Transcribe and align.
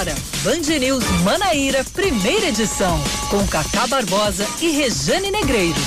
Agora, 0.00 0.16
Band 0.42 0.78
News 0.78 1.04
Manaíra, 1.24 1.84
primeira 1.84 2.46
edição, 2.46 2.98
com 3.28 3.46
Cacá 3.46 3.86
Barbosa 3.86 4.48
e 4.58 4.70
Rejane 4.70 5.30
Negreiros. 5.30 5.82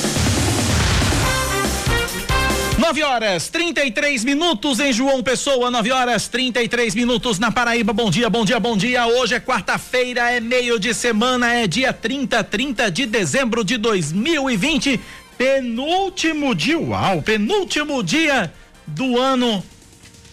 9 2.78 3.02
horas 3.02 3.48
33 3.50 4.24
minutos 4.24 4.80
em 4.80 4.94
João 4.94 5.24
Pessoa, 5.24 5.72
9 5.72 5.92
horas 5.92 6.28
33 6.28 6.94
minutos 6.94 7.40
na 7.40 7.52
Paraíba. 7.52 7.92
Bom 7.92 8.12
dia, 8.12 8.30
bom 8.30 8.46
dia, 8.46 8.60
bom 8.60 8.78
dia. 8.78 9.08
Hoje 9.08 9.34
é 9.34 9.40
quarta-feira, 9.40 10.30
é 10.30 10.40
meio 10.40 10.78
de 10.78 10.94
semana, 10.94 11.52
é 11.52 11.66
dia 11.66 11.92
30, 11.92 12.44
30 12.44 12.92
de 12.92 13.08
dezembro 13.08 13.64
de 13.64 13.78
2020. 13.78 15.00
Penúltimo 15.40 16.54
dia, 16.54 16.78
uau, 16.78 17.20
penúltimo 17.24 18.04
dia 18.04 18.54
do 18.86 19.20
ano 19.20 19.64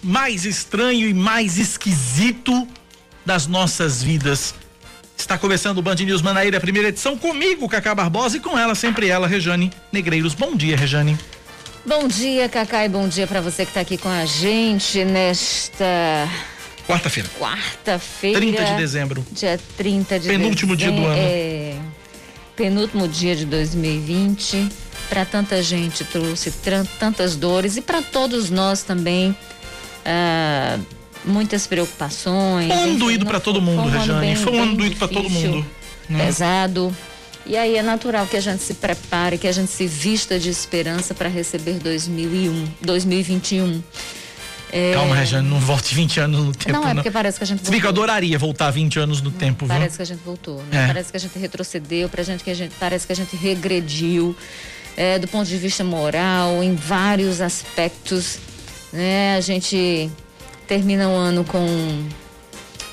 mais 0.02 0.44
estranho 0.44 1.08
e 1.08 1.14
mais 1.14 1.56
esquisito 1.56 2.68
das 3.24 3.46
nossas 3.46 4.02
vidas. 4.02 4.54
Está 5.16 5.36
começando 5.36 5.79
o 5.79 5.82
Band 5.82 5.96
News 5.96 6.22
Manaíra, 6.22 6.58
primeira 6.58 6.88
edição, 6.88 7.16
comigo, 7.16 7.68
Cacá 7.68 7.94
Barbosa, 7.94 8.38
e 8.38 8.40
com 8.40 8.58
ela, 8.58 8.74
sempre 8.74 9.08
ela, 9.08 9.29
Rejane 9.29 9.70
Negreiros. 9.93 10.34
Bom 10.34 10.56
dia, 10.56 10.76
Rejane. 10.76 11.18
Bom 11.84 12.08
dia, 12.08 12.48
Cacá, 12.48 12.84
e 12.84 12.88
bom 12.88 13.08
dia 13.08 13.26
para 13.26 13.40
você 13.40 13.64
que 13.64 13.70
está 13.70 13.80
aqui 13.80 13.98
com 13.98 14.08
a 14.08 14.24
gente 14.24 15.04
nesta. 15.04 16.29
Quarta-feira. 16.86 17.29
Quarta-feira. 17.38 18.38
30 18.38 18.64
de 18.64 18.76
dezembro. 18.76 19.26
Dia 19.30 19.60
30 19.76 20.18
de 20.21 20.29
Penúltimo 20.29 20.74
dezembro. 20.74 21.02
dia 21.02 21.07
do 21.07 21.12
ano. 21.12 21.22
É. 21.22 21.76
Penúltimo 22.57 23.07
dia 23.07 23.36
de 23.36 23.44
2020. 23.44 24.68
Para 25.08 25.24
tanta 25.24 25.62
gente 25.62 26.04
trouxe 26.04 26.52
tantas 26.98 27.36
dores 27.36 27.76
e 27.76 27.82
para 27.82 28.02
todos 28.02 28.50
nós 28.50 28.82
também. 28.82 29.36
Ah, 30.04 30.79
muitas 31.24 31.66
preocupações. 31.66 32.70
Um 32.70 32.83
ano 32.84 32.98
doído 32.98 33.24
não 33.24 33.30
para 33.30 33.41
todo 33.41 33.60
mundo, 33.60 33.83
foi 33.83 33.91
um 33.91 34.00
Rejane. 34.00 34.20
bem- 34.20 34.36
Foi 34.36 34.52
um 34.52 34.62
ano 34.62 34.76
doído 34.76 34.96
para 34.96 35.08
todo 35.08 35.28
mundo. 35.30 35.66
né? 36.08 36.27
Pesado. 36.27 36.96
E 37.46 37.56
aí 37.56 37.77
é 37.77 37.82
natural 37.82 38.27
que 38.27 38.36
a 38.36 38.40
gente 38.40 38.62
se 38.62 38.74
prepare, 38.74 39.38
que 39.38 39.48
a 39.48 39.52
gente 39.52 39.70
se 39.72 39.86
vista 39.86 40.38
de 40.38 40.50
esperança 40.50 41.14
para 41.14 41.28
receber 41.28 41.74
2001, 41.78 42.66
2021. 42.82 43.82
É, 44.72 44.92
Calma, 44.94 45.16
Rejane, 45.16 45.48
não 45.48 45.58
volte 45.58 45.92
20 45.94 46.20
anos 46.20 46.44
no 46.44 46.52
tempo, 46.52 46.72
Não, 46.72 46.82
não. 46.82 46.88
é 46.90 46.94
porque 46.94 47.10
parece 47.10 47.38
que 47.38 47.42
a 47.44 47.46
gente 47.46 47.64
Se 47.64 47.70
bem 47.72 47.80
que 47.80 47.86
eu 47.86 47.90
voltou. 47.90 48.05
adoraria 48.05 48.38
voltar 48.38 48.70
20 48.70 49.00
anos 49.00 49.20
no 49.20 49.30
tempo, 49.32 49.66
viu? 49.66 49.74
Parece 49.74 49.96
que 49.96 50.02
a 50.02 50.06
gente 50.06 50.20
voltou, 50.24 50.62
né? 50.70 50.84
É. 50.84 50.86
Parece 50.86 51.10
que 51.10 51.16
a 51.16 51.20
gente 51.20 51.36
retrocedeu, 51.38 52.08
pra 52.08 52.22
gente 52.22 52.44
que 52.44 52.50
a 52.50 52.55
gente 52.55 52.72
parece 52.78 53.05
que 53.06 53.12
a 53.12 53.16
gente 53.16 53.34
regrediu 53.34 54.36
é, 54.96 55.18
do 55.18 55.27
ponto 55.27 55.48
de 55.48 55.56
vista 55.56 55.82
moral, 55.82 56.62
em 56.62 56.74
vários 56.77 57.40
aspectos, 57.40 58.38
né? 58.92 59.34
A 59.36 59.40
gente 59.40 60.08
termina 60.70 61.08
o 61.08 61.16
ano 61.16 61.44
com 61.44 61.66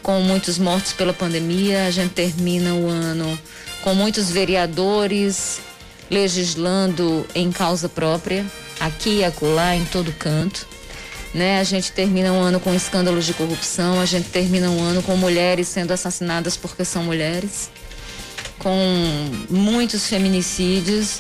com 0.01 0.19
muitos 0.21 0.57
mortos 0.57 0.93
pela 0.93 1.13
pandemia, 1.13 1.85
a 1.85 1.91
gente 1.91 2.11
termina 2.11 2.73
o 2.73 2.89
ano 2.89 3.37
com 3.83 3.93
muitos 3.93 4.31
vereadores 4.31 5.59
legislando 6.09 7.23
em 7.35 7.51
causa 7.51 7.87
própria, 7.87 8.43
aqui 8.79 9.17
e 9.17 9.23
acolá, 9.23 9.75
em 9.75 9.85
todo 9.85 10.11
canto. 10.13 10.67
Né? 11.35 11.59
A 11.59 11.63
gente 11.63 11.91
termina 11.91 12.33
um 12.33 12.41
ano 12.41 12.59
com 12.59 12.73
escândalos 12.73 13.27
de 13.27 13.35
corrupção, 13.35 14.01
a 14.01 14.05
gente 14.05 14.29
termina 14.29 14.71
um 14.71 14.81
ano 14.81 15.03
com 15.03 15.15
mulheres 15.15 15.67
sendo 15.67 15.91
assassinadas 15.91 16.57
porque 16.57 16.83
são 16.83 17.03
mulheres, 17.03 17.69
com 18.57 18.75
muitos 19.51 20.07
feminicídios. 20.07 21.19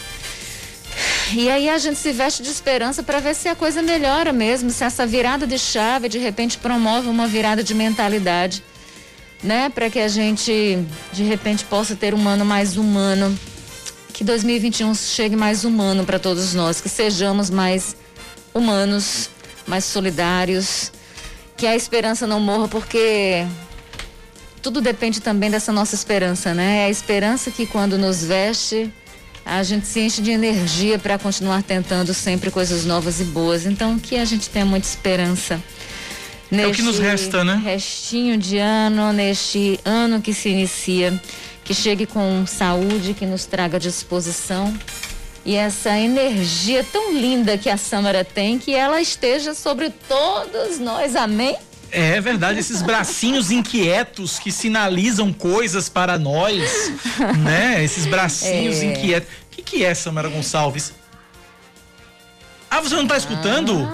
E 1.35 1.49
aí 1.49 1.69
a 1.69 1.77
gente 1.77 1.99
se 1.99 2.11
veste 2.11 2.41
de 2.41 2.49
esperança 2.49 3.03
para 3.03 3.19
ver 3.19 3.35
se 3.35 3.47
a 3.47 3.55
coisa 3.55 3.81
melhora 3.81 4.31
mesmo, 4.31 4.69
se 4.69 4.83
essa 4.83 5.05
virada 5.05 5.45
de 5.45 5.57
chave 5.57 6.09
de 6.09 6.17
repente 6.17 6.57
promove 6.57 7.07
uma 7.07 7.27
virada 7.27 7.63
de 7.63 7.73
mentalidade, 7.73 8.63
né? 9.43 9.69
Para 9.69 9.89
que 9.89 9.99
a 9.99 10.07
gente 10.07 10.79
de 11.11 11.23
repente 11.23 11.65
possa 11.65 11.95
ter 11.95 12.13
um 12.13 12.27
ano 12.27 12.45
mais 12.45 12.77
humano, 12.77 13.37
que 14.13 14.23
2021 14.23 14.95
chegue 14.95 15.35
mais 15.35 15.63
humano 15.63 16.05
para 16.05 16.17
todos 16.17 16.53
nós, 16.53 16.81
que 16.81 16.89
sejamos 16.89 17.49
mais 17.49 17.95
humanos, 18.53 19.29
mais 19.67 19.83
solidários, 19.83 20.91
que 21.55 21.67
a 21.67 21.75
esperança 21.75 22.25
não 22.25 22.39
morra, 22.39 22.67
porque 22.67 23.45
tudo 24.61 24.81
depende 24.81 25.21
também 25.21 25.51
dessa 25.51 25.71
nossa 25.71 25.93
esperança, 25.93 26.53
né? 26.53 26.83
É 26.83 26.85
a 26.85 26.89
esperança 26.89 27.51
que 27.51 27.65
quando 27.65 27.97
nos 27.97 28.23
veste, 28.23 28.91
a 29.47 29.63
gente 29.63 29.87
se 29.87 30.01
enche 30.01 30.21
de 30.21 30.31
energia 30.31 30.99
para 30.99 31.17
continuar 31.17 31.63
tentando 31.63 32.13
sempre 32.13 32.51
coisas 32.51 32.85
novas 32.85 33.21
e 33.21 33.23
boas. 33.23 33.65
Então, 33.65 33.97
que 33.97 34.17
a 34.17 34.25
gente 34.25 34.49
tenha 34.49 34.65
muita 34.65 34.87
esperança. 34.87 35.61
É 36.51 36.67
o 36.67 36.71
que 36.71 36.81
nos 36.81 36.99
neste 36.99 37.23
resta, 37.23 37.43
né? 37.43 37.61
Restinho 37.63 38.37
de 38.37 38.57
ano, 38.57 39.11
neste 39.11 39.79
ano 39.83 40.21
que 40.21 40.33
se 40.33 40.49
inicia, 40.49 41.19
que 41.63 41.73
chegue 41.73 42.05
com 42.05 42.45
saúde, 42.45 43.13
que 43.13 43.25
nos 43.25 43.45
traga 43.45 43.79
disposição 43.79 44.73
e 45.47 45.55
essa 45.55 45.97
energia 45.97 46.85
tão 46.91 47.13
linda 47.13 47.57
que 47.57 47.69
a 47.69 47.77
Samara 47.77 48.25
tem, 48.25 48.59
que 48.59 48.75
ela 48.75 49.01
esteja 49.01 49.53
sobre 49.53 49.89
todos 49.89 50.77
nós. 50.77 51.15
Amém? 51.15 51.55
É 51.91 52.19
verdade, 52.19 52.59
esses 52.59 52.81
bracinhos 52.81 53.49
inquietos 53.51 54.37
que 54.39 54.51
sinalizam 54.51 55.31
coisas 55.31 55.87
para 55.89 56.17
nós, 56.17 56.91
né? 57.43 57.83
Esses 57.83 58.05
bracinhos 58.05 58.77
É. 58.77 58.85
inquietos. 58.85 59.29
O 59.51 59.55
que, 59.55 59.61
que 59.61 59.83
é, 59.85 59.93
Samara 59.93 60.27
Gonçalves? 60.29 60.93
Ah, 62.69 62.81
você 62.81 62.95
não 62.95 63.07
tá 63.07 63.17
escutando? 63.17 63.87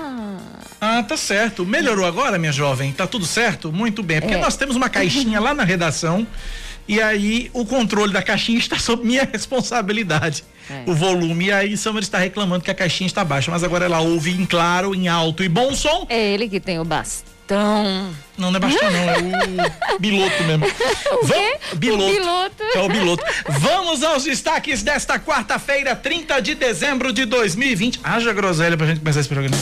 Ah, 0.82 1.04
tá 1.04 1.16
certo. 1.16 1.66
Melhorou 1.66 2.06
agora, 2.06 2.38
minha 2.38 2.52
jovem? 2.52 2.92
Tá 2.92 3.08
tudo 3.08 3.26
certo? 3.26 3.72
Muito 3.72 4.04
bem. 4.04 4.20
Porque 4.20 4.36
É. 4.36 4.40
nós 4.40 4.58
temos 4.58 4.76
uma 4.76 4.90
caixinha 4.90 5.40
lá 5.40 5.54
na 5.54 5.64
redação 5.64 6.28
e 6.88 7.00
aí 7.02 7.50
o 7.54 7.66
controle 7.66 8.12
da 8.12 8.22
caixinha 8.22 8.58
está 8.60 8.78
sob 8.78 9.06
minha 9.06 9.24
responsabilidade. 9.32 10.44
É. 10.70 10.84
O 10.90 10.94
volume. 10.94 11.46
E 11.46 11.52
aí 11.52 11.78
Samara 11.78 12.04
está 12.04 12.18
reclamando 12.18 12.64
que 12.66 12.72
a 12.72 12.76
caixinha 12.76 13.08
está 13.08 13.24
baixa, 13.24 13.50
mas 13.52 13.64
agora 13.64 13.86
ela 13.86 14.00
ouve 14.02 14.32
em 14.32 14.46
claro, 14.46 14.94
em 14.96 15.08
alto 15.08 15.44
e 15.44 15.48
bom 15.48 15.74
som. 15.76 16.06
É 16.10 16.20
ele 16.34 16.50
que 16.50 16.60
tem 16.60 16.80
o 16.80 16.84
bastão. 17.44 18.16
Não, 18.38 18.52
não 18.52 18.58
é 18.58 18.60
bastão, 18.60 18.92
não, 18.92 19.10
é 19.10 19.18
o 19.96 20.00
biloto 20.00 20.44
mesmo. 20.44 20.66
O 20.66 21.28
quê? 21.28 21.58
Biloto. 21.76 22.06
O 22.06 22.16
piloto. 22.16 22.64
É 22.76 22.82
o 22.82 22.90
biloto. 22.90 23.24
Vamos 23.48 24.04
aos 24.04 24.24
destaques 24.24 24.82
desta 24.82 25.20
quarta-feira, 25.20 25.96
30 25.96 26.42
de 26.42 26.56
dezembro 26.56 27.14
de 27.14 27.26
2020. 27.26 28.00
Haja 28.04 28.34
groselha 28.34 28.78
pra 28.78 28.88
gente 28.88 29.00
começar 29.00 29.20
esse 29.20 29.30
programa. 29.30 29.56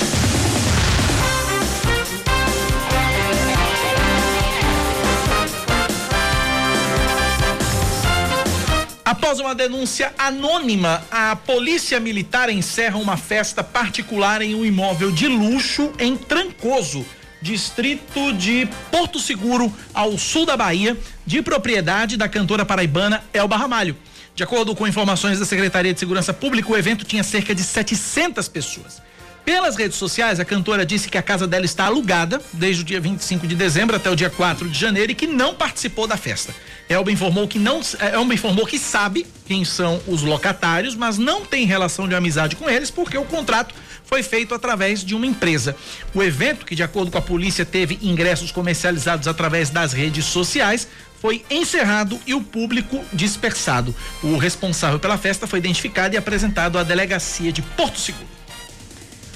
Após 9.04 9.42
uma 9.42 9.54
denúncia 9.54 10.14
anônima, 10.18 11.04
a 11.12 11.36
Polícia 11.36 12.00
Militar 12.00 12.50
encerra 12.50 12.98
uma 12.98 13.18
festa 13.18 13.62
particular 13.62 14.42
em 14.42 14.56
um 14.56 14.64
imóvel 14.64 15.12
de 15.12 15.28
luxo 15.28 15.92
em 16.00 16.16
Trancoso, 16.16 17.06
distrito 17.42 18.34
de 18.34 18.68
Porto 18.92 19.20
Seguro, 19.20 19.74
ao 19.94 20.18
sul 20.18 20.46
da 20.46 20.56
Bahia, 20.56 20.98
de 21.26 21.42
propriedade 21.42 22.18
da 22.18 22.30
cantora 22.30 22.66
paraibana 22.66 23.24
Elba 23.34 23.58
Ramalho. 23.58 23.98
De 24.36 24.44
acordo 24.44 24.76
com 24.76 24.88
informações 24.88 25.40
da 25.40 25.46
Secretaria 25.46 25.94
de 25.94 26.00
Segurança 26.00 26.34
Pública, 26.34 26.72
o 26.72 26.78
evento 26.78 27.04
tinha 27.04 27.24
cerca 27.24 27.54
de 27.54 27.64
700 27.64 28.48
pessoas. 28.48 29.02
Pelas 29.44 29.76
redes 29.76 29.98
sociais, 29.98 30.40
a 30.40 30.46
cantora 30.46 30.86
disse 30.86 31.10
que 31.10 31.18
a 31.18 31.22
casa 31.22 31.48
dela 31.48 31.66
está 31.66 31.86
alugada 31.86 32.40
desde 32.54 32.84
o 32.84 32.86
dia 32.86 33.02
25 33.02 33.48
de 33.48 33.56
dezembro 33.56 33.96
até 33.96 34.10
o 34.10 34.16
dia 34.16 34.30
4 34.30 34.70
de 34.70 34.80
janeiro 34.80 35.12
e 35.12 35.16
que 35.16 35.26
não 35.26 35.56
participou 35.56 36.06
da 36.06 36.16
festa. 36.16 36.54
Elba 36.92 37.12
informou 37.12 37.48
que 37.48 37.58
não, 37.58 37.80
Elba 38.00 38.34
informou 38.34 38.66
que 38.66 38.78
sabe 38.78 39.26
quem 39.46 39.64
são 39.64 40.02
os 40.06 40.22
locatários, 40.22 40.94
mas 40.94 41.18
não 41.18 41.46
tem 41.46 41.66
relação 41.66 42.08
de 42.08 42.14
amizade 42.14 42.56
com 42.56 42.70
eles 42.70 42.92
porque 42.92 43.18
o 43.18 43.24
contrato 43.24 43.74
foi 44.04 44.22
feito 44.22 44.54
através 44.54 45.04
de 45.04 45.16
uma 45.16 45.26
empresa. 45.26 45.74
O 46.14 46.22
evento, 46.22 46.66
que 46.66 46.76
de 46.76 46.84
acordo 46.84 47.10
com 47.10 47.18
a 47.18 47.22
polícia 47.22 47.66
teve 47.66 47.98
ingressos 48.02 48.52
comercializados 48.52 49.26
através 49.26 49.70
das 49.70 49.94
redes 49.94 50.26
sociais, 50.26 50.86
foi 51.22 51.46
encerrado 51.50 52.20
e 52.28 52.34
o 52.34 52.42
público 52.42 53.02
dispersado. 53.14 53.96
O 54.22 54.36
responsável 54.36 55.00
pela 55.00 55.18
festa 55.18 55.48
foi 55.48 55.60
identificado 55.60 56.16
e 56.16 56.18
apresentado 56.18 56.78
à 56.78 56.84
delegacia 56.84 57.54
de 57.54 57.62
Porto 57.62 58.00
Seguro. 58.00 58.41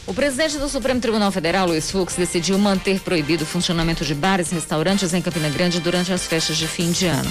O 0.08 0.14
presidente 0.14 0.60
do 0.60 0.70
Supremo 0.70 1.00
Tribunal 1.00 1.32
Federal, 1.32 1.66
Luiz 1.66 1.90
Fux, 1.90 2.16
decidiu 2.16 2.60
manter 2.60 3.00
proibido 3.00 3.44
o 3.44 3.48
funcionamento 3.48 4.06
de 4.06 4.14
bares 4.14 4.52
e 4.52 4.56
restaurantes 4.56 5.14
em 5.16 5.22
Campina 5.22 5.50
Grande 5.50 5.80
durante 5.80 6.14
as 6.14 6.28
festas 6.28 6.58
de 6.58 6.68
fim 6.68 6.92
de 6.92 7.08
ano. 7.08 7.30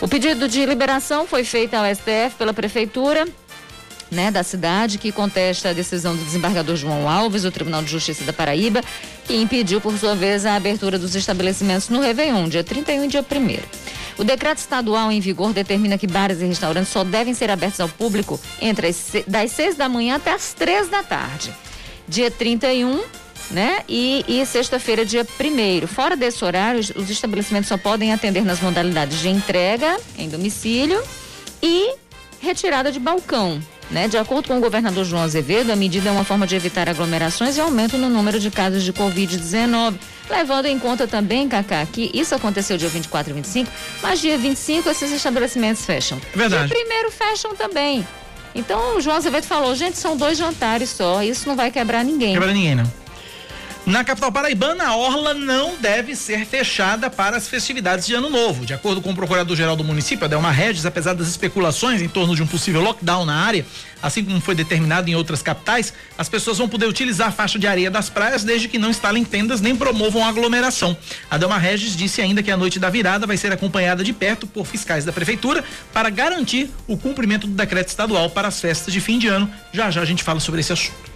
O 0.00 0.08
pedido 0.08 0.48
de 0.48 0.66
liberação 0.66 1.28
foi 1.28 1.44
feito 1.44 1.74
ao 1.74 1.84
STF 1.84 2.34
pela 2.36 2.52
Prefeitura 2.52 3.24
né, 4.10 4.32
da 4.32 4.42
cidade, 4.42 4.98
que 4.98 5.12
contesta 5.12 5.70
a 5.70 5.72
decisão 5.72 6.16
do 6.16 6.24
desembargador 6.24 6.74
João 6.74 7.08
Alves, 7.08 7.44
do 7.44 7.52
Tribunal 7.52 7.84
de 7.84 7.92
Justiça 7.92 8.24
da 8.24 8.32
Paraíba, 8.32 8.82
que 9.24 9.36
impediu, 9.36 9.80
por 9.80 9.96
sua 9.96 10.16
vez, 10.16 10.44
a 10.44 10.56
abertura 10.56 10.98
dos 10.98 11.14
estabelecimentos 11.14 11.88
no 11.88 12.00
Réveillon, 12.00 12.48
dia 12.48 12.64
31 12.64 13.04
e 13.04 13.08
dia 13.08 13.22
1 13.22 14.20
O 14.20 14.24
decreto 14.24 14.58
estadual 14.58 15.12
em 15.12 15.20
vigor 15.20 15.52
determina 15.52 15.96
que 15.96 16.08
bares 16.08 16.40
e 16.40 16.46
restaurantes 16.46 16.90
só 16.90 17.04
devem 17.04 17.32
ser 17.32 17.48
abertos 17.48 17.78
ao 17.78 17.88
público 17.88 18.40
entre 18.60 18.88
as, 18.88 19.12
das 19.26 19.52
6 19.52 19.76
da 19.76 19.88
manhã 19.88 20.16
até 20.16 20.32
as 20.32 20.52
3 20.52 20.88
da 20.88 21.04
tarde. 21.04 21.54
Dia 22.08 22.30
31 22.30 23.02
né? 23.50 23.80
E, 23.88 24.24
e 24.26 24.44
sexta-feira, 24.46 25.04
dia 25.04 25.24
primeiro. 25.24 25.86
Fora 25.86 26.16
desse 26.16 26.44
horário, 26.44 26.80
os 26.80 27.10
estabelecimentos 27.10 27.68
só 27.68 27.76
podem 27.76 28.12
atender 28.12 28.44
nas 28.44 28.60
modalidades 28.60 29.18
de 29.18 29.28
entrega 29.28 29.98
em 30.16 30.28
domicílio 30.28 31.02
e 31.62 31.94
retirada 32.40 32.90
de 32.90 32.98
balcão. 32.98 33.62
Né? 33.90 34.08
De 34.08 34.16
acordo 34.16 34.48
com 34.48 34.56
o 34.56 34.60
governador 34.60 35.04
João 35.04 35.22
Azevedo, 35.22 35.70
a 35.70 35.76
medida 35.76 36.08
é 36.08 36.12
uma 36.12 36.24
forma 36.24 36.46
de 36.46 36.56
evitar 36.56 36.88
aglomerações 36.88 37.58
e 37.58 37.60
aumento 37.60 37.98
no 37.98 38.08
número 38.08 38.40
de 38.40 38.50
casos 38.50 38.82
de 38.82 38.92
Covid-19. 38.92 39.96
Levando 40.30 40.66
em 40.66 40.78
conta 40.78 41.06
também, 41.06 41.46
Cacá, 41.46 41.84
que 41.84 42.10
isso 42.14 42.34
aconteceu 42.34 42.78
dia 42.78 42.88
24 42.88 43.30
e 43.30 43.34
25, 43.34 43.70
mas 44.00 44.20
dia 44.20 44.38
25 44.38 44.88
esses 44.88 45.12
estabelecimentos 45.12 45.84
fecham. 45.84 46.18
Verdade. 46.34 46.68
Dia 46.68 46.74
primeiro 46.74 47.10
fecham 47.10 47.54
também. 47.54 48.06
Então 48.54 48.96
o 48.96 49.00
João 49.00 49.16
Azevedo 49.16 49.44
falou, 49.44 49.74
gente, 49.74 49.98
são 49.98 50.16
dois 50.16 50.36
jantares 50.36 50.90
só, 50.90 51.22
isso 51.22 51.48
não 51.48 51.56
vai 51.56 51.70
quebrar 51.70 52.04
ninguém. 52.04 52.34
Quebrar 52.34 52.52
ninguém, 52.52 52.74
não. 52.74 53.01
Na 53.84 54.04
capital 54.04 54.30
paraibana, 54.30 54.84
a 54.84 54.96
orla 54.96 55.34
não 55.34 55.76
deve 55.76 56.14
ser 56.14 56.46
fechada 56.46 57.10
para 57.10 57.36
as 57.36 57.48
festividades 57.48 58.06
de 58.06 58.14
Ano 58.14 58.30
Novo. 58.30 58.64
De 58.64 58.72
acordo 58.72 59.02
com 59.02 59.10
o 59.10 59.14
procurador-geral 59.14 59.74
do 59.74 59.82
município, 59.82 60.24
Adelma 60.24 60.52
Regis, 60.52 60.86
apesar 60.86 61.14
das 61.14 61.26
especulações 61.26 62.00
em 62.00 62.08
torno 62.08 62.36
de 62.36 62.44
um 62.44 62.46
possível 62.46 62.80
lockdown 62.80 63.24
na 63.24 63.34
área, 63.34 63.66
assim 64.00 64.24
como 64.24 64.40
foi 64.40 64.54
determinado 64.54 65.10
em 65.10 65.16
outras 65.16 65.42
capitais, 65.42 65.92
as 66.16 66.28
pessoas 66.28 66.58
vão 66.58 66.68
poder 66.68 66.86
utilizar 66.86 67.26
a 67.26 67.32
faixa 67.32 67.58
de 67.58 67.66
areia 67.66 67.90
das 67.90 68.08
praias 68.08 68.44
desde 68.44 68.68
que 68.68 68.78
não 68.78 68.88
instalem 68.88 69.24
tendas 69.24 69.60
nem 69.60 69.74
promovam 69.74 70.24
aglomeração. 70.24 70.96
Adelma 71.28 71.58
Regis 71.58 71.96
disse 71.96 72.22
ainda 72.22 72.40
que 72.40 72.52
a 72.52 72.56
noite 72.56 72.78
da 72.78 72.88
virada 72.88 73.26
vai 73.26 73.36
ser 73.36 73.50
acompanhada 73.50 74.04
de 74.04 74.12
perto 74.12 74.46
por 74.46 74.64
fiscais 74.64 75.04
da 75.04 75.12
prefeitura 75.12 75.64
para 75.92 76.08
garantir 76.08 76.70
o 76.86 76.96
cumprimento 76.96 77.48
do 77.48 77.54
decreto 77.54 77.88
estadual 77.88 78.30
para 78.30 78.46
as 78.46 78.60
festas 78.60 78.94
de 78.94 79.00
fim 79.00 79.18
de 79.18 79.26
ano. 79.26 79.52
Já 79.72 79.90
já 79.90 80.02
a 80.02 80.04
gente 80.04 80.22
fala 80.22 80.38
sobre 80.38 80.60
esse 80.60 80.72
assunto. 80.72 81.11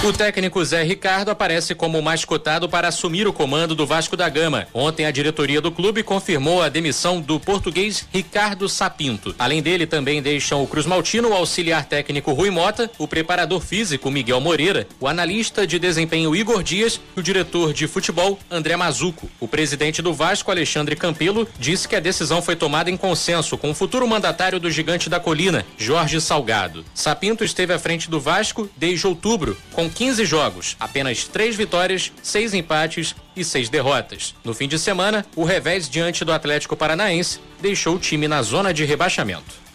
O 0.01 0.13
técnico 0.13 0.65
Zé 0.65 0.85
Ricardo 0.85 1.29
aparece 1.31 1.75
como 1.75 2.01
mais 2.01 2.25
cotado 2.25 2.69
para 2.69 2.87
assumir 2.87 3.27
o 3.27 3.33
comando 3.33 3.75
do 3.75 3.85
Vasco 3.85 4.17
da 4.17 4.29
Gama. 4.29 4.69
Ontem, 4.73 5.05
a 5.05 5.11
diretoria 5.11 5.61
do 5.61 5.73
clube 5.73 6.05
confirmou 6.05 6.63
a 6.63 6.69
demissão 6.69 7.21
do 7.21 7.41
português 7.41 8.07
Ricardo 8.13 8.69
Sapinto. 8.69 9.35
Além 9.37 9.61
dele, 9.61 9.89
também 9.89 10.23
deixam 10.23 10.63
o 10.63 10.69
Cruz 10.69 10.87
Maltino, 10.87 11.31
o 11.31 11.35
auxiliar 11.35 11.85
técnico 11.85 12.33
Rui 12.33 12.49
Mota, 12.49 12.89
o 12.97 13.09
preparador 13.09 13.61
físico 13.61 14.09
Miguel 14.09 14.41
Moreira, 14.41 14.87
o 15.01 15.09
analista 15.09 15.67
de 15.67 15.81
desempenho 15.81 16.35
Igor 16.35 16.63
Dias 16.63 17.01
e 17.17 17.19
o 17.19 17.23
diretor 17.23 17.73
de 17.73 17.89
futebol 17.89 18.39
André 18.49 18.77
Mazuco. 18.77 19.29
O 19.41 19.49
presidente 19.49 20.01
do 20.01 20.15
Vasco, 20.15 20.53
Alexandre 20.53 20.95
Campelo, 20.95 21.47
disse 21.59 21.89
que 21.89 21.97
a 21.97 22.01
decisão 22.01 22.41
foi 22.41 22.55
tomada 22.55 22.89
em 22.89 22.97
consenso 22.97 23.59
com 23.59 23.73
o 23.73 23.75
futuro 23.75 24.07
mandatário 24.07 24.61
do 24.61 24.71
Gigante 24.71 25.11
da 25.11 25.19
Colina, 25.19 25.67
Jorge 25.77 26.21
Salgado. 26.21 26.85
Sapinto 26.95 27.43
esteve 27.43 27.73
à 27.73 27.81
frente 27.81 28.09
do 28.09 28.21
Vasco 28.21 28.71
desde 28.77 29.05
outubro, 29.05 29.57
com 29.73 29.88
15 29.89 30.25
jogos, 30.25 30.77
apenas 30.79 31.25
3 31.25 31.57
vitórias, 31.57 32.13
6 32.23 32.55
empates 32.55 33.15
e 33.37 33.45
6 33.45 33.69
derrotas. 33.69 34.35
No 34.45 34.55
fim 34.55 34.69
de 34.69 34.79
semana, 34.79 35.25
o 35.37 35.45
revés 35.45 35.89
diante 35.89 36.25
do 36.25 36.33
Atlético 36.33 36.77
Paranaense 36.77 37.41
deixou 37.61 37.97
o 37.97 37.99
time 37.99 38.29
na 38.29 38.43
zona 38.43 38.73
de 38.73 38.85
rebaixamento. 38.85 39.68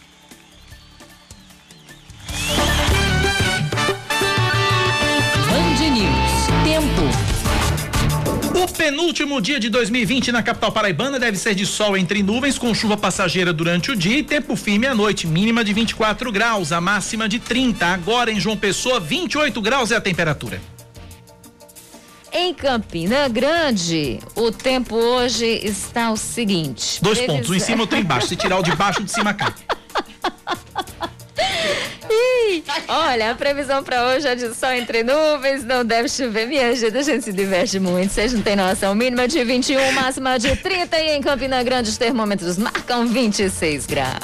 Penúltimo 8.84 9.40
dia 9.40 9.58
de 9.58 9.70
2020 9.70 10.30
na 10.30 10.42
capital 10.42 10.70
paraibana 10.70 11.18
deve 11.18 11.38
ser 11.38 11.54
de 11.54 11.64
sol 11.64 11.96
entre 11.96 12.22
nuvens, 12.22 12.58
com 12.58 12.74
chuva 12.74 12.98
passageira 12.98 13.50
durante 13.50 13.90
o 13.90 13.96
dia 13.96 14.18
e 14.18 14.22
tempo 14.22 14.54
firme 14.56 14.86
à 14.86 14.94
noite, 14.94 15.26
mínima 15.26 15.64
de 15.64 15.72
24 15.72 16.30
graus, 16.30 16.70
a 16.70 16.82
máxima 16.82 17.26
de 17.26 17.38
30. 17.38 17.86
Agora 17.86 18.30
em 18.30 18.38
João 18.38 18.58
Pessoa, 18.58 19.00
28 19.00 19.58
graus 19.62 19.90
é 19.90 19.96
a 19.96 20.02
temperatura. 20.02 20.60
Em 22.30 22.52
Campina 22.52 23.26
Grande, 23.26 24.18
o 24.36 24.52
tempo 24.52 24.96
hoje 24.96 25.46
está 25.62 26.10
o 26.10 26.16
seguinte. 26.18 26.98
Dois 27.00 27.22
pontos, 27.22 27.48
um 27.48 27.54
em 27.54 27.60
cima 27.60 27.78
e 27.78 27.80
outro 27.80 27.98
embaixo. 27.98 28.26
Se 28.26 28.36
tirar 28.36 28.58
o 28.58 28.62
de 28.62 28.76
baixo, 28.76 29.02
de 29.02 29.10
cima 29.10 29.32
cai. 29.32 29.54
Olha, 32.88 33.30
a 33.30 33.34
previsão 33.34 33.82
para 33.82 34.08
hoje 34.08 34.26
é 34.28 34.34
de 34.34 34.54
sol 34.54 34.72
entre 34.72 35.02
nuvens, 35.02 35.64
não 35.64 35.84
deve 35.84 36.08
chover. 36.08 36.46
Minha 36.46 36.74
gente, 36.74 36.96
a 36.96 37.02
gente 37.02 37.24
se 37.24 37.32
diverte 37.32 37.78
muito. 37.78 38.12
Vocês 38.12 38.32
não 38.32 38.42
têm 38.42 38.56
noção. 38.56 38.94
Mínima 38.94 39.26
de 39.26 39.42
21, 39.42 39.92
máxima 39.92 40.38
de 40.38 40.54
30 40.56 40.98
e 41.00 41.16
em 41.16 41.22
Campina 41.22 41.62
Grande 41.62 41.90
os 41.90 41.96
termômetros 41.96 42.58
marcam 42.58 43.06
26 43.06 43.86
graus. 43.86 44.14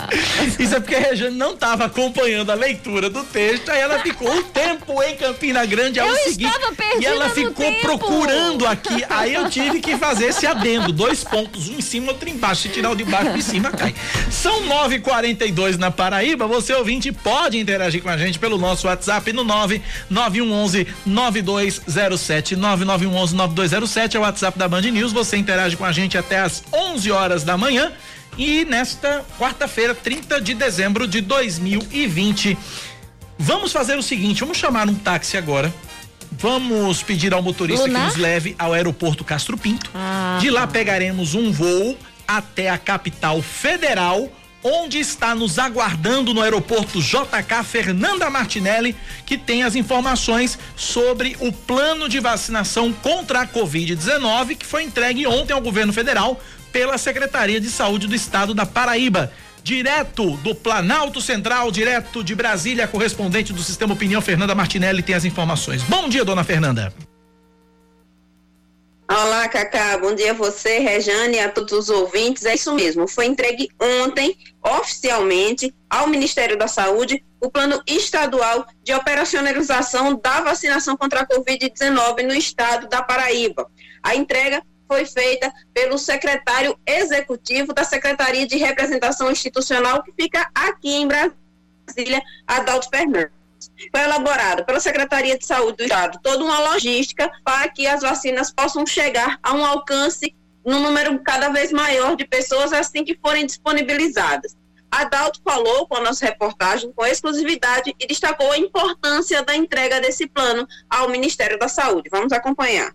Isso 0.58 0.76
é 0.76 0.80
porque 0.80 0.94
a 0.94 1.00
Regiane 1.00 1.36
não 1.36 1.54
estava 1.54 1.86
acompanhando 1.86 2.50
a 2.50 2.54
leitura 2.54 3.08
do 3.08 3.24
texto, 3.24 3.70
aí 3.70 3.80
ela 3.80 3.98
ficou 4.00 4.30
um 4.30 4.42
tempo 4.42 5.02
em 5.02 5.16
Campina 5.16 5.64
Grande 5.66 5.98
ao 6.00 6.08
eu 6.08 6.16
seguinte. 6.16 6.52
E 7.00 7.06
ela 7.06 7.30
ficou 7.30 7.64
tempo. 7.64 7.80
procurando 7.80 8.66
aqui. 8.66 9.04
Aí 9.08 9.34
eu 9.34 9.48
tive 9.48 9.80
que 9.80 9.96
fazer 9.96 10.26
esse 10.26 10.46
adendo. 10.46 10.92
Dois 10.92 11.24
pontos, 11.24 11.68
um 11.68 11.78
em 11.78 11.80
cima, 11.80 12.12
outro 12.12 12.28
embaixo. 12.28 12.62
Se 12.62 12.68
tirar 12.68 12.90
o 12.90 12.96
de 12.96 13.04
baixo 13.04 13.32
de 13.32 13.42
cima, 13.42 13.70
cai. 13.70 13.94
São 14.30 14.62
9h42 14.62 15.78
na 15.78 15.90
Paraíba. 15.90 16.46
Você 16.46 16.74
ouvinte 16.74 17.10
pode 17.12 17.58
interagir 17.70 18.02
com 18.02 18.08
a 18.10 18.16
gente 18.18 18.38
pelo 18.38 18.58
nosso 18.58 18.86
WhatsApp 18.88 19.32
no 19.32 19.44
99111 19.44 20.86
9207. 21.06 22.56
9911 22.56 23.34
9207 23.34 24.16
é 24.16 24.20
o 24.20 24.22
WhatsApp 24.22 24.58
da 24.58 24.68
Band 24.68 24.82
News. 24.82 25.12
Você 25.12 25.36
interage 25.36 25.76
com 25.76 25.84
a 25.84 25.92
gente 25.92 26.18
até 26.18 26.40
às 26.40 26.62
11 26.72 27.10
horas 27.12 27.44
da 27.44 27.56
manhã. 27.56 27.92
E 28.36 28.64
nesta 28.64 29.24
quarta-feira, 29.38 29.94
30 29.94 30.40
de 30.40 30.54
dezembro 30.54 31.06
de 31.06 31.20
2020. 31.20 32.56
Vamos 33.38 33.72
fazer 33.72 33.96
o 33.96 34.02
seguinte: 34.02 34.40
vamos 34.40 34.58
chamar 34.58 34.88
um 34.88 34.94
táxi 34.94 35.36
agora. 35.36 35.72
Vamos 36.32 37.02
pedir 37.02 37.34
ao 37.34 37.42
motorista 37.42 37.86
Lunar? 37.86 38.02
que 38.02 38.08
nos 38.08 38.16
leve 38.16 38.54
ao 38.58 38.72
aeroporto 38.72 39.24
Castro 39.24 39.58
Pinto. 39.58 39.90
Ah, 39.94 40.38
De 40.40 40.48
lá 40.48 40.66
pegaremos 40.66 41.34
um 41.34 41.50
voo 41.52 41.96
até 42.26 42.70
a 42.70 42.78
capital 42.78 43.42
federal, 43.42 44.30
onde 44.62 44.98
está 44.98 45.34
nos 45.34 45.58
aguardando 45.58 46.34
no 46.34 46.42
aeroporto 46.42 47.00
JK 47.00 47.64
Fernanda 47.64 48.28
Martinelli, 48.30 48.96
que 49.24 49.38
tem 49.38 49.62
as 49.62 49.74
informações 49.74 50.58
sobre 50.76 51.36
o 51.40 51.52
plano 51.52 52.08
de 52.08 52.20
vacinação 52.20 52.92
contra 52.92 53.40
a 53.40 53.46
Covid-19 53.46 54.56
que 54.56 54.66
foi 54.66 54.82
entregue 54.82 55.26
ontem 55.26 55.52
ao 55.52 55.60
governo 55.60 55.92
federal 55.92 56.40
pela 56.72 56.98
Secretaria 56.98 57.60
de 57.60 57.68
Saúde 57.68 58.06
do 58.06 58.14
Estado 58.14 58.54
da 58.54 58.64
Paraíba. 58.64 59.32
Direto 59.62 60.36
do 60.38 60.54
Planalto 60.54 61.20
Central, 61.20 61.70
direto 61.70 62.24
de 62.24 62.34
Brasília, 62.34 62.88
correspondente 62.88 63.52
do 63.52 63.62
Sistema 63.62 63.92
Opinião, 63.92 64.22
Fernanda 64.22 64.54
Martinelli, 64.54 65.02
tem 65.02 65.14
as 65.14 65.24
informações. 65.24 65.82
Bom 65.82 66.08
dia, 66.08 66.24
dona 66.24 66.44
Fernanda. 66.44 66.92
Olá, 69.12 69.48
Cacá. 69.48 69.98
Bom 69.98 70.14
dia 70.14 70.30
a 70.30 70.34
você, 70.34 70.78
Rejane, 70.78 71.34
e 71.34 71.40
a 71.40 71.50
todos 71.50 71.72
os 71.72 71.90
ouvintes. 71.90 72.44
É 72.44 72.54
isso 72.54 72.72
mesmo. 72.72 73.08
Foi 73.08 73.26
entregue 73.26 73.68
ontem, 73.82 74.38
oficialmente, 74.62 75.74
ao 75.90 76.06
Ministério 76.06 76.56
da 76.56 76.68
Saúde, 76.68 77.20
o 77.40 77.50
plano 77.50 77.82
estadual 77.88 78.64
de 78.84 78.94
operacionalização 78.94 80.14
da 80.14 80.42
vacinação 80.42 80.96
contra 80.96 81.22
a 81.22 81.26
Covid-19 81.26 82.22
no 82.22 82.34
estado 82.34 82.88
da 82.88 83.02
Paraíba. 83.02 83.68
A 84.00 84.14
entrega 84.14 84.62
foi 84.86 85.04
feita 85.04 85.52
pelo 85.74 85.98
secretário 85.98 86.78
executivo 86.86 87.74
da 87.74 87.82
Secretaria 87.82 88.46
de 88.46 88.58
Representação 88.58 89.28
Institucional, 89.28 90.04
que 90.04 90.12
fica 90.12 90.48
aqui 90.54 90.94
em 90.94 91.08
Brasília. 91.08 92.22
Adalto 92.46 92.88
Fernandes. 92.88 93.39
Foi 93.90 94.02
elaborada 94.02 94.64
pela 94.64 94.80
Secretaria 94.80 95.38
de 95.38 95.46
Saúde 95.46 95.78
do 95.78 95.82
Estado 95.84 96.18
toda 96.22 96.44
uma 96.44 96.58
logística 96.72 97.30
para 97.44 97.68
que 97.68 97.86
as 97.86 98.02
vacinas 98.02 98.52
possam 98.52 98.86
chegar 98.86 99.38
a 99.42 99.52
um 99.52 99.64
alcance 99.64 100.34
num 100.64 100.80
número 100.80 101.18
cada 101.20 101.48
vez 101.48 101.72
maior 101.72 102.16
de 102.16 102.26
pessoas 102.26 102.72
assim 102.72 103.04
que 103.04 103.18
forem 103.20 103.46
disponibilizadas. 103.46 104.56
Adalto 104.90 105.40
falou 105.44 105.86
com 105.86 105.96
a 105.96 106.00
nossa 106.00 106.26
reportagem 106.26 106.92
com 106.92 107.06
exclusividade 107.06 107.94
e 107.98 108.06
destacou 108.06 108.50
a 108.50 108.58
importância 108.58 109.42
da 109.42 109.54
entrega 109.54 110.00
desse 110.00 110.26
plano 110.26 110.66
ao 110.88 111.08
Ministério 111.08 111.58
da 111.58 111.68
Saúde. 111.68 112.10
Vamos 112.10 112.32
acompanhar. 112.32 112.92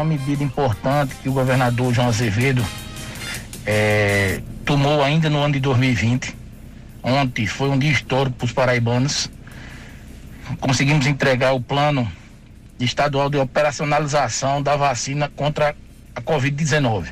Uma 0.00 0.04
medida 0.04 0.42
importante 0.42 1.14
que 1.16 1.28
o 1.28 1.32
governador 1.32 1.92
João 1.92 2.08
Azevedo 2.08 2.64
é, 3.66 4.40
tomou 4.64 5.02
ainda 5.02 5.28
no 5.28 5.38
ano 5.38 5.54
de 5.54 5.60
2020. 5.60 6.34
Ontem 7.02 7.46
foi 7.46 7.68
um 7.68 7.78
dia 7.78 7.90
histórico 7.90 8.36
para 8.36 8.46
os 8.46 8.52
paraibanos. 8.52 9.30
Conseguimos 10.58 11.06
entregar 11.06 11.52
o 11.52 11.60
plano 11.60 12.10
estadual 12.78 13.28
de 13.28 13.36
operacionalização 13.36 14.62
da 14.62 14.74
vacina 14.74 15.30
contra 15.36 15.76
a 16.14 16.20
Covid-19. 16.20 17.08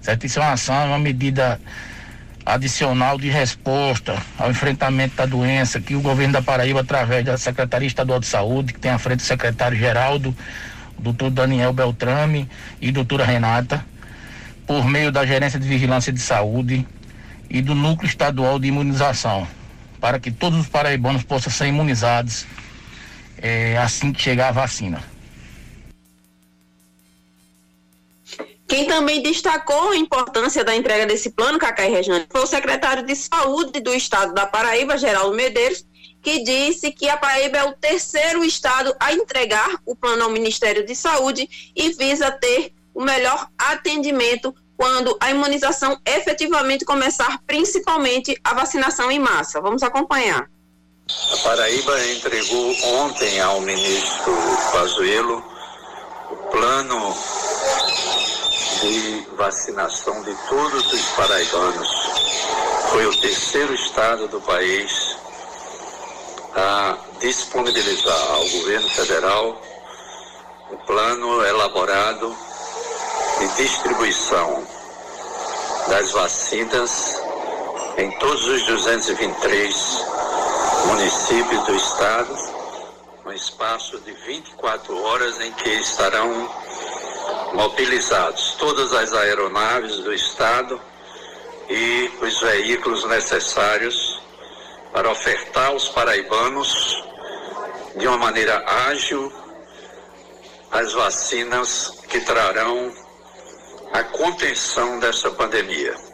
Certo? 0.00 0.24
Isso 0.24 0.38
é 0.38 0.42
uma 0.42 0.52
ação, 0.52 0.86
uma 0.86 0.98
medida 0.98 1.60
adicional 2.44 3.18
de 3.18 3.28
resposta 3.28 4.20
ao 4.36 4.50
enfrentamento 4.50 5.16
da 5.16 5.26
doença 5.26 5.80
que 5.80 5.94
o 5.94 6.00
governo 6.00 6.32
da 6.32 6.42
Paraíba, 6.42 6.80
através 6.80 7.24
da 7.24 7.36
Secretaria 7.36 7.86
Estadual 7.86 8.18
de 8.18 8.26
Saúde, 8.26 8.72
que 8.72 8.80
tem 8.80 8.90
à 8.90 8.98
frente 8.98 9.20
o 9.20 9.22
secretário 9.22 9.78
Geraldo 9.78 10.34
doutor 11.02 11.30
Daniel 11.30 11.72
Beltrame 11.72 12.48
e 12.80 12.92
doutora 12.92 13.24
Renata, 13.24 13.84
por 14.66 14.86
meio 14.86 15.10
da 15.10 15.26
Gerência 15.26 15.58
de 15.58 15.68
Vigilância 15.68 16.12
de 16.12 16.20
Saúde 16.20 16.86
e 17.50 17.60
do 17.60 17.74
Núcleo 17.74 18.08
Estadual 18.08 18.58
de 18.58 18.68
Imunização, 18.68 19.46
para 20.00 20.18
que 20.18 20.30
todos 20.30 20.58
os 20.58 20.68
paraibanos 20.68 21.24
possam 21.24 21.52
ser 21.52 21.66
imunizados 21.66 22.46
é, 23.36 23.76
assim 23.76 24.12
que 24.12 24.22
chegar 24.22 24.48
a 24.48 24.52
vacina. 24.52 25.11
Quem 28.72 28.86
também 28.86 29.20
destacou 29.20 29.90
a 29.90 29.96
importância 29.96 30.64
da 30.64 30.74
entrega 30.74 31.04
desse 31.04 31.28
plano, 31.28 31.58
Cacai 31.58 31.90
Rejane, 31.90 32.26
foi 32.30 32.40
o 32.40 32.46
secretário 32.46 33.04
de 33.04 33.14
Saúde 33.14 33.80
do 33.80 33.92
Estado 33.92 34.32
da 34.32 34.46
Paraíba, 34.46 34.96
Geraldo 34.96 35.36
Medeiros, 35.36 35.84
que 36.22 36.42
disse 36.42 36.90
que 36.90 37.06
a 37.06 37.18
Paraíba 37.18 37.58
é 37.58 37.64
o 37.64 37.74
terceiro 37.74 38.42
estado 38.42 38.96
a 38.98 39.12
entregar 39.12 39.68
o 39.84 39.94
plano 39.94 40.24
ao 40.24 40.30
Ministério 40.30 40.86
de 40.86 40.94
Saúde 40.94 41.46
e 41.76 41.90
visa 41.90 42.30
ter 42.30 42.72
o 42.94 43.02
melhor 43.02 43.46
atendimento 43.58 44.54
quando 44.74 45.18
a 45.20 45.30
imunização 45.30 46.00
efetivamente 46.06 46.86
começar, 46.86 47.42
principalmente 47.46 48.34
a 48.42 48.54
vacinação 48.54 49.10
em 49.10 49.18
massa. 49.18 49.60
Vamos 49.60 49.82
acompanhar. 49.82 50.48
A 51.30 51.36
Paraíba 51.42 52.06
entregou 52.06 52.74
ontem 53.02 53.38
ao 53.38 53.60
ministro 53.60 54.34
Pazuello 54.72 55.44
o 56.30 56.36
plano 56.50 57.14
de 58.82 59.26
vacinação 59.36 60.22
de 60.22 60.34
todos 60.48 60.92
os 60.92 61.02
paraibanos. 61.10 61.88
Foi 62.90 63.06
o 63.06 63.16
terceiro 63.20 63.72
estado 63.74 64.26
do 64.26 64.40
país 64.40 65.16
a 66.54 66.98
disponibilizar 67.20 68.30
ao 68.32 68.48
governo 68.48 68.90
federal 68.90 69.62
o 70.70 70.76
plano 70.78 71.44
elaborado 71.46 72.36
de 73.38 73.48
distribuição 73.62 74.66
das 75.88 76.10
vacinas 76.10 77.22
em 77.98 78.10
todos 78.18 78.44
os 78.46 78.62
223 78.64 80.04
municípios 80.86 81.64
do 81.66 81.76
estado, 81.76 82.36
um 83.24 83.32
espaço 83.32 83.98
de 84.00 84.12
24 84.12 85.02
horas 85.04 85.40
em 85.40 85.52
que 85.52 85.70
estarão 85.70 86.50
mobilizados 87.54 88.56
todas 88.58 88.92
as 88.92 89.12
aeronaves 89.12 89.98
do 89.98 90.12
estado 90.12 90.80
e 91.68 92.10
os 92.20 92.40
veículos 92.40 93.04
necessários 93.04 94.20
para 94.92 95.10
ofertar 95.10 95.68
aos 95.68 95.88
paraibanos, 95.88 97.02
de 97.96 98.06
uma 98.06 98.18
maneira 98.18 98.62
ágil, 98.88 99.32
as 100.70 100.92
vacinas 100.92 101.98
que 102.08 102.20
trarão 102.20 102.92
a 103.92 104.02
contenção 104.04 104.98
dessa 104.98 105.30
pandemia. 105.30 106.11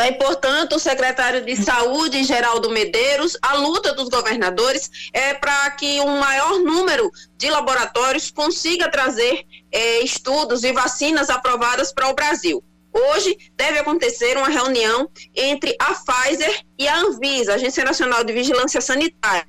Daí, 0.00 0.12
portanto, 0.12 0.76
o 0.76 0.78
secretário 0.78 1.44
de 1.44 1.54
Saúde, 1.54 2.24
Geraldo 2.24 2.70
Medeiros, 2.70 3.36
a 3.42 3.52
luta 3.56 3.92
dos 3.92 4.08
governadores 4.08 4.90
é 5.12 5.34
para 5.34 5.70
que 5.72 6.00
um 6.00 6.18
maior 6.18 6.58
número 6.58 7.10
de 7.36 7.50
laboratórios 7.50 8.30
consiga 8.30 8.90
trazer 8.90 9.44
é, 9.70 10.00
estudos 10.00 10.64
e 10.64 10.72
vacinas 10.72 11.28
aprovadas 11.28 11.92
para 11.92 12.08
o 12.08 12.14
Brasil. 12.14 12.64
Hoje 12.90 13.36
deve 13.58 13.78
acontecer 13.78 14.38
uma 14.38 14.48
reunião 14.48 15.06
entre 15.36 15.76
a 15.78 15.92
Pfizer 15.92 16.64
e 16.78 16.88
a 16.88 16.96
Anvisa, 16.96 17.56
Agência 17.56 17.84
Nacional 17.84 18.24
de 18.24 18.32
Vigilância 18.32 18.80
Sanitária, 18.80 19.46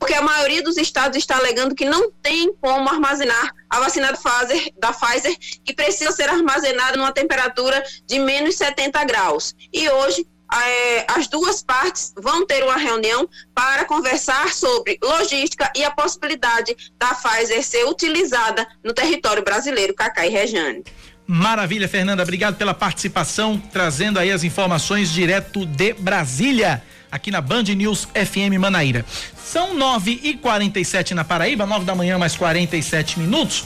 porque 0.00 0.14
a 0.14 0.22
maioria 0.22 0.62
dos 0.62 0.78
estados 0.78 1.18
está 1.18 1.36
alegando 1.36 1.74
que 1.74 1.84
não 1.84 2.10
tem 2.10 2.52
como 2.54 2.88
armazenar 2.88 3.54
a 3.68 3.78
vacina 3.78 4.10
da 4.10 4.16
Pfizer, 4.16 4.72
da 4.80 4.92
Pfizer 4.94 5.36
que 5.62 5.74
precisa 5.74 6.10
ser 6.10 6.30
armazenada 6.30 6.96
numa 6.96 7.12
temperatura 7.12 7.84
de 8.06 8.18
menos 8.18 8.56
70 8.56 9.04
graus. 9.04 9.54
E 9.70 9.88
hoje 9.90 10.26
é, 10.52 11.04
as 11.06 11.28
duas 11.28 11.62
partes 11.62 12.14
vão 12.16 12.46
ter 12.46 12.64
uma 12.64 12.78
reunião 12.78 13.28
para 13.54 13.84
conversar 13.84 14.52
sobre 14.54 14.98
logística 15.04 15.70
e 15.76 15.84
a 15.84 15.90
possibilidade 15.90 16.74
da 16.98 17.14
Pfizer 17.14 17.62
ser 17.62 17.84
utilizada 17.84 18.66
no 18.82 18.94
território 18.94 19.44
brasileiro, 19.44 19.94
Cacá 19.94 20.26
e 20.26 20.30
Rejane. 20.30 20.82
Maravilha, 21.26 21.86
Fernanda. 21.86 22.22
Obrigado 22.22 22.56
pela 22.56 22.74
participação, 22.74 23.62
trazendo 23.72 24.18
aí 24.18 24.32
as 24.32 24.42
informações 24.42 25.12
direto 25.12 25.64
de 25.64 25.92
Brasília, 25.92 26.82
aqui 27.12 27.30
na 27.30 27.40
Band 27.40 27.64
News 27.64 28.08
FM 28.14 28.58
Manaíra. 28.58 29.04
São 29.50 29.74
9 29.74 30.20
e 30.22 30.34
47 30.34 31.12
na 31.12 31.24
Paraíba, 31.24 31.66
9 31.66 31.84
da 31.84 31.92
manhã, 31.92 32.16
mais 32.16 32.36
47 32.36 33.18
minutos. 33.18 33.64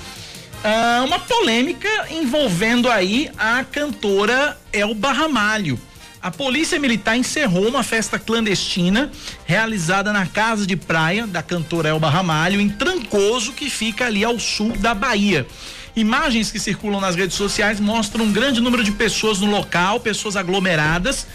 Ah, 0.65 1.03
uma 1.05 1.19
polêmica 1.19 1.87
envolvendo 2.11 2.91
aí 2.91 3.31
a 3.37 3.63
cantora 3.65 4.59
Elba 4.73 5.13
Ramalho. 5.13 5.79
A 6.23 6.31
polícia 6.31 6.79
militar 6.79 7.19
encerrou 7.19 7.69
uma 7.69 7.83
festa 7.83 8.19
clandestina 8.19 9.13
realizada 9.45 10.11
na 10.11 10.25
casa 10.25 10.67
de 10.67 10.75
praia 10.75 11.27
da 11.27 11.43
cantora 11.43 11.91
Elba 11.91 12.09
Ramalho, 12.09 12.63
em 12.63 12.71
Trancoso, 12.71 13.53
que 13.53 13.69
fica 13.69 14.07
ali 14.07 14.25
ao 14.25 14.41
sul 14.41 14.73
da 14.79 14.95
Bahia. 14.95 15.47
Imagens 15.95 16.51
que 16.51 16.59
circulam 16.59 16.99
nas 16.99 17.15
redes 17.15 17.37
sociais 17.37 17.79
mostram 17.79 18.25
um 18.25 18.33
grande 18.33 18.59
número 18.59 18.83
de 18.83 18.91
pessoas 18.91 19.39
no 19.39 19.51
local, 19.51 20.01
pessoas 20.01 20.35
aglomeradas. 20.35 21.27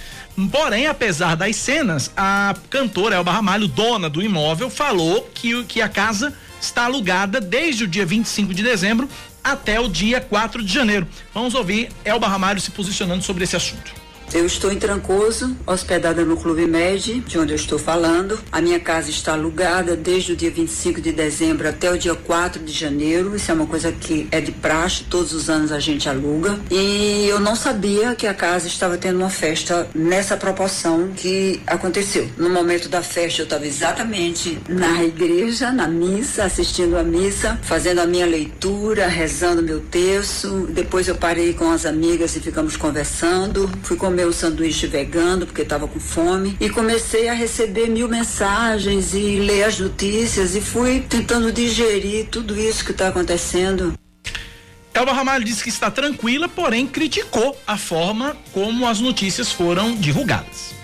Porém, 0.52 0.88
apesar 0.88 1.36
das 1.36 1.56
cenas, 1.56 2.12
a 2.16 2.56
cantora 2.70 3.16
Elba 3.16 3.32
Ramalho, 3.32 3.68
dona 3.68 4.10
do 4.10 4.22
imóvel, 4.22 4.70
falou 4.70 5.30
que, 5.34 5.64
que 5.66 5.82
a 5.82 5.90
casa 5.90 6.34
está 6.62 6.86
alugada 6.86 7.42
desde 7.42 7.84
o 7.84 7.88
dia 7.88 8.06
25 8.06 8.54
de 8.54 8.64
dezembro 8.64 9.10
até 9.44 9.80
o 9.80 9.88
dia 9.88 10.22
4 10.22 10.64
de 10.64 10.74
janeiro. 10.74 11.08
Vamos 11.34 11.56
ouvir 11.56 11.90
Elba 12.04 12.28
Ramalho 12.28 12.62
se 12.62 12.72
posicionando 12.72 13.24
sobre 13.24 13.44
esse 13.44 13.56
assunto. 13.56 13.94
Eu 14.32 14.46
estou 14.46 14.72
em 14.72 14.78
Trancoso, 14.78 15.58
hospedada 15.66 16.24
no 16.24 16.38
Clube 16.38 16.68
Med, 16.68 17.20
de 17.22 17.40
onde 17.40 17.52
eu 17.52 17.56
estou 17.56 17.80
falando. 17.80 18.40
A 18.52 18.62
minha 18.62 18.80
casa 18.80 19.10
está 19.10 19.34
alugada 19.34 19.96
desde 19.96 20.34
o 20.34 20.36
dia 20.36 20.52
25 20.52 21.02
de 21.02 21.12
dezembro 21.12 21.68
até 21.68 21.92
o 21.92 21.98
dia 21.98 22.14
4 22.14 22.64
de 22.64 22.72
janeiro. 22.72 23.36
Isso 23.36 23.50
é 23.50 23.54
uma 23.56 23.66
coisa 23.66 23.92
que 23.92 24.28
é 24.32 24.40
de 24.40 24.52
praxe, 24.52 25.04
todos 25.06 25.34
os 25.34 25.50
anos 25.50 25.72
a 25.72 25.80
gente 25.80 26.08
aluga. 26.08 26.60
E 26.70 27.26
eu 27.28 27.40
não 27.40 27.56
sabia 27.56 28.14
que 28.14 28.28
a 28.28 28.34
casa 28.34 28.68
estava 28.68 28.98
tendo 28.98 29.18
uma 29.18 29.32
festa 29.32 29.88
nessa 29.96 30.38
proporção 30.38 31.10
que 31.16 31.60
aconteceu. 31.66 32.30
No 32.38 32.52
momento 32.52 32.88
da 32.88 33.02
festa, 33.02 33.42
eu 33.42 33.46
estava 33.46 33.66
exatamente 33.66 34.60
na 34.70 35.04
igreja, 35.04 35.72
na 35.72 35.88
missa, 35.88 36.44
assistindo 36.44 36.98
a 36.98 37.04
missa, 37.04 37.60
fazendo 37.64 38.00
a 38.00 38.06
minha 38.06 38.28
leitura, 38.28 39.08
rezando 39.08 39.64
meu 39.64 39.80
texto. 39.80 40.68
Depois 40.72 41.08
eu 41.08 41.16
parei 41.16 41.54
com 41.56 41.72
as 41.72 41.84
amigas 41.84 42.36
e 42.36 42.40
ficamos 42.40 42.78
conversando. 42.78 43.68
Fui 43.82 43.98
comer 43.98 44.19
meu 44.20 44.34
sanduíche 44.34 44.86
vegano 44.86 45.46
porque 45.46 45.62
estava 45.62 45.88
com 45.88 45.98
fome 45.98 46.58
e 46.60 46.70
comecei 46.70 47.30
a 47.30 47.34
receber 47.34 47.88
mil 47.88 48.10
mensagens 48.10 49.14
e 49.14 49.40
ler 49.40 49.64
as 49.64 49.80
notícias 49.80 50.56
e 50.56 50.62
fui 50.62 51.00
tentando 51.00 51.54
digerir 51.54 52.28
tudo 52.28 52.60
isso 52.60 52.84
que 52.84 52.92
está 52.92 53.08
acontecendo. 53.08 53.94
Elba 54.94 55.14
Ramalho 55.14 55.46
disse 55.46 55.64
que 55.64 55.70
está 55.70 55.90
tranquila, 55.90 56.50
porém 56.50 56.86
criticou 56.86 57.58
a 57.66 57.78
forma 57.78 58.36
como 58.52 58.86
as 58.86 59.00
notícias 59.00 59.54
foram 59.54 59.96
divulgadas. 59.96 60.79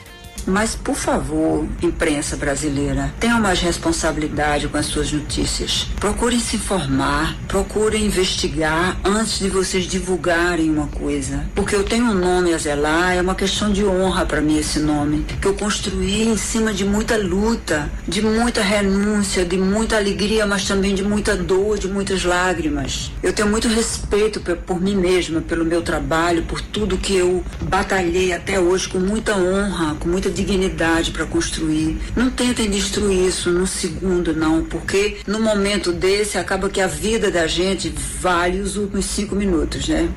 Mas, 0.47 0.75
por 0.75 0.95
favor, 0.95 1.65
imprensa 1.81 2.35
brasileira, 2.35 3.13
tenham 3.19 3.39
mais 3.39 3.59
responsabilidade 3.59 4.67
com 4.67 4.77
as 4.77 4.85
suas 4.85 5.11
notícias. 5.11 5.87
Procurem 5.99 6.39
se 6.39 6.57
informar, 6.57 7.35
procurem 7.47 8.05
investigar 8.05 8.97
antes 9.03 9.39
de 9.39 9.49
vocês 9.49 9.85
divulgarem 9.85 10.69
uma 10.69 10.87
coisa. 10.87 11.45
Porque 11.55 11.75
eu 11.75 11.83
tenho 11.83 12.05
um 12.05 12.13
nome 12.13 12.53
a 12.53 12.57
zelar, 12.57 13.15
é 13.15 13.21
uma 13.21 13.35
questão 13.35 13.71
de 13.71 13.83
honra 13.83 14.25
para 14.25 14.41
mim 14.41 14.57
esse 14.57 14.79
nome, 14.79 15.25
que 15.41 15.47
eu 15.47 15.53
construí 15.55 16.27
em 16.27 16.37
cima 16.37 16.73
de 16.73 16.85
muita 16.85 17.17
luta, 17.17 17.89
de 18.07 18.21
muita 18.21 18.61
renúncia, 18.61 19.43
de 19.43 19.57
muita 19.57 19.97
alegria, 19.97 20.45
mas 20.45 20.65
também 20.67 20.93
de 20.93 21.03
muita 21.03 21.35
dor, 21.35 21.79
de 21.79 21.87
muitas 21.87 22.23
lágrimas. 22.23 23.11
Eu 23.23 23.33
tenho 23.33 23.49
muito 23.49 23.67
respeito 23.67 24.39
por, 24.39 24.79
mim 24.79 24.95
mesma, 24.95 25.41
pelo 25.41 25.65
meu 25.65 25.81
trabalho, 25.81 26.43
por 26.43 26.61
tudo 26.61 26.97
que 26.97 27.15
eu 27.15 27.43
batalhei 27.61 28.31
até 28.33 28.59
hoje 28.59 28.87
com 28.87 28.99
muita 28.99 29.35
honra, 29.35 29.95
com 29.95 30.07
muita 30.07 30.29
dignidade 30.35 31.11
para 31.11 31.25
construir. 31.25 31.97
Não 32.15 32.29
tentem 32.29 32.69
destruir 32.69 33.27
isso 33.27 33.49
no 33.49 33.65
segundo, 33.65 34.35
não, 34.35 34.63
porque 34.65 35.17
no 35.25 35.39
momento 35.39 35.91
desse 35.91 36.37
acaba 36.37 36.69
que 36.69 36.81
a 36.81 36.87
vida 36.87 37.31
da 37.31 37.47
gente 37.47 37.89
vale 38.19 38.59
os 38.59 38.75
últimos 38.75 39.05
cinco 39.05 39.35
minutos, 39.35 39.87
né? 39.87 40.09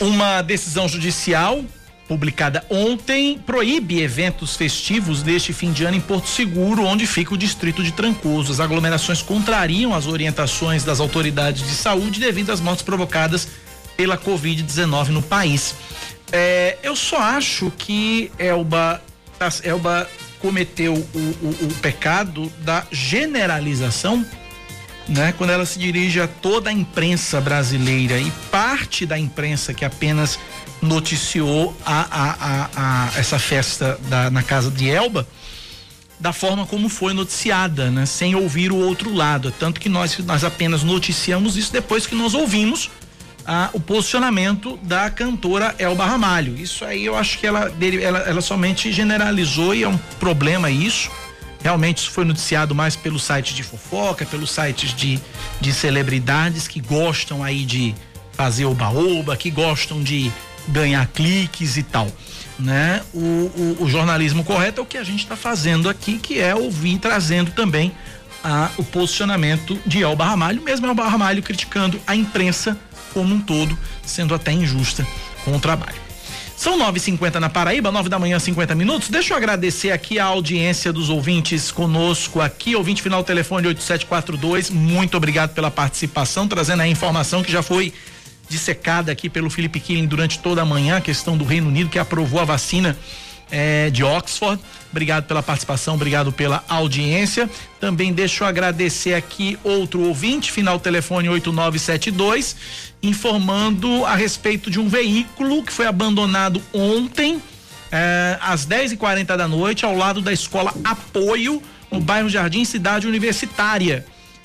Uma 0.00 0.42
decisão 0.42 0.86
judicial 0.88 1.64
publicada 2.06 2.64
ontem 2.70 3.38
proíbe 3.38 4.00
eventos 4.00 4.54
festivos 4.56 5.22
deste 5.22 5.52
fim 5.52 5.72
de 5.72 5.84
ano 5.84 5.96
em 5.96 6.00
Porto 6.00 6.28
Seguro, 6.28 6.84
onde 6.84 7.06
fica 7.06 7.34
o 7.34 7.38
distrito 7.38 7.82
de 7.82 7.92
Trancoso. 7.92 8.52
As 8.52 8.60
aglomerações 8.60 9.22
contrariam 9.22 9.94
as 9.94 10.06
orientações 10.06 10.84
das 10.84 11.00
autoridades 11.00 11.66
de 11.66 11.74
saúde 11.74 12.20
devido 12.20 12.50
às 12.50 12.60
mortes 12.60 12.84
provocadas 12.84 13.48
pela 13.96 14.16
Covid-19 14.16 15.08
no 15.08 15.22
país. 15.22 15.74
É, 16.32 16.78
eu 16.82 16.96
só 16.96 17.18
acho 17.18 17.70
que 17.78 18.30
Elba, 18.38 19.02
Elba 19.62 20.08
cometeu 20.40 20.94
o, 20.94 21.18
o, 21.18 21.66
o 21.66 21.74
pecado 21.80 22.52
da 22.60 22.86
generalização 22.90 24.26
né, 25.08 25.32
quando 25.36 25.50
ela 25.50 25.64
se 25.64 25.78
dirige 25.78 26.20
a 26.20 26.26
toda 26.26 26.70
a 26.70 26.72
imprensa 26.72 27.40
brasileira 27.40 28.18
e 28.18 28.30
parte 28.50 29.06
da 29.06 29.18
imprensa 29.18 29.72
que 29.72 29.84
apenas 29.84 30.38
noticiou 30.82 31.76
a, 31.84 32.06
a, 32.10 32.70
a 32.76 33.18
essa 33.18 33.38
festa 33.38 33.98
da, 34.08 34.30
na 34.30 34.42
casa 34.42 34.70
de 34.70 34.88
Elba 34.90 35.26
da 36.18 36.32
forma 36.32 36.66
como 36.66 36.88
foi 36.88 37.12
noticiada, 37.12 37.90
né, 37.90 38.06
sem 38.06 38.34
ouvir 38.34 38.72
o 38.72 38.76
outro 38.76 39.12
lado. 39.12 39.52
Tanto 39.52 39.78
que 39.78 39.88
nós, 39.88 40.18
nós 40.18 40.44
apenas 40.44 40.82
noticiamos 40.82 41.56
isso 41.56 41.70
depois 41.70 42.06
que 42.06 42.14
nós 42.14 42.32
ouvimos 42.34 42.90
o 43.72 43.80
posicionamento 43.80 44.76
da 44.82 45.08
cantora 45.08 45.74
Elba 45.78 46.04
Ramalho. 46.04 46.56
Isso 46.56 46.84
aí 46.84 47.04
eu 47.04 47.16
acho 47.16 47.38
que 47.38 47.46
ela, 47.46 47.72
ela, 48.02 48.18
ela 48.20 48.40
somente 48.40 48.92
generalizou 48.92 49.74
e 49.74 49.84
é 49.84 49.88
um 49.88 49.98
problema 50.18 50.70
isso. 50.70 51.10
Realmente 51.62 51.98
isso 51.98 52.10
foi 52.10 52.24
noticiado 52.24 52.74
mais 52.74 52.96
pelos 52.96 53.22
sites 53.22 53.54
de 53.54 53.62
fofoca, 53.62 54.24
pelos 54.24 54.50
sites 54.50 54.94
de, 54.94 55.20
de 55.60 55.72
celebridades 55.72 56.68
que 56.68 56.80
gostam 56.80 57.42
aí 57.42 57.64
de 57.64 57.94
fazer 58.32 58.64
oba-oba, 58.66 59.36
que 59.36 59.50
gostam 59.50 60.02
de 60.02 60.30
ganhar 60.68 61.06
cliques 61.08 61.76
e 61.76 61.82
tal. 61.82 62.08
Né? 62.58 63.02
O, 63.12 63.18
o, 63.18 63.76
o 63.80 63.88
jornalismo 63.88 64.42
correto 64.44 64.80
é 64.80 64.82
o 64.82 64.86
que 64.86 64.98
a 64.98 65.04
gente 65.04 65.20
está 65.20 65.36
fazendo 65.36 65.88
aqui, 65.88 66.18
que 66.18 66.40
é 66.40 66.54
ouvir 66.54 66.98
trazendo 66.98 67.50
também 67.50 67.92
a, 68.42 68.70
o 68.76 68.84
posicionamento 68.84 69.78
de 69.86 70.02
Elba 70.02 70.24
Ramalho, 70.24 70.62
mesmo 70.62 70.86
Elba 70.86 71.08
Ramalho 71.08 71.42
criticando 71.42 72.00
a 72.06 72.14
imprensa 72.14 72.78
como 73.16 73.34
um 73.34 73.40
todo, 73.40 73.78
sendo 74.04 74.34
até 74.34 74.52
injusta 74.52 75.06
com 75.42 75.56
o 75.56 75.58
trabalho. 75.58 75.96
São 76.54 76.78
9h50 76.78 77.36
na 77.36 77.48
Paraíba, 77.48 77.90
9 77.90 78.10
da 78.10 78.18
manhã, 78.18 78.38
50 78.38 78.74
minutos. 78.74 79.08
Deixa 79.08 79.32
eu 79.32 79.38
agradecer 79.38 79.90
aqui 79.90 80.18
a 80.18 80.26
audiência 80.26 80.92
dos 80.92 81.08
ouvintes 81.08 81.70
conosco 81.70 82.42
aqui. 82.42 82.76
Ouvinte 82.76 83.00
final 83.00 83.24
telefone 83.24 83.68
8742. 83.68 84.68
Muito 84.68 85.16
obrigado 85.16 85.54
pela 85.54 85.70
participação, 85.70 86.46
trazendo 86.46 86.82
a 86.82 86.88
informação 86.88 87.42
que 87.42 87.50
já 87.50 87.62
foi 87.62 87.90
dissecada 88.50 89.10
aqui 89.10 89.30
pelo 89.30 89.48
Felipe 89.48 89.80
Killing 89.80 90.06
durante 90.06 90.38
toda 90.38 90.60
a 90.60 90.64
manhã, 90.66 90.98
a 90.98 91.00
questão 91.00 91.38
do 91.38 91.44
Reino 91.44 91.68
Unido 91.68 91.88
que 91.88 91.98
aprovou 91.98 92.38
a 92.38 92.44
vacina 92.44 92.94
é, 93.50 93.90
de 93.90 94.02
Oxford. 94.02 94.60
Obrigado 94.90 95.24
pela 95.24 95.42
participação, 95.42 95.94
obrigado 95.94 96.32
pela 96.32 96.64
audiência. 96.68 97.48
Também 97.78 98.12
deixo 98.12 98.44
agradecer 98.44 99.14
aqui 99.14 99.58
outro 99.62 100.00
ouvinte, 100.00 100.50
final 100.50 100.80
telefone 100.80 101.28
8972, 101.28 102.56
informando 103.02 104.04
a 104.04 104.14
respeito 104.14 104.70
de 104.70 104.80
um 104.80 104.88
veículo 104.88 105.62
que 105.62 105.72
foi 105.72 105.86
abandonado 105.86 106.62
ontem, 106.72 107.40
é, 107.92 108.38
às 108.40 108.64
10 108.64 108.92
e 108.92 108.96
40 108.96 109.36
da 109.36 109.46
noite, 109.46 109.84
ao 109.84 109.94
lado 109.96 110.20
da 110.20 110.32
escola 110.32 110.72
Apoio, 110.82 111.62
no 111.90 112.00
bairro 112.00 112.28
Jardim 112.28 112.64
Cidade 112.64 113.06
Universitária. 113.06 114.04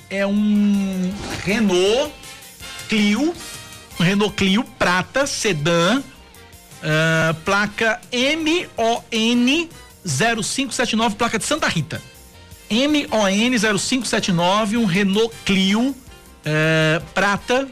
É 0.10 0.28
um 0.28 1.14
Renault 1.46 2.12
Clio, 2.90 3.34
um 4.00 4.04
Renault 4.04 4.36
Clio 4.36 4.64
prata, 4.78 5.26
sedã, 5.26 6.04
Uh, 6.82 7.34
placa 7.46 8.02
MON 8.12 9.70
0579, 10.04 11.16
placa 11.16 11.38
de 11.38 11.46
Santa 11.46 11.68
Rita. 11.68 12.02
MON 12.70 13.78
0579, 13.80 14.78
um 14.78 14.86
Renault 14.86 15.34
Clio 15.46 15.90
uh, 15.90 15.96
prata. 17.14 17.68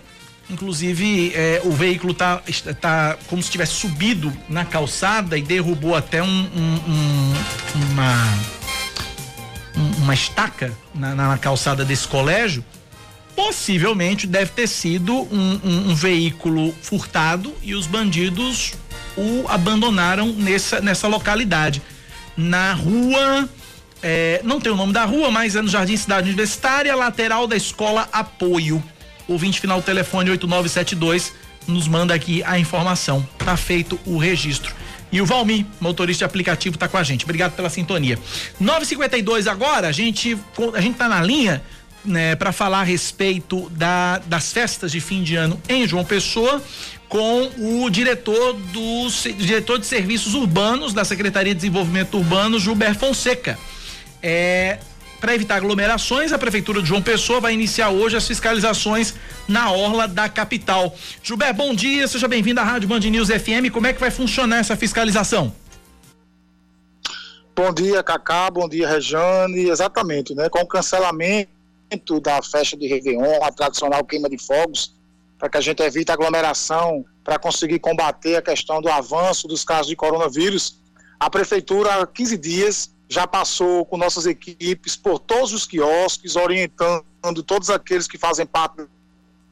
Inclusive, 0.49 1.33
uh, 1.63 1.67
o 1.67 1.71
veículo 1.71 2.13
tá, 2.13 2.41
tá 2.79 3.17
como 3.27 3.41
se 3.41 3.49
tivesse 3.49 3.73
subido 3.73 4.31
na 4.47 4.65
calçada 4.65 5.37
e 5.37 5.41
derrubou 5.41 5.95
até 5.95 6.21
um, 6.21 6.27
um, 6.27 6.79
um 6.87 7.33
uma, 7.91 8.39
uma 10.03 10.13
estaca 10.13 10.71
na, 10.93 11.15
na 11.15 11.37
calçada 11.37 11.85
desse 11.85 12.07
colégio 12.07 12.63
possivelmente 13.35 14.27
deve 14.27 14.51
ter 14.51 14.67
sido 14.67 15.13
um, 15.13 15.59
um, 15.63 15.91
um, 15.91 15.95
veículo 15.95 16.75
furtado 16.81 17.53
e 17.63 17.73
os 17.73 17.87
bandidos 17.87 18.73
o 19.19 19.45
abandonaram 19.47 20.27
nessa, 20.33 20.79
nessa 20.81 21.07
localidade. 21.07 21.81
Na 22.35 22.73
rua. 22.73 23.49
É, 24.01 24.39
não 24.45 24.61
tem 24.61 24.71
o 24.71 24.77
nome 24.77 24.93
da 24.93 25.03
rua, 25.03 25.29
mas 25.29 25.57
é 25.57 25.61
no 25.61 25.67
Jardim 25.67 25.97
Cidade 25.97 26.27
Universitária, 26.27 26.95
lateral 26.95 27.45
da 27.45 27.57
Escola 27.57 28.07
Apoio. 28.13 28.81
Ouvinte 29.27 29.59
final 29.59 29.81
telefone 29.81 30.31
8972 30.31 31.33
nos 31.67 31.85
manda 31.87 32.13
aqui 32.13 32.41
a 32.45 32.57
informação. 32.57 33.27
Tá 33.37 33.57
feito 33.57 33.99
o 34.05 34.17
registro. 34.17 34.73
E 35.11 35.21
o 35.21 35.25
Valmir, 35.25 35.65
motorista 35.81 36.19
de 36.19 36.25
aplicativo, 36.25 36.77
tá 36.77 36.87
com 36.87 36.97
a 36.97 37.03
gente. 37.03 37.25
Obrigado 37.25 37.53
pela 37.53 37.69
sintonia. 37.69 38.17
952 38.59 39.47
agora, 39.47 39.87
a 39.87 39.91
gente 39.91 40.37
a 40.73 40.81
gente 40.81 40.95
tá 40.95 41.09
na 41.09 41.21
linha 41.21 41.61
né, 42.03 42.35
para 42.35 42.51
falar 42.51 42.81
a 42.81 42.83
respeito 42.83 43.69
da, 43.71 44.19
das 44.25 44.51
festas 44.51 44.91
de 44.91 44.99
fim 44.99 45.23
de 45.23 45.35
ano 45.35 45.61
em 45.67 45.87
João 45.87 46.05
Pessoa 46.05 46.61
com 47.09 47.49
o 47.57 47.89
diretor 47.89 48.53
do 48.53 49.07
diretor 49.37 49.79
de 49.79 49.87
serviços 49.87 50.35
urbanos 50.35 50.93
da 50.93 51.03
Secretaria 51.03 51.53
de 51.53 51.61
Desenvolvimento 51.61 52.17
Urbano, 52.17 52.59
Gilberto 52.59 52.99
Fonseca. 52.99 53.57
É, 54.21 54.77
para 55.19 55.33
evitar 55.33 55.55
aglomerações, 55.55 56.31
a 56.31 56.37
Prefeitura 56.37 56.81
de 56.81 56.87
João 56.87 57.01
Pessoa 57.01 57.41
vai 57.41 57.53
iniciar 57.53 57.89
hoje 57.89 58.15
as 58.15 58.27
fiscalizações 58.27 59.15
na 59.47 59.71
orla 59.71 60.07
da 60.07 60.29
capital. 60.29 60.95
Gilberto, 61.23 61.55
bom 61.55 61.73
dia, 61.73 62.07
seja 62.07 62.27
bem-vindo 62.27 62.61
à 62.61 62.63
Rádio 62.63 62.87
Band 62.87 62.99
News 62.99 63.29
FM. 63.29 63.71
Como 63.73 63.87
é 63.87 63.93
que 63.93 63.99
vai 63.99 64.11
funcionar 64.11 64.59
essa 64.59 64.77
fiscalização? 64.77 65.53
Bom 67.55 67.73
dia, 67.73 68.03
Cacá, 68.03 68.49
bom 68.51 68.69
dia, 68.69 68.87
Rejane. 68.87 69.67
Exatamente, 69.67 70.33
né? 70.35 70.47
Com 70.47 70.59
o 70.59 70.67
cancelamento 70.67 71.58
da 72.21 72.41
festa 72.41 72.77
de 72.77 72.87
Réveillon, 72.87 73.43
a 73.43 73.51
tradicional 73.51 74.03
queima 74.03 74.29
de 74.29 74.37
fogos, 74.37 74.95
para 75.37 75.49
que 75.49 75.57
a 75.57 75.61
gente 75.61 75.81
evite 75.81 76.11
aglomeração, 76.11 77.05
para 77.23 77.39
conseguir 77.39 77.79
combater 77.79 78.35
a 78.35 78.41
questão 78.41 78.81
do 78.81 78.89
avanço 78.89 79.47
dos 79.47 79.63
casos 79.63 79.87
de 79.87 79.95
coronavírus. 79.95 80.77
A 81.19 81.29
prefeitura, 81.29 81.95
há 81.95 82.07
15 82.07 82.37
dias, 82.37 82.91
já 83.07 83.25
passou 83.25 83.85
com 83.85 83.97
nossas 83.97 84.25
equipes 84.25 84.95
por 84.95 85.19
todos 85.19 85.53
os 85.53 85.65
quiosques, 85.65 86.35
orientando 86.35 87.43
todos 87.45 87.69
aqueles 87.69 88.07
que 88.07 88.17
fazem 88.17 88.45
parte 88.45 88.85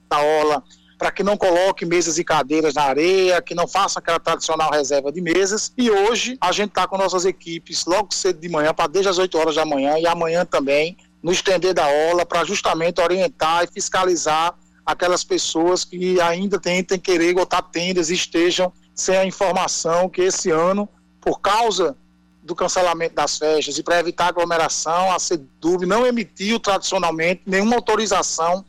da 0.09 0.19
orla 0.19 0.63
para 0.97 1.11
que 1.11 1.23
não 1.23 1.37
coloque 1.37 1.85
mesas 1.85 2.17
e 2.17 2.23
cadeiras 2.23 2.73
na 2.73 2.83
areia, 2.83 3.41
que 3.41 3.53
não 3.53 3.67
faça 3.67 3.99
aquela 3.99 4.19
tradicional 4.19 4.71
reserva 4.71 5.11
de 5.11 5.21
mesas. 5.21 5.71
E 5.77 5.91
hoje 5.91 6.37
a 6.41 6.51
gente 6.51 6.69
está 6.69 6.87
com 6.87 6.97
nossas 6.97 7.23
equipes 7.23 7.85
logo 7.85 8.13
cedo 8.13 8.39
de 8.39 8.49
manhã, 8.49 8.73
para 8.73 8.87
desde 8.87 9.09
as 9.09 9.17
8 9.17 9.37
horas 9.37 9.55
da 9.55 9.65
manhã 9.65 9.99
e 9.99 10.07
amanhã 10.07 10.43
também, 10.43 10.97
no 11.27 11.33
estender 11.33 11.73
da 11.73 11.85
orla, 11.85 12.25
para 12.25 12.45
justamente 12.45 13.01
orientar 13.01 13.65
e 13.65 13.67
fiscalizar 13.67 14.57
aquelas 14.85 15.25
pessoas 15.25 15.83
que 15.83 16.21
ainda 16.21 16.57
tentem 16.57 16.97
querer 16.97 17.33
botar 17.33 17.63
tendas 17.63 18.09
e 18.09 18.13
estejam 18.13 18.71
sem 18.95 19.17
a 19.17 19.25
informação 19.25 20.07
que 20.07 20.21
esse 20.21 20.49
ano, 20.51 20.87
por 21.19 21.41
causa 21.41 21.97
do 22.41 22.55
cancelamento 22.55 23.15
das 23.15 23.37
festas 23.37 23.77
e 23.77 23.83
para 23.83 23.99
evitar 23.99 24.27
aglomeração, 24.27 25.11
a 25.11 25.19
SEDUB 25.19 25.85
não 25.85 26.07
emitiu 26.07 26.61
tradicionalmente 26.61 27.41
nenhuma 27.45 27.75
autorização 27.75 28.63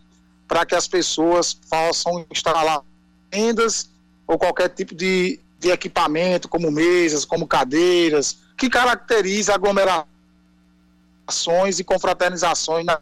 para 0.48 0.66
que 0.66 0.74
as 0.74 0.88
pessoas 0.88 1.54
possam 1.54 2.26
instalar 2.28 2.82
tendas 3.30 3.88
ou 4.26 4.36
qualquer 4.36 4.70
tipo 4.70 4.96
de, 4.96 5.38
de 5.60 5.70
equipamento, 5.70 6.48
como 6.48 6.72
mesas, 6.72 7.24
como 7.24 7.46
cadeiras, 7.46 8.38
que 8.56 8.68
caracteriza 8.68 9.54
aglomerações 11.28 11.78
e 11.78 11.84
confraternizações 11.84 12.84
na 12.84 12.98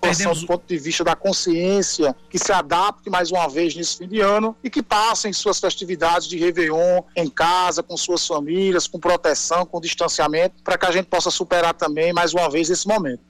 Perdemos... 0.00 0.40
do 0.40 0.46
ponto 0.46 0.64
de 0.66 0.78
vista 0.78 1.04
da 1.04 1.14
consciência, 1.14 2.16
que 2.30 2.38
se 2.38 2.50
adapte 2.50 3.10
mais 3.10 3.30
uma 3.30 3.46
vez 3.48 3.74
nesse 3.74 3.98
fim 3.98 4.08
de 4.08 4.20
ano 4.20 4.56
e 4.64 4.70
que 4.70 4.82
passem 4.82 5.30
suas 5.32 5.60
festividades 5.60 6.26
de 6.26 6.38
Réveillon 6.38 7.02
em 7.14 7.28
casa, 7.28 7.82
com 7.82 7.96
suas 7.96 8.26
famílias, 8.26 8.86
com 8.86 8.98
proteção, 8.98 9.66
com 9.66 9.78
distanciamento, 9.78 10.54
para 10.64 10.78
que 10.78 10.86
a 10.86 10.90
gente 10.90 11.06
possa 11.06 11.30
superar 11.30 11.74
também 11.74 12.12
mais 12.14 12.32
uma 12.32 12.48
vez 12.48 12.70
esse 12.70 12.88
momento. 12.88 13.20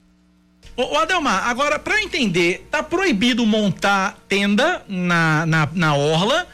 Ô, 0.77 0.97
Adelmar, 0.97 1.49
agora 1.49 1.79
para 1.79 2.01
entender, 2.01 2.67
tá 2.71 2.83
proibido 2.83 3.45
montar 3.45 4.17
tenda 4.29 4.85
na, 4.89 5.45
na, 5.45 5.69
na 5.75 5.97
orla, 5.97 6.47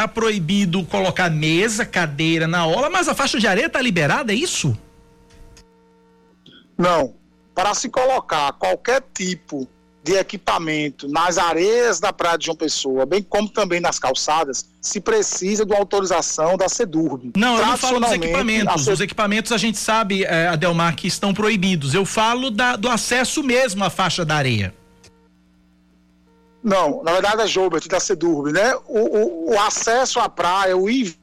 tá 0.00 0.08
proibido 0.08 0.82
colocar 0.84 1.28
mesa, 1.28 1.84
cadeira 1.84 2.46
na 2.46 2.64
orla, 2.64 2.88
mas 2.88 3.06
a 3.06 3.14
faixa 3.14 3.38
de 3.38 3.46
areia 3.46 3.68
tá 3.68 3.82
liberada, 3.82 4.32
é 4.32 4.34
isso? 4.34 4.74
Não, 6.78 7.14
para 7.54 7.74
se 7.74 7.90
colocar 7.90 8.50
qualquer 8.54 9.02
tipo 9.12 9.68
de 10.02 10.14
equipamento 10.14 11.06
nas 11.06 11.36
areias 11.36 12.00
da 12.00 12.10
Praia 12.10 12.38
de 12.38 12.46
João 12.46 12.56
Pessoa, 12.56 13.04
bem 13.04 13.22
como 13.22 13.50
também 13.50 13.78
nas 13.78 13.98
calçadas, 13.98 14.64
se 14.80 15.02
precisa 15.02 15.66
de 15.66 15.72
uma 15.72 15.78
autorização 15.78 16.56
da 16.56 16.66
SEDURB. 16.66 17.32
Não, 17.36 17.58
eu 17.58 17.66
não 17.66 17.76
falo 17.76 18.00
dos 18.00 18.12
equipamentos. 18.12 18.88
Os 18.88 19.00
equipamentos 19.00 19.52
a 19.52 19.58
gente 19.58 19.76
sabe, 19.76 20.24
é, 20.24 20.48
Adelmar, 20.48 20.96
que 20.96 21.06
estão 21.06 21.34
proibidos. 21.34 21.92
Eu 21.92 22.06
falo 22.06 22.50
da, 22.50 22.76
do 22.76 22.88
acesso 22.88 23.42
mesmo 23.42 23.84
à 23.84 23.90
faixa 23.90 24.24
da 24.24 24.36
areia. 24.36 24.74
Não, 26.62 27.02
na 27.02 27.12
verdade 27.12 27.42
é 27.42 27.46
Jobert 27.46 27.86
da 27.88 27.98
SEDURB, 27.98 28.52
né? 28.52 28.74
O, 28.86 28.98
o, 28.98 29.54
o 29.54 29.60
acesso 29.60 30.20
à 30.20 30.28
praia, 30.28 30.76
o 30.76 30.90
ir 30.90 31.16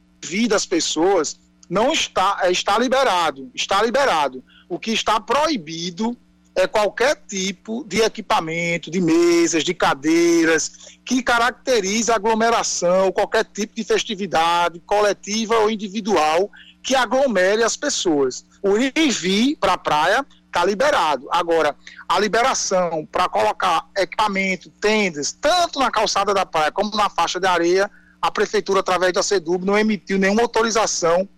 das 0.48 0.66
pessoas 0.66 1.38
não 1.70 1.92
está, 1.92 2.40
é, 2.42 2.50
está 2.50 2.78
liberado, 2.78 3.50
está 3.54 3.82
liberado. 3.82 4.42
O 4.68 4.78
que 4.78 4.90
está 4.90 5.20
proibido 5.20 6.16
é 6.54 6.66
qualquer 6.66 7.14
tipo 7.28 7.84
de 7.84 8.00
equipamento, 8.00 8.90
de 8.90 9.00
mesas, 9.00 9.62
de 9.62 9.72
cadeiras, 9.72 10.98
que 11.04 11.22
caracterize 11.22 12.10
aglomeração, 12.10 13.12
qualquer 13.12 13.44
tipo 13.44 13.76
de 13.76 13.84
festividade 13.84 14.80
coletiva 14.80 15.56
ou 15.58 15.70
individual 15.70 16.50
que 16.82 16.96
aglomere 16.96 17.62
as 17.62 17.76
pessoas. 17.76 18.44
O 18.62 18.76
ir 18.76 18.92
e 18.96 19.10
vir 19.10 19.56
para 19.56 19.74
a 19.74 19.78
praia 19.78 20.26
está 20.48 20.64
liberado. 20.64 21.28
Agora, 21.30 21.76
a 22.08 22.18
liberação 22.18 23.06
para 23.10 23.28
colocar 23.28 23.88
equipamento, 23.96 24.70
tendas, 24.80 25.32
tanto 25.32 25.78
na 25.78 25.90
calçada 25.90 26.34
da 26.34 26.44
praia 26.44 26.72
como 26.72 26.96
na 26.96 27.08
faixa 27.08 27.38
de 27.38 27.46
areia, 27.46 27.90
a 28.20 28.30
prefeitura, 28.30 28.80
através 28.80 29.12
da 29.12 29.22
SEDUB, 29.22 29.64
não 29.64 29.78
emitiu 29.78 30.18
nenhuma 30.18 30.42
autorização, 30.42 31.28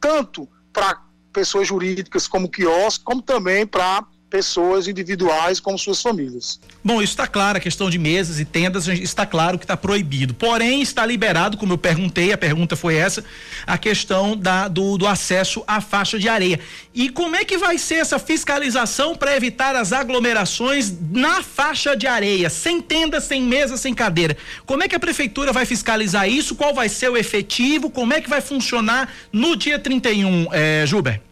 tanto 0.00 0.48
para 0.72 1.02
pessoas 1.32 1.66
jurídicas 1.66 2.28
como 2.28 2.48
quiosque, 2.48 3.04
como 3.04 3.22
também 3.22 3.66
para 3.66 4.04
pessoas 4.30 4.86
individuais 4.86 5.58
com 5.58 5.76
suas 5.76 6.02
famílias. 6.02 6.60
Bom, 6.84 7.02
isso 7.02 7.12
está 7.12 7.26
claro, 7.26 7.58
a 7.58 7.60
questão 7.60 7.88
de 7.88 7.98
mesas 7.98 8.38
e 8.38 8.44
tendas 8.44 8.86
está 8.88 9.24
claro 9.24 9.58
que 9.58 9.64
está 9.64 9.76
proibido. 9.76 10.34
Porém, 10.34 10.82
está 10.82 11.04
liberado, 11.04 11.56
como 11.56 11.72
eu 11.72 11.78
perguntei, 11.78 12.32
a 12.32 12.38
pergunta 12.38 12.76
foi 12.76 12.94
essa, 12.96 13.24
a 13.66 13.78
questão 13.78 14.36
da, 14.36 14.68
do, 14.68 14.98
do 14.98 15.06
acesso 15.06 15.62
à 15.66 15.80
faixa 15.80 16.18
de 16.18 16.28
areia. 16.28 16.60
E 16.94 17.08
como 17.08 17.36
é 17.36 17.44
que 17.44 17.56
vai 17.56 17.78
ser 17.78 17.96
essa 17.96 18.18
fiscalização 18.18 19.14
para 19.14 19.36
evitar 19.36 19.74
as 19.74 19.92
aglomerações 19.92 20.92
na 21.10 21.42
faixa 21.42 21.96
de 21.96 22.06
areia, 22.06 22.50
sem 22.50 22.80
tenda, 22.80 23.20
sem 23.20 23.42
mesa, 23.42 23.76
sem 23.76 23.94
cadeira? 23.94 24.36
Como 24.66 24.82
é 24.82 24.88
que 24.88 24.96
a 24.96 25.00
prefeitura 25.00 25.52
vai 25.52 25.64
fiscalizar 25.64 26.28
isso? 26.28 26.54
Qual 26.54 26.74
vai 26.74 26.88
ser 26.88 27.08
o 27.08 27.16
efetivo? 27.16 27.90
Como 27.90 28.12
é 28.12 28.20
que 28.20 28.28
vai 28.28 28.40
funcionar 28.40 29.12
no 29.32 29.56
dia 29.56 29.78
31, 29.78 30.48
eh, 30.52 30.84
Juber? 30.86 31.27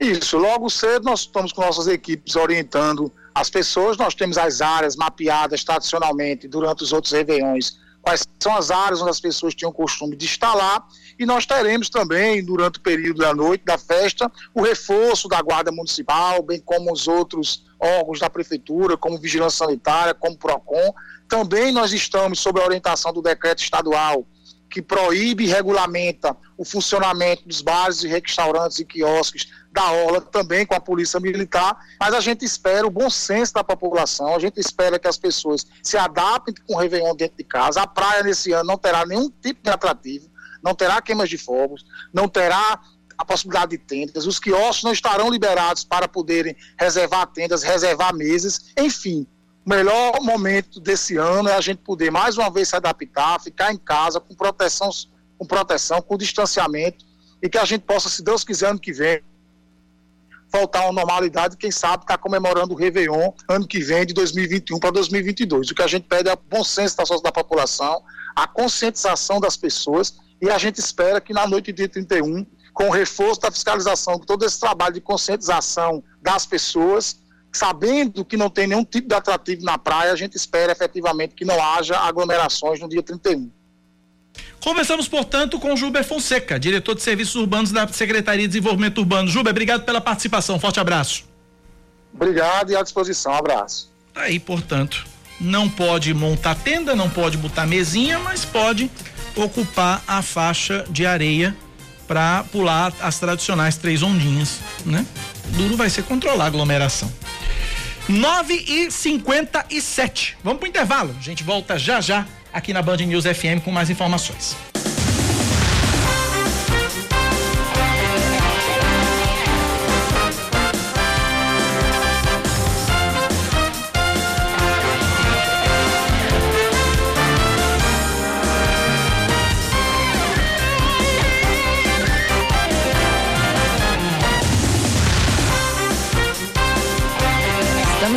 Isso, 0.00 0.36
logo 0.36 0.68
cedo 0.68 1.04
nós 1.04 1.20
estamos 1.20 1.52
com 1.52 1.62
nossas 1.62 1.86
equipes 1.86 2.36
orientando 2.36 3.12
as 3.34 3.50
pessoas, 3.50 3.96
nós 3.96 4.14
temos 4.14 4.36
as 4.38 4.60
áreas 4.60 4.96
mapeadas 4.96 5.64
tradicionalmente 5.64 6.46
durante 6.46 6.82
os 6.82 6.92
outros 6.92 7.12
réveillões, 7.12 7.78
quais 8.00 8.26
são 8.38 8.54
as 8.56 8.70
áreas 8.70 9.00
onde 9.00 9.10
as 9.10 9.20
pessoas 9.20 9.54
tinham 9.54 9.70
o 9.70 9.74
costume 9.74 10.14
de 10.14 10.28
lá, 10.42 10.84
e 11.18 11.24
nós 11.24 11.46
teremos 11.46 11.88
também, 11.88 12.44
durante 12.44 12.78
o 12.78 12.82
período 12.82 13.18
da 13.18 13.34
noite, 13.34 13.64
da 13.64 13.78
festa, 13.78 14.30
o 14.52 14.62
reforço 14.62 15.28
da 15.28 15.40
Guarda 15.40 15.72
Municipal, 15.72 16.42
bem 16.42 16.60
como 16.60 16.92
os 16.92 17.08
outros 17.08 17.64
órgãos 17.80 18.20
da 18.20 18.28
Prefeitura, 18.28 18.96
como 18.96 19.18
Vigilância 19.18 19.64
Sanitária, 19.64 20.12
como 20.12 20.36
PROCON. 20.36 20.92
Também 21.28 21.72
nós 21.72 21.92
estamos 21.92 22.40
sob 22.40 22.60
a 22.60 22.64
orientação 22.64 23.12
do 23.12 23.22
decreto 23.22 23.62
estadual 23.62 24.26
que 24.74 24.82
proíbe 24.82 25.44
e 25.44 25.46
regulamenta 25.46 26.36
o 26.58 26.64
funcionamento 26.64 27.46
dos 27.46 27.62
bares 27.62 28.02
e 28.02 28.08
restaurantes 28.08 28.80
e 28.80 28.84
quiosques 28.84 29.46
da 29.70 29.88
Orla, 29.92 30.20
também 30.20 30.66
com 30.66 30.74
a 30.74 30.80
Polícia 30.80 31.20
Militar, 31.20 31.78
mas 32.00 32.12
a 32.12 32.18
gente 32.18 32.44
espera 32.44 32.84
o 32.84 32.90
bom 32.90 33.08
senso 33.08 33.54
da 33.54 33.62
população, 33.62 34.34
a 34.34 34.38
gente 34.40 34.58
espera 34.58 34.98
que 34.98 35.06
as 35.06 35.16
pessoas 35.16 35.64
se 35.80 35.96
adaptem 35.96 36.52
com 36.66 36.74
o 36.74 36.78
Réveillon 36.78 37.14
dentro 37.14 37.36
de 37.36 37.44
casa. 37.44 37.82
A 37.82 37.86
praia 37.86 38.24
nesse 38.24 38.50
ano 38.50 38.64
não 38.64 38.76
terá 38.76 39.06
nenhum 39.06 39.30
tipo 39.30 39.62
de 39.62 39.70
atrativo, 39.70 40.28
não 40.60 40.74
terá 40.74 41.00
queimas 41.00 41.30
de 41.30 41.38
fogos, 41.38 41.84
não 42.12 42.28
terá 42.28 42.80
a 43.16 43.24
possibilidade 43.24 43.70
de 43.70 43.78
tendas, 43.78 44.26
os 44.26 44.40
quiosques 44.40 44.82
não 44.82 44.90
estarão 44.90 45.30
liberados 45.30 45.84
para 45.84 46.08
poderem 46.08 46.56
reservar 46.76 47.28
tendas, 47.28 47.62
reservar 47.62 48.12
mesas, 48.12 48.72
enfim, 48.76 49.24
melhor 49.64 50.20
momento 50.20 50.78
desse 50.78 51.16
ano 51.16 51.48
é 51.48 51.54
a 51.54 51.60
gente 51.60 51.78
poder 51.78 52.10
mais 52.10 52.36
uma 52.36 52.50
vez 52.50 52.68
se 52.68 52.76
adaptar, 52.76 53.40
ficar 53.40 53.72
em 53.72 53.78
casa 53.78 54.20
com 54.20 54.34
proteção, 54.34 54.90
com 55.38 55.46
proteção, 55.46 56.02
com 56.02 56.18
distanciamento 56.18 57.04
e 57.42 57.48
que 57.48 57.58
a 57.58 57.64
gente 57.64 57.82
possa, 57.82 58.08
se 58.08 58.22
Deus 58.22 58.44
quiser, 58.44 58.70
ano 58.70 58.78
que 58.78 58.92
vem, 58.92 59.22
voltar 60.52 60.84
uma 60.84 60.92
normalidade, 60.92 61.56
quem 61.56 61.70
sabe 61.70 62.04
estar 62.04 62.16
tá 62.16 62.22
comemorando 62.22 62.74
o 62.74 62.76
Réveillon 62.76 63.32
ano 63.48 63.66
que 63.66 63.80
vem, 63.80 64.06
de 64.06 64.14
2021 64.14 64.78
para 64.78 64.90
2022. 64.92 65.70
O 65.70 65.74
que 65.74 65.82
a 65.82 65.86
gente 65.86 66.06
pede 66.06 66.28
é 66.28 66.32
o 66.32 66.36
bom 66.36 66.62
senso 66.62 66.96
da, 66.96 67.04
da 67.04 67.32
população, 67.32 68.02
a 68.36 68.46
conscientização 68.46 69.40
das 69.40 69.56
pessoas 69.56 70.16
e 70.40 70.50
a 70.50 70.58
gente 70.58 70.78
espera 70.78 71.20
que 71.20 71.32
na 71.32 71.46
noite 71.46 71.66
de 71.66 71.78
dia 71.78 71.88
31, 71.88 72.46
com 72.72 72.88
o 72.88 72.90
reforço 72.90 73.40
da 73.40 73.50
fiscalização, 73.50 74.18
com 74.18 74.24
todo 74.24 74.44
esse 74.44 74.60
trabalho 74.60 74.94
de 74.94 75.00
conscientização 75.00 76.02
das 76.20 76.44
pessoas, 76.44 77.16
sabendo 77.56 78.24
que 78.24 78.36
não 78.36 78.50
tem 78.50 78.66
nenhum 78.66 78.84
tipo 78.84 79.08
de 79.08 79.14
atrativo 79.14 79.64
na 79.64 79.78
praia, 79.78 80.12
a 80.12 80.16
gente 80.16 80.36
espera 80.36 80.72
efetivamente 80.72 81.34
que 81.34 81.44
não 81.44 81.62
haja 81.62 81.96
aglomerações 81.98 82.80
no 82.80 82.88
dia 82.88 83.02
31. 83.02 83.50
Conversamos, 84.60 85.06
portanto, 85.06 85.60
com 85.60 85.76
Juber 85.76 86.02
Fonseca, 86.04 86.58
diretor 86.58 86.94
de 86.94 87.02
Serviços 87.02 87.34
Urbanos 87.36 87.70
da 87.70 87.86
Secretaria 87.88 88.42
de 88.42 88.48
Desenvolvimento 88.48 88.98
Urbano. 88.98 89.28
Juber, 89.28 89.50
obrigado 89.50 89.84
pela 89.84 90.00
participação. 90.00 90.58
Forte 90.58 90.80
abraço. 90.80 91.24
Obrigado 92.12 92.70
e 92.70 92.76
à 92.76 92.82
disposição. 92.82 93.32
Um 93.32 93.36
abraço. 93.36 93.92
Tá 94.12 94.22
aí, 94.22 94.40
portanto, 94.40 95.04
não 95.40 95.68
pode 95.68 96.14
montar 96.14 96.54
tenda, 96.54 96.96
não 96.96 97.10
pode 97.10 97.36
botar 97.36 97.66
mesinha, 97.66 98.18
mas 98.18 98.44
pode 98.44 98.90
ocupar 99.36 100.02
a 100.06 100.22
faixa 100.22 100.84
de 100.88 101.04
areia 101.04 101.54
para 102.06 102.44
pular 102.44 102.92
as 103.00 103.18
tradicionais 103.18 103.76
três 103.76 104.02
ondinhas, 104.02 104.60
né? 104.84 105.04
Duro 105.56 105.76
vai 105.76 105.90
ser 105.90 106.02
controlar 106.04 106.44
a 106.44 106.46
aglomeração. 106.46 107.12
9 108.08 108.54
e 108.54 108.90
57 108.90 110.36
Vamos 110.44 110.58
pro 110.58 110.68
intervalo. 110.68 111.14
A 111.18 111.22
gente 111.22 111.42
volta 111.42 111.78
já 111.78 112.00
já 112.00 112.26
aqui 112.52 112.72
na 112.72 112.82
Band 112.82 112.98
News 112.98 113.24
FM 113.24 113.64
com 113.64 113.70
mais 113.70 113.88
informações. 113.88 114.56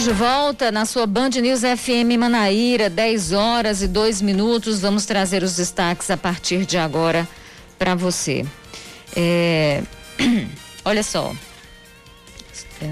De 0.04 0.14
volta 0.14 0.72
na 0.72 0.86
sua 0.86 1.08
Band 1.08 1.30
News 1.30 1.62
FM 1.62 2.20
Manaíra, 2.20 2.90
10 2.90 3.32
horas 3.32 3.82
e 3.82 3.88
2 3.88 4.22
minutos. 4.22 4.80
Vamos 4.80 5.06
trazer 5.06 5.42
os 5.42 5.56
destaques 5.56 6.12
a 6.12 6.18
partir 6.18 6.66
de 6.66 6.78
agora 6.78 7.28
para 7.80 7.96
você. 7.96 8.46
É... 9.16 9.82
Olha 10.86 11.02
só. 11.02 11.36
É... 12.82 12.92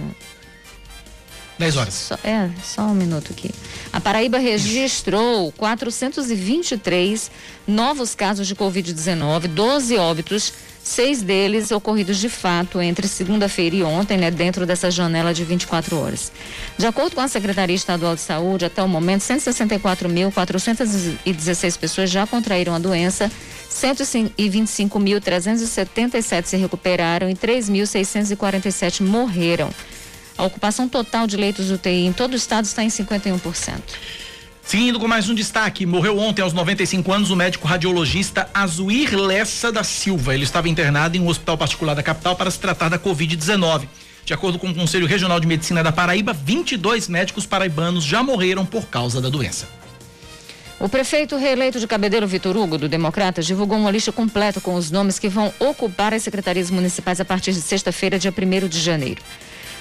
10 1.60 1.78
horas. 1.78 1.94
Só, 1.94 2.16
é, 2.24 2.50
só 2.64 2.82
um 2.84 2.96
minuto 2.96 3.32
aqui. 3.32 3.52
A 3.94 4.02
Paraíba 4.02 4.40
registrou 4.40 5.52
423 5.52 7.32
novos 7.68 8.16
casos 8.16 8.48
de 8.48 8.56
Covid-19, 8.56 9.48
12 9.48 9.98
óbitos, 9.98 10.54
seis 10.86 11.22
deles 11.24 11.72
ocorridos 11.72 12.20
de 12.20 12.30
fato 12.30 12.80
entre 12.80 13.08
segunda-feira 13.08 13.76
e 13.76 13.82
ontem, 13.82 14.18
né, 14.18 14.30
dentro 14.30 14.68
dessa 14.68 14.92
janela 14.92 15.34
de 15.34 15.44
24 15.44 16.00
horas. 16.00 16.32
De 16.78 16.86
acordo 16.86 17.16
com 17.16 17.22
a 17.22 17.28
Secretaria 17.28 17.76
Estadual 17.76 18.14
de 18.14 18.22
Saúde, 18.22 18.66
até 18.66 18.84
o 18.84 18.88
momento, 18.88 19.22
164.416 19.22 21.80
pessoas 21.80 22.12
já 22.12 22.28
contraíram 22.28 22.76
a 22.76 22.80
doença, 22.80 23.32
125.377 23.72 26.46
se 26.46 26.56
recuperaram 26.56 27.28
e 27.30 27.34
3.647 27.34 29.02
morreram. 29.02 29.72
A 30.38 30.44
ocupação 30.44 30.88
total 30.88 31.26
de 31.26 31.36
leitos 31.36 31.72
UTI 31.72 32.06
em 32.06 32.14
todo 32.14 32.34
o 32.34 32.36
estado 32.36 32.66
está 32.66 32.84
em 32.84 32.90
51%. 32.90 33.80
Seguindo 34.66 35.00
com 35.00 35.08
mais 35.08 35.30
um 35.30 35.36
destaque, 35.36 35.86
morreu 35.86 36.18
ontem 36.18 36.42
aos 36.42 36.52
95 36.52 37.14
anos 37.14 37.30
o 37.30 37.36
médico 37.36 37.68
radiologista 37.68 38.50
Azuir 38.52 39.16
Lessa 39.16 39.72
da 39.72 39.84
Silva. 39.84 40.34
Ele 40.34 40.44
estava 40.44 40.68
internado 40.68 41.16
em 41.16 41.20
um 41.20 41.28
hospital 41.28 41.56
particular 41.56 41.94
da 41.94 42.02
capital 42.02 42.36
para 42.36 42.50
se 42.50 42.60
tratar 42.60 42.90
da 42.90 42.98
Covid-19. 42.98 43.88
De 44.26 44.34
acordo 44.34 44.58
com 44.58 44.68
o 44.68 44.74
Conselho 44.74 45.06
Regional 45.06 45.40
de 45.40 45.46
Medicina 45.46 45.84
da 45.84 45.92
Paraíba, 45.92 46.34
22 46.34 47.08
médicos 47.08 47.46
paraibanos 47.46 48.04
já 48.04 48.24
morreram 48.24 48.66
por 48.66 48.88
causa 48.88 49.22
da 49.22 49.30
doença. 49.30 49.68
O 50.80 50.90
prefeito 50.90 51.38
reeleito 51.38 51.80
de 51.80 51.86
Cabedelo, 51.86 52.26
Vitor 52.26 52.58
Hugo, 52.58 52.80
do 52.80 52.90
Democratas, 52.90 53.46
divulgou 53.46 53.78
uma 53.78 53.92
lista 53.92 54.12
completa 54.12 54.60
com 54.60 54.74
os 54.74 54.90
nomes 54.90 55.20
que 55.20 55.30
vão 55.30 55.54
ocupar 55.60 56.12
as 56.12 56.24
secretarias 56.24 56.72
municipais 56.72 57.22
a 57.22 57.26
partir 57.26 57.54
de 57.54 57.62
sexta-feira, 57.62 58.18
dia 58.18 58.34
1 58.36 58.68
de 58.68 58.80
janeiro. 58.80 59.22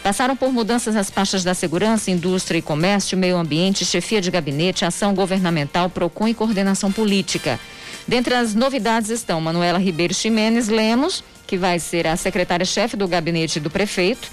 Passaram 0.05 0.37
por 0.37 0.53
mudanças 0.53 0.95
nas 0.95 1.09
pastas 1.09 1.43
da 1.43 1.55
segurança, 1.55 2.11
indústria 2.11 2.59
e 2.59 2.63
comércio, 2.63 3.17
meio 3.17 3.39
ambiente, 3.39 3.87
chefia 3.87 4.21
de 4.21 4.31
gabinete, 4.31 4.85
ação 4.85 5.15
governamental, 5.15 5.89
PROCON 5.89 6.29
e 6.29 6.35
coordenação 6.35 6.93
política. 6.93 7.59
Dentre 8.07 8.35
as 8.35 8.55
novidades 8.55 9.09
estão 9.09 9.41
Manuela 9.41 9.79
Ribeiro 9.79 10.13
Ximenes 10.13 10.69
Lemos, 10.69 11.25
que 11.47 11.57
vai 11.57 11.79
ser 11.79 12.07
a 12.07 12.17
secretária-chefe 12.17 12.99
do 12.99 13.09
gabinete 13.09 13.59
do 13.59 13.71
prefeito, 13.71 14.31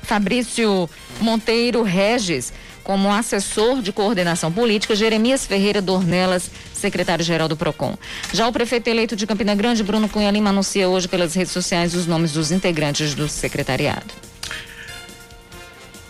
Fabrício 0.00 0.88
Monteiro 1.20 1.82
Regis, 1.82 2.50
como 2.82 3.12
assessor 3.12 3.82
de 3.82 3.92
coordenação 3.92 4.50
política, 4.50 4.96
Jeremias 4.96 5.44
Ferreira 5.44 5.82
Dornelas, 5.82 6.50
secretário-geral 6.72 7.48
do 7.48 7.56
PROCON. 7.56 7.98
Já 8.32 8.48
o 8.48 8.52
prefeito 8.52 8.88
eleito 8.88 9.14
de 9.14 9.26
Campina 9.26 9.54
Grande, 9.54 9.84
Bruno 9.84 10.08
Cunha 10.08 10.30
Lima, 10.30 10.48
anuncia 10.48 10.88
hoje 10.88 11.06
pelas 11.06 11.34
redes 11.34 11.52
sociais 11.52 11.94
os 11.94 12.06
nomes 12.06 12.32
dos 12.32 12.50
integrantes 12.50 13.14
do 13.14 13.28
secretariado. 13.28 14.35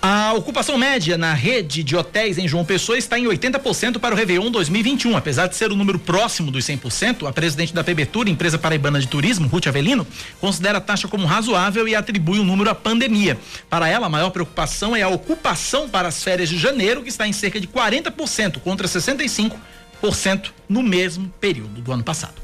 A 0.09 0.35
ocupação 0.35 0.79
média 0.79 1.19
na 1.19 1.35
rede 1.35 1.83
de 1.83 1.97
hotéis 1.97 2.39
em 2.39 2.47
João 2.47 2.65
Pessoa 2.65 2.97
está 2.97 3.19
em 3.19 3.25
80% 3.25 3.99
para 3.99 4.15
o 4.15 4.17
Réveillon 4.17 4.53
2021. 4.53 5.17
Apesar 5.17 5.49
de 5.49 5.57
ser 5.57 5.73
o 5.73 5.75
um 5.75 5.77
número 5.77 5.99
próximo 5.99 6.49
dos 6.49 6.65
100%, 6.65 7.29
a 7.29 7.33
presidente 7.33 7.75
da 7.75 7.83
PBTUR, 7.83 8.29
empresa 8.29 8.57
paraibana 8.57 9.01
de 9.01 9.09
turismo, 9.09 9.49
Ruth 9.49 9.67
Avelino, 9.67 10.07
considera 10.41 10.79
a 10.79 10.81
taxa 10.81 11.09
como 11.09 11.27
razoável 11.27 11.89
e 11.89 11.97
atribui 11.97 12.39
o 12.39 12.45
número 12.45 12.71
à 12.71 12.75
pandemia. 12.77 13.37
Para 13.69 13.89
ela, 13.89 14.07
a 14.07 14.09
maior 14.09 14.31
preocupação 14.31 14.95
é 14.95 15.03
a 15.03 15.09
ocupação 15.09 15.89
para 15.89 16.07
as 16.07 16.23
férias 16.23 16.49
de 16.49 16.57
janeiro, 16.57 17.03
que 17.03 17.09
está 17.09 17.27
em 17.27 17.33
cerca 17.33 17.59
de 17.59 17.67
40% 17.67 18.61
contra 18.61 18.87
65% 18.87 19.57
no 20.69 20.85
mesmo 20.85 21.29
período 21.41 21.81
do 21.81 21.91
ano 21.91 22.05
passado. 22.05 22.41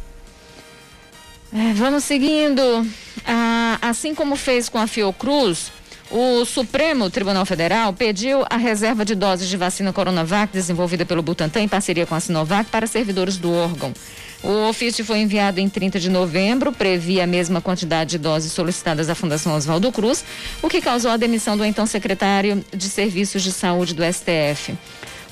É, 1.54 1.72
vamos 1.74 2.02
seguindo. 2.02 2.84
Ah, 3.24 3.78
assim 3.82 4.16
como 4.16 4.34
fez 4.34 4.68
com 4.68 4.78
a 4.78 4.88
Fiocruz, 4.88 5.70
o 6.12 6.44
Supremo 6.44 7.08
Tribunal 7.08 7.46
Federal 7.46 7.92
pediu 7.94 8.44
a 8.50 8.58
reserva 8.58 9.02
de 9.02 9.14
doses 9.14 9.48
de 9.48 9.56
vacina 9.56 9.92
Coronavac 9.94 10.52
desenvolvida 10.52 11.06
pelo 11.06 11.22
Butantan 11.22 11.62
em 11.62 11.68
parceria 11.68 12.04
com 12.04 12.14
a 12.14 12.20
Sinovac 12.20 12.70
para 12.70 12.86
servidores 12.86 13.38
do 13.38 13.50
órgão. 13.50 13.94
O 14.42 14.68
ofício 14.68 15.04
foi 15.04 15.20
enviado 15.20 15.58
em 15.58 15.68
30 15.68 15.98
de 15.98 16.10
novembro, 16.10 16.70
previa 16.70 17.24
a 17.24 17.26
mesma 17.26 17.60
quantidade 17.60 18.10
de 18.10 18.18
doses 18.18 18.52
solicitadas 18.52 19.08
à 19.08 19.14
Fundação 19.14 19.54
Oswaldo 19.54 19.90
Cruz, 19.90 20.22
o 20.60 20.68
que 20.68 20.82
causou 20.82 21.10
a 21.10 21.16
demissão 21.16 21.56
do 21.56 21.64
então 21.64 21.86
secretário 21.86 22.62
de 22.74 22.88
Serviços 22.88 23.42
de 23.42 23.52
Saúde 23.52 23.94
do 23.94 24.02
STF. 24.04 24.76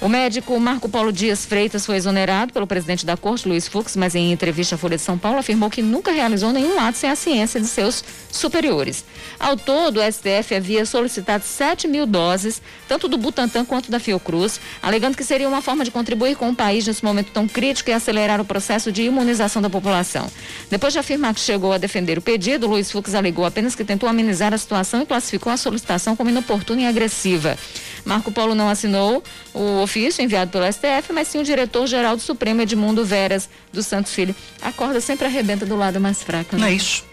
O 0.01 0.09
médico 0.09 0.59
Marco 0.59 0.89
Paulo 0.89 1.13
Dias 1.13 1.45
Freitas 1.45 1.85
foi 1.85 1.97
exonerado 1.97 2.55
pelo 2.55 2.67
presidente 2.67 3.05
da 3.05 3.19
corte, 3.19 3.47
Luiz 3.47 3.69
Fux, 3.69 3.97
mas 3.97 4.15
em 4.15 4.33
entrevista 4.33 4.75
à 4.75 4.79
Folha 4.79 4.97
de 4.97 5.03
São 5.03 5.19
Paulo 5.19 5.39
afirmou 5.39 5.69
que 5.69 5.83
nunca 5.83 6.11
realizou 6.11 6.55
nenhum 6.55 6.81
ato 6.81 6.97
sem 6.97 7.11
a 7.11 7.15
ciência 7.15 7.61
de 7.61 7.67
seus 7.67 8.03
superiores. 8.33 9.05
Ao 9.39 9.59
todo, 9.59 10.01
o 10.01 10.13
STF 10.13 10.55
havia 10.55 10.87
solicitado 10.87 11.45
7 11.45 11.87
mil 11.87 12.07
doses, 12.07 12.63
tanto 12.89 13.09
do 13.09 13.19
Butantan 13.19 13.63
quanto 13.63 13.91
da 13.91 14.01
Fiocruz, 14.01 14.59
alegando 14.83 15.19
que 15.19 15.25
seria 15.25 15.47
uma 15.47 15.61
forma 15.61 15.85
de 15.85 15.91
contribuir 15.91 16.35
com 16.35 16.49
o 16.49 16.57
país 16.57 16.87
nesse 16.87 17.05
momento 17.05 17.31
tão 17.31 17.47
crítico 17.47 17.91
e 17.91 17.93
acelerar 17.93 18.41
o 18.41 18.45
processo 18.45 18.91
de 18.91 19.03
imunização 19.03 19.61
da 19.61 19.69
população. 19.69 20.31
Depois 20.71 20.95
de 20.95 20.99
afirmar 20.99 21.35
que 21.35 21.41
chegou 21.41 21.75
a 21.75 21.79
defender 21.79 22.17
o 22.17 22.23
pedido, 22.23 22.67
Luiz 22.67 22.91
Fux 22.91 23.15
alegou 23.15 23.45
apenas 23.45 23.75
que 23.75 23.85
tentou 23.85 24.09
amenizar 24.09 24.55
a 24.55 24.59
situação 24.59 25.03
e 25.03 25.07
classificou 25.07 25.53
a 25.53 25.59
solicitação 25.59 26.17
como 26.17 26.31
inoportuna 26.31 26.81
e 26.81 26.87
agressiva. 26.87 27.59
Marco 28.03 28.33
Paulo 28.33 28.55
não 28.55 28.71
assinou 28.71 29.23
o 29.53 29.87
ofício 29.91 30.23
enviado 30.23 30.53
pelo 30.53 30.65
STF, 30.73 31.13
mas 31.13 31.27
sim 31.27 31.39
o 31.39 31.45
diretor-geral 31.45 32.15
do 32.15 32.23
Supremo, 32.23 32.63
Edmundo 32.63 33.05
Veras 33.05 33.49
dos 33.73 33.87
Santos 33.87 34.15
Filho. 34.15 34.35
A 34.63 34.71
corda 34.71 35.01
sempre 35.01 35.27
arrebenta 35.27 35.67
do 35.67 35.77
lado 35.77 36.01
mais 36.01 36.23
fraco. 36.23 36.55
Né? 36.55 36.61
Não 36.61 36.69
é 36.69 36.73
isso. 36.73 37.05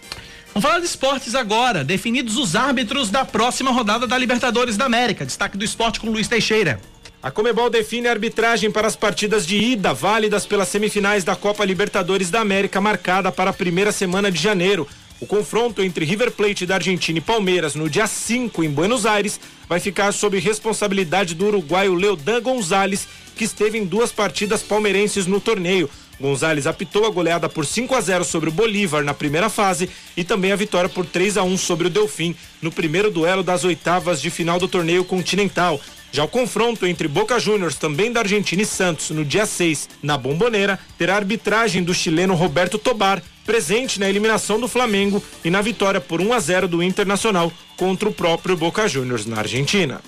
Vamos 0.53 0.67
falar 0.67 0.79
de 0.79 0.85
esportes 0.85 1.33
agora. 1.33 1.83
Definidos 1.83 2.37
os 2.37 2.55
árbitros 2.55 3.09
da 3.09 3.25
próxima 3.25 3.71
rodada 3.71 4.05
da 4.05 4.17
Libertadores 4.17 4.77
da 4.77 4.85
América. 4.85 5.25
Destaque 5.25 5.57
do 5.57 5.65
esporte 5.65 5.99
com 5.99 6.09
Luiz 6.09 6.27
Teixeira. 6.27 6.79
A 7.21 7.31
Comebol 7.31 7.69
define 7.69 8.07
a 8.07 8.11
arbitragem 8.11 8.71
para 8.71 8.87
as 8.87 8.95
partidas 8.95 9.45
de 9.45 9.57
ida 9.57 9.93
válidas 9.93 10.45
pelas 10.45 10.67
semifinais 10.67 11.23
da 11.23 11.35
Copa 11.35 11.65
Libertadores 11.65 12.29
da 12.29 12.41
América, 12.41 12.79
marcada 12.79 13.31
para 13.31 13.49
a 13.49 13.53
primeira 13.53 13.91
semana 13.91 14.31
de 14.31 14.39
janeiro. 14.39 14.87
O 15.19 15.25
confronto 15.25 15.81
entre 15.81 16.05
River 16.05 16.31
Plate 16.31 16.65
da 16.65 16.75
Argentina 16.75 17.17
e 17.17 17.21
Palmeiras 17.21 17.73
no 17.73 17.89
dia 17.89 18.05
5 18.05 18.63
em 18.63 18.69
Buenos 18.69 19.03
Aires 19.03 19.39
vai 19.67 19.79
ficar 19.79 20.11
sob 20.11 20.37
responsabilidade 20.37 21.33
do 21.33 21.47
uruguaio 21.47 21.95
Leodan 21.95 22.39
Gonzalez, 22.39 23.07
que 23.35 23.43
esteve 23.43 23.79
em 23.79 23.85
duas 23.85 24.11
partidas 24.11 24.61
palmeirenses 24.61 25.25
no 25.25 25.41
torneio. 25.41 25.89
Gonzalez 26.19 26.67
apitou 26.67 27.05
a 27.05 27.09
goleada 27.09 27.49
por 27.49 27.65
5 27.65 27.95
a 27.95 28.01
0 28.01 28.23
sobre 28.23 28.49
o 28.49 28.51
Bolívar 28.51 29.03
na 29.03 29.13
primeira 29.13 29.49
fase 29.49 29.89
e 30.15 30.23
também 30.23 30.51
a 30.51 30.55
vitória 30.55 30.89
por 30.89 31.05
3 31.05 31.37
a 31.37 31.43
1 31.43 31.57
sobre 31.57 31.87
o 31.87 31.89
Delfim 31.89 32.35
no 32.61 32.71
primeiro 32.71 33.09
duelo 33.09 33.41
das 33.41 33.63
oitavas 33.63 34.21
de 34.21 34.29
final 34.29 34.59
do 34.59 34.67
torneio 34.67 35.03
continental. 35.03 35.81
Já 36.11 36.23
o 36.23 36.27
confronto 36.27 36.85
entre 36.85 37.07
Boca 37.07 37.39
Juniors, 37.39 37.75
também 37.75 38.11
da 38.11 38.21
Argentina, 38.21 38.61
e 38.61 38.65
Santos, 38.65 39.09
no 39.09 39.25
dia 39.25 39.45
6, 39.45 39.89
na 40.01 40.17
Bomboneira, 40.17 40.79
terá 40.97 41.13
a 41.13 41.17
arbitragem 41.17 41.83
do 41.83 41.93
chileno 41.93 42.33
Roberto 42.33 42.77
Tobar, 42.77 43.21
presente 43.47 43.97
na 43.97 44.09
eliminação 44.09 44.59
do 44.59 44.67
Flamengo 44.67 45.23
e 45.43 45.49
na 45.49 45.61
vitória 45.61 46.01
por 46.01 46.19
1 46.19 46.33
a 46.33 46.39
0 46.39 46.67
do 46.67 46.83
Internacional 46.83 47.51
contra 47.77 48.09
o 48.09 48.11
próprio 48.11 48.57
Boca 48.57 48.87
Juniors 48.89 49.25
na 49.25 49.39
Argentina. 49.39 50.01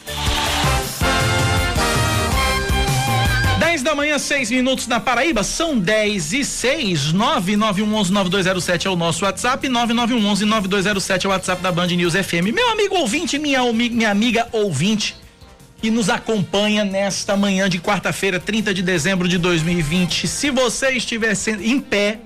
10 3.59 3.81
da 3.81 3.95
manhã, 3.95 4.19
6 4.19 4.51
minutos 4.51 4.87
na 4.87 4.99
Paraíba, 4.99 5.41
são 5.41 5.79
10 5.79 6.33
e 6.33 6.43
6. 6.43 7.13
991119207 7.13 8.85
é 8.85 8.89
o 8.89 8.95
nosso 8.97 9.23
WhatsApp, 9.23 9.67
991119207 9.69 11.23
é 11.23 11.27
o 11.27 11.31
WhatsApp 11.31 11.61
da 11.63 11.71
Band 11.71 11.87
News 11.87 12.13
FM. 12.13 12.51
Meu 12.53 12.69
amigo 12.69 12.95
ouvinte, 12.95 13.39
minha, 13.39 13.61
minha 13.71 14.11
amiga 14.11 14.49
ouvinte 14.51 15.15
que 15.81 15.89
nos 15.89 16.09
acompanha 16.09 16.83
nesta 16.83 17.37
manhã 17.37 17.69
de 17.69 17.79
quarta-feira, 17.79 18.37
30 18.37 18.73
de 18.73 18.81
dezembro 18.81 19.29
de 19.29 19.37
2020. 19.37 20.27
Se 20.27 20.51
você 20.51 20.91
estiver 20.91 21.33
em 21.61 21.79
pé, 21.79 22.19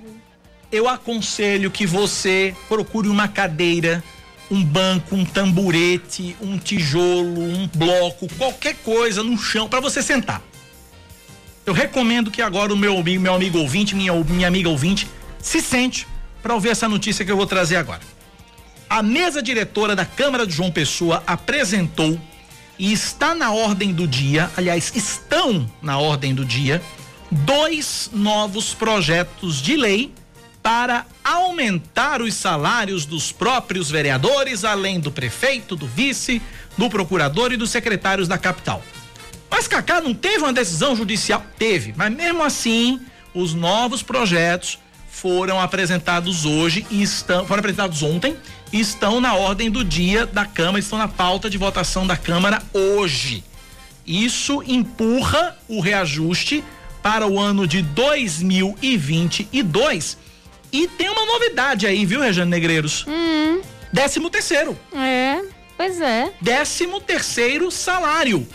eu 0.74 0.90
aconselho 0.90 1.70
que 1.70 1.86
você 1.86 2.56
procure 2.68 3.08
uma 3.08 3.28
cadeira, 3.28 4.04
um 4.50 4.64
banco, 4.64 5.16
um 5.16 5.24
tamburete, 5.24 6.36
um 6.42 6.58
tijolo, 6.58 7.42
um 7.42 7.70
bloco, 7.76 8.28
qualquer 8.40 8.78
coisa 8.78 9.22
no 9.22 9.38
chão 9.38 9.70
para 9.70 9.80
você 9.80 10.02
sentar. 10.02 10.42
Eu 11.64 11.74
recomendo 11.74 12.32
que 12.32 12.42
agora 12.42 12.74
o 12.74 12.76
meu 12.76 13.04
meu 13.04 13.36
amigo 13.36 13.60
ouvinte, 13.60 13.96
minha, 13.96 14.12
minha 14.24 14.48
amiga 14.48 14.68
ouvinte, 14.68 15.08
se 15.38 15.62
sente 15.62 16.08
para 16.42 16.56
ouvir 16.56 16.70
essa 16.70 16.90
notícia 16.90 17.24
que 17.24 17.32
eu 17.32 17.38
vou 17.38 17.46
trazer 17.46 17.76
agora. 17.76 18.02
A 18.90 19.04
mesa 19.04 19.44
diretora 19.44 19.96
da 19.96 20.08
Câmara 20.08 20.46
de 20.46 20.54
João 20.54 20.72
Pessoa 20.72 21.22
apresentou 21.28 22.20
e 22.80 22.92
está 22.92 23.36
na 23.36 23.52
ordem 23.52 23.94
do 23.94 24.08
dia, 24.08 24.50
aliás, 24.58 24.92
estão 24.96 25.70
na 25.84 26.00
ordem 26.00 26.34
do 26.34 26.44
dia, 26.44 26.82
dois 27.32 28.10
novos 28.12 28.74
projetos 28.74 29.62
de 29.62 29.78
lei 29.78 30.12
para 30.64 31.06
aumentar 31.24 32.22
os 32.22 32.34
salários 32.34 33.06
dos 33.06 33.32
próprios 33.32 33.92
vereadores, 33.92 34.64
além 34.64 35.00
do 35.00 35.12
prefeito, 35.12 35.76
do 35.76 35.86
vice, 35.86 36.42
do 36.78 36.90
procurador 36.90 37.52
e 37.52 37.58
dos 37.58 37.70
secretários 37.70 38.28
da 38.28 38.38
capital. 38.38 38.82
Mas 39.52 39.68
Cacá 39.68 40.02
não 40.02 40.16
teve 40.16 40.40
uma 40.40 40.54
decisão 40.54 40.96
judicial? 40.96 41.44
Teve, 41.60 41.94
mas 41.96 42.12
mesmo 42.12 42.42
assim, 42.42 43.00
os 43.34 43.54
novos 43.54 44.02
projetos 44.02 44.80
foram 45.12 45.60
apresentados 45.60 46.46
hoje 46.46 46.88
e 46.90 47.04
estão, 47.04 47.46
foram 47.46 47.60
apresentados 47.60 48.02
ontem 48.02 48.36
estão 48.74 49.22
na 49.22 49.36
ordem 49.36 49.70
do 49.70 49.84
dia 49.84 50.26
da 50.26 50.46
Câmara, 50.46 50.80
estão 50.80 50.98
na 50.98 51.08
pauta 51.08 51.48
de 51.50 51.58
votação 51.58 52.08
da 52.08 52.18
Câmara 52.18 52.62
hoje. 52.74 53.44
Isso 54.06 54.62
empurra 54.66 55.56
o 55.68 55.80
reajuste 55.80 56.62
para 57.02 57.26
o 57.28 57.40
ano 57.40 57.66
de 57.68 57.82
2022. 57.82 60.18
E 60.74 60.88
tem 60.88 61.08
uma 61.08 61.24
novidade 61.26 61.86
aí, 61.86 62.04
viu, 62.04 62.20
Rejane 62.20 62.50
Negreiros? 62.50 63.06
Hum. 63.08 63.62
Décimo 63.94 64.28
terceiro. 64.32 64.76
É, 64.92 65.40
pois 65.78 66.02
é. 66.02 66.34
Décimo 66.42 67.00
terceiro 67.00 67.70
salário. 67.70 68.48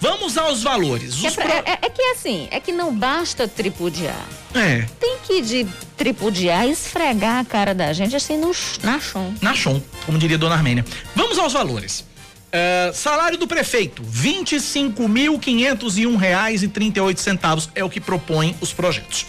Vamos 0.00 0.38
aos 0.38 0.62
valores. 0.62 1.22
É, 1.22 1.30
pra, 1.30 1.44
pro... 1.44 1.70
é, 1.70 1.78
é, 1.82 1.90
que 1.90 2.00
assim, 2.02 2.48
é 2.50 2.58
que 2.58 2.72
não 2.72 2.96
basta 2.96 3.46
tripudiar. 3.46 4.26
É. 4.54 4.86
Tem 4.98 5.18
que 5.22 5.42
de 5.42 5.66
tripudiar 5.94 6.66
e 6.66 6.70
esfregar 6.70 7.40
a 7.40 7.44
cara 7.44 7.74
da 7.74 7.92
gente 7.92 8.16
assim 8.16 8.38
no, 8.38 8.50
na 8.82 8.98
chão. 8.98 9.34
Na 9.42 9.54
chão, 9.54 9.82
como 10.06 10.16
diria 10.16 10.38
Dona 10.38 10.54
Armênia. 10.54 10.86
Vamos 11.14 11.38
aos 11.38 11.52
valores. 11.52 12.00
Uh, 12.00 12.94
salário 12.94 13.36
do 13.36 13.46
prefeito, 13.46 14.02
vinte 14.02 14.54
e 14.54 14.60
cinco 14.60 15.06
mil 15.06 15.38
quinhentos 15.38 15.98
e 15.98 16.06
um 16.06 16.16
reais 16.16 16.62
e 16.62 16.68
trinta 16.68 16.98
e 16.98 17.02
oito 17.02 17.20
centavos 17.20 17.68
é 17.74 17.84
o 17.84 17.90
que 17.90 18.00
propõem 18.00 18.56
os 18.58 18.72
projetos. 18.72 19.26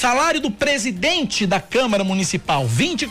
Salário 0.00 0.40
do 0.40 0.50
presidente 0.50 1.46
da 1.46 1.60
Câmara 1.60 2.02
Municipal, 2.02 2.66
vinte 2.66 3.02
e 3.02 3.06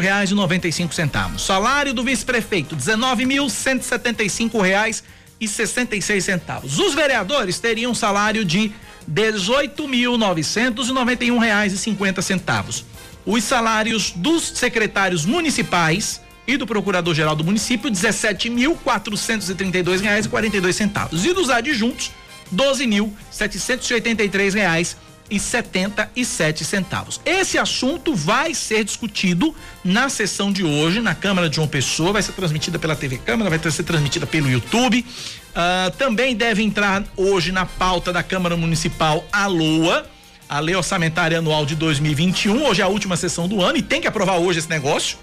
reais 0.00 0.30
e 0.30 0.34
noventa 0.34 0.72
centavos. 0.72 1.44
Salário 1.44 1.92
do 1.92 2.02
vice-prefeito, 2.02 2.74
dezenove 2.74 3.26
mil 3.26 3.50
cento 3.50 3.84
e 3.84 4.58
reais 4.62 5.04
e 5.38 5.46
sessenta 5.46 6.00
centavos. 6.00 6.78
Os 6.78 6.94
vereadores 6.94 7.58
teriam 7.58 7.94
salário 7.94 8.42
de 8.42 8.72
dezoito 9.06 9.86
mil 9.86 10.16
novecentos 10.16 10.88
e 10.88 10.92
reais 11.38 11.74
e 11.74 11.76
cinquenta 11.76 12.22
centavos. 12.22 12.82
Os 13.26 13.44
salários 13.44 14.12
dos 14.12 14.44
secretários 14.44 15.26
municipais 15.26 16.22
e 16.46 16.56
do 16.56 16.66
procurador-geral 16.66 17.36
do 17.36 17.44
município, 17.44 17.90
dezessete 17.90 18.48
mil 18.48 18.74
quatrocentos 18.76 19.50
e 19.50 19.54
reais 20.00 20.24
e 20.24 20.28
quarenta 20.30 20.72
centavos. 20.72 21.26
E 21.26 21.34
dos 21.34 21.50
adjuntos, 21.50 22.12
doze 22.50 22.86
mil 22.86 23.14
setecentos 23.30 23.88
e 23.90 23.94
oitenta 23.94 24.22
e 24.22 24.28
três 24.28 24.54
reais 24.54 24.96
e 25.30 25.40
setenta 25.40 26.10
e 26.14 26.24
sete 26.24 26.64
centavos. 26.64 27.20
Esse 27.24 27.58
assunto 27.58 28.14
vai 28.14 28.54
ser 28.54 28.84
discutido 28.84 29.54
na 29.84 30.08
sessão 30.08 30.52
de 30.52 30.64
hoje 30.64 31.00
na 31.00 31.14
Câmara 31.14 31.48
de 31.48 31.56
João 31.56 31.68
Pessoa, 31.68 32.12
vai 32.12 32.22
ser 32.22 32.32
transmitida 32.32 32.78
pela 32.78 32.94
TV 32.94 33.18
Câmara, 33.18 33.50
vai 33.50 33.70
ser 33.70 33.82
transmitida 33.82 34.26
pelo 34.26 34.48
YouTube. 34.48 35.04
Uh, 35.50 35.90
também 35.96 36.36
deve 36.36 36.62
entrar 36.62 37.04
hoje 37.16 37.50
na 37.50 37.66
pauta 37.66 38.12
da 38.12 38.22
Câmara 38.22 38.56
Municipal 38.56 39.26
a 39.32 39.46
LOA, 39.46 40.06
a 40.48 40.60
Lei 40.60 40.76
Orçamentária 40.76 41.38
Anual 41.38 41.66
de 41.66 41.74
2021. 41.74 42.64
Hoje 42.66 42.82
é 42.82 42.84
a 42.84 42.88
última 42.88 43.16
sessão 43.16 43.48
do 43.48 43.62
ano 43.62 43.78
e 43.78 43.82
tem 43.82 44.00
que 44.00 44.06
aprovar 44.06 44.36
hoje 44.36 44.60
esse 44.60 44.70
negócio, 44.70 45.18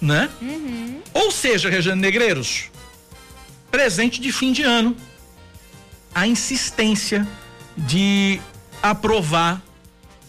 né? 0.00 0.30
Uhum. 0.40 1.00
Ou 1.12 1.30
seja, 1.30 1.68
Regiane 1.68 2.00
Negreiros, 2.00 2.64
presente 3.70 4.20
de 4.20 4.32
fim 4.32 4.52
de 4.52 4.62
ano 4.62 4.96
a 6.16 6.26
insistência 6.26 7.28
de 7.76 8.40
aprovar 8.82 9.60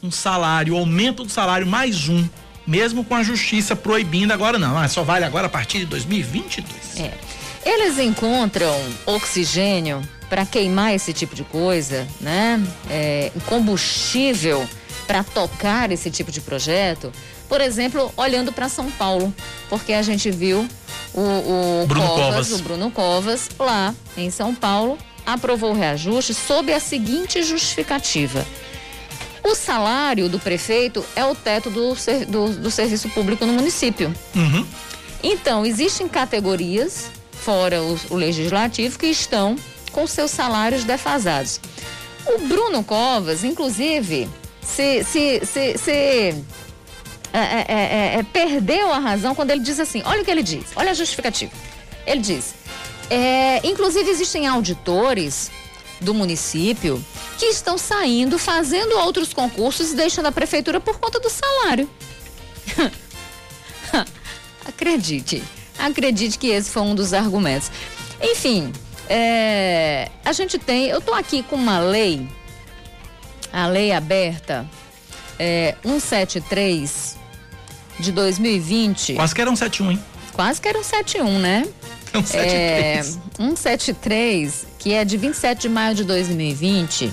um 0.03 0.11
salário, 0.11 0.75
aumento 0.75 1.23
do 1.23 1.31
salário 1.31 1.65
mais 1.65 2.09
um, 2.09 2.27
mesmo 2.67 3.05
com 3.05 3.15
a 3.15 3.23
justiça 3.23 3.73
proibindo 3.73 4.33
agora 4.33 4.59
não, 4.59 4.77
ah, 4.77 4.89
só 4.89 5.01
vale 5.01 5.23
agora 5.23 5.47
a 5.47 5.49
partir 5.49 5.79
de 5.79 5.85
2022. 5.85 6.99
É. 6.99 7.13
Eles 7.65 7.97
encontram 7.99 8.77
oxigênio 9.05 10.01
para 10.29 10.45
queimar 10.45 10.93
esse 10.93 11.13
tipo 11.13 11.33
de 11.33 11.45
coisa, 11.45 12.05
né? 12.19 12.61
É, 12.89 13.31
combustível 13.45 14.67
para 15.07 15.23
tocar 15.23 15.89
esse 15.89 16.11
tipo 16.11 16.33
de 16.33 16.41
projeto. 16.41 17.13
Por 17.47 17.61
exemplo, 17.61 18.11
olhando 18.17 18.51
para 18.51 18.67
São 18.67 18.91
Paulo, 18.91 19.33
porque 19.69 19.93
a 19.93 20.01
gente 20.01 20.29
viu 20.31 20.67
o, 21.13 21.21
o 21.83 21.87
Bruno 21.87 22.07
Covas, 22.07 22.25
Covas. 22.25 22.51
o 22.51 22.63
Bruno 22.63 22.91
Covas 22.91 23.49
lá 23.57 23.95
em 24.17 24.29
São 24.29 24.53
Paulo 24.53 24.97
aprovou 25.27 25.71
o 25.71 25.73
reajuste 25.73 26.33
sob 26.33 26.73
a 26.73 26.79
seguinte 26.79 27.43
justificativa. 27.43 28.47
O 29.43 29.53
salário 29.53 30.29
do 30.29 30.39
prefeito 30.39 31.05
é 31.15 31.25
o 31.25 31.35
teto 31.35 31.69
do, 31.69 31.93
do, 32.27 32.49
do 32.61 32.71
serviço 32.71 33.09
público 33.09 33.45
no 33.45 33.51
município. 33.51 34.13
Uhum. 34.33 34.65
Então, 35.21 35.65
existem 35.65 36.07
categorias, 36.07 37.11
fora 37.31 37.83
o, 37.83 37.99
o 38.09 38.15
legislativo, 38.15 38.97
que 38.97 39.07
estão 39.07 39.57
com 39.91 40.07
seus 40.07 40.31
salários 40.31 40.85
defasados. 40.85 41.59
O 42.25 42.47
Bruno 42.47 42.83
Covas, 42.83 43.43
inclusive, 43.43 44.29
se, 44.61 45.03
se, 45.03 45.41
se, 45.45 45.77
se 45.77 45.91
é, 45.91 46.35
é, 47.33 47.65
é, 47.67 48.19
é 48.19 48.23
perdeu 48.31 48.91
a 48.91 48.99
razão 48.99 49.33
quando 49.35 49.51
ele 49.51 49.61
diz 49.61 49.79
assim: 49.79 50.01
olha 50.05 50.21
o 50.21 50.25
que 50.25 50.31
ele 50.31 50.43
diz, 50.43 50.65
olha 50.75 50.91
a 50.91 50.93
justificativa. 50.93 51.51
Ele 52.05 52.21
diz: 52.21 52.53
é, 53.09 53.65
inclusive, 53.67 54.09
existem 54.09 54.47
auditores 54.47 55.51
do 55.99 56.13
município 56.13 57.03
que 57.37 57.45
estão 57.45 57.77
saindo, 57.77 58.37
fazendo 58.37 58.97
outros 58.99 59.33
concursos 59.33 59.91
e 59.91 59.95
deixando 59.95 60.27
a 60.27 60.31
prefeitura 60.31 60.79
por 60.79 60.99
conta 60.99 61.19
do 61.19 61.29
salário. 61.29 61.89
acredite, 64.65 65.43
acredite 65.77 66.37
que 66.37 66.47
esse 66.47 66.69
foi 66.69 66.81
um 66.83 66.93
dos 66.93 67.13
argumentos. 67.13 67.71
Enfim, 68.21 68.71
é, 69.09 70.09
a 70.23 70.31
gente 70.33 70.57
tem, 70.57 70.87
eu 70.87 70.99
estou 70.99 71.13
aqui 71.13 71.41
com 71.43 71.55
uma 71.55 71.79
lei, 71.79 72.27
a 73.51 73.67
lei 73.67 73.91
aberta 73.91 74.69
é, 75.39 75.75
173 75.83 77.17
de 77.99 78.11
2020. 78.11 79.15
Quase 79.15 79.33
que 79.33 79.41
era 79.41 79.49
um 79.49 79.55
71, 79.55 79.91
hein? 79.91 80.03
Quase 80.33 80.61
que 80.61 80.67
era 80.67 80.79
um 80.79 80.83
71, 80.83 81.39
né? 81.39 81.65
173. 82.13 83.17
É, 83.39 83.43
173, 83.43 84.67
que 84.79 84.93
é 84.93 85.03
de 85.03 85.17
27 85.17 85.61
de 85.61 85.69
maio 85.69 85.95
de 85.95 86.03
2020, 86.03 87.11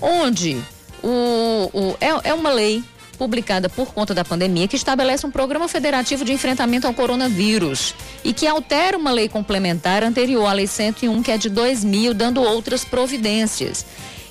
onde 0.00 0.60
o, 1.02 1.70
o 1.72 1.96
é, 2.00 2.30
é 2.30 2.34
uma 2.34 2.50
lei 2.50 2.82
publicada 3.20 3.68
por 3.68 3.92
conta 3.92 4.14
da 4.14 4.24
pandemia 4.24 4.66
que 4.66 4.76
estabelece 4.76 5.26
um 5.26 5.30
programa 5.30 5.68
federativo 5.68 6.24
de 6.24 6.32
enfrentamento 6.32 6.86
ao 6.86 6.94
coronavírus 6.94 7.94
e 8.24 8.32
que 8.32 8.46
altera 8.46 8.96
uma 8.96 9.10
lei 9.10 9.28
complementar 9.28 10.02
anterior 10.02 10.46
à 10.46 10.54
lei 10.54 10.66
101 10.66 11.22
que 11.22 11.30
é 11.30 11.36
de 11.36 11.50
2000, 11.50 12.14
dando 12.14 12.42
outras 12.42 12.82
providências. 12.82 13.84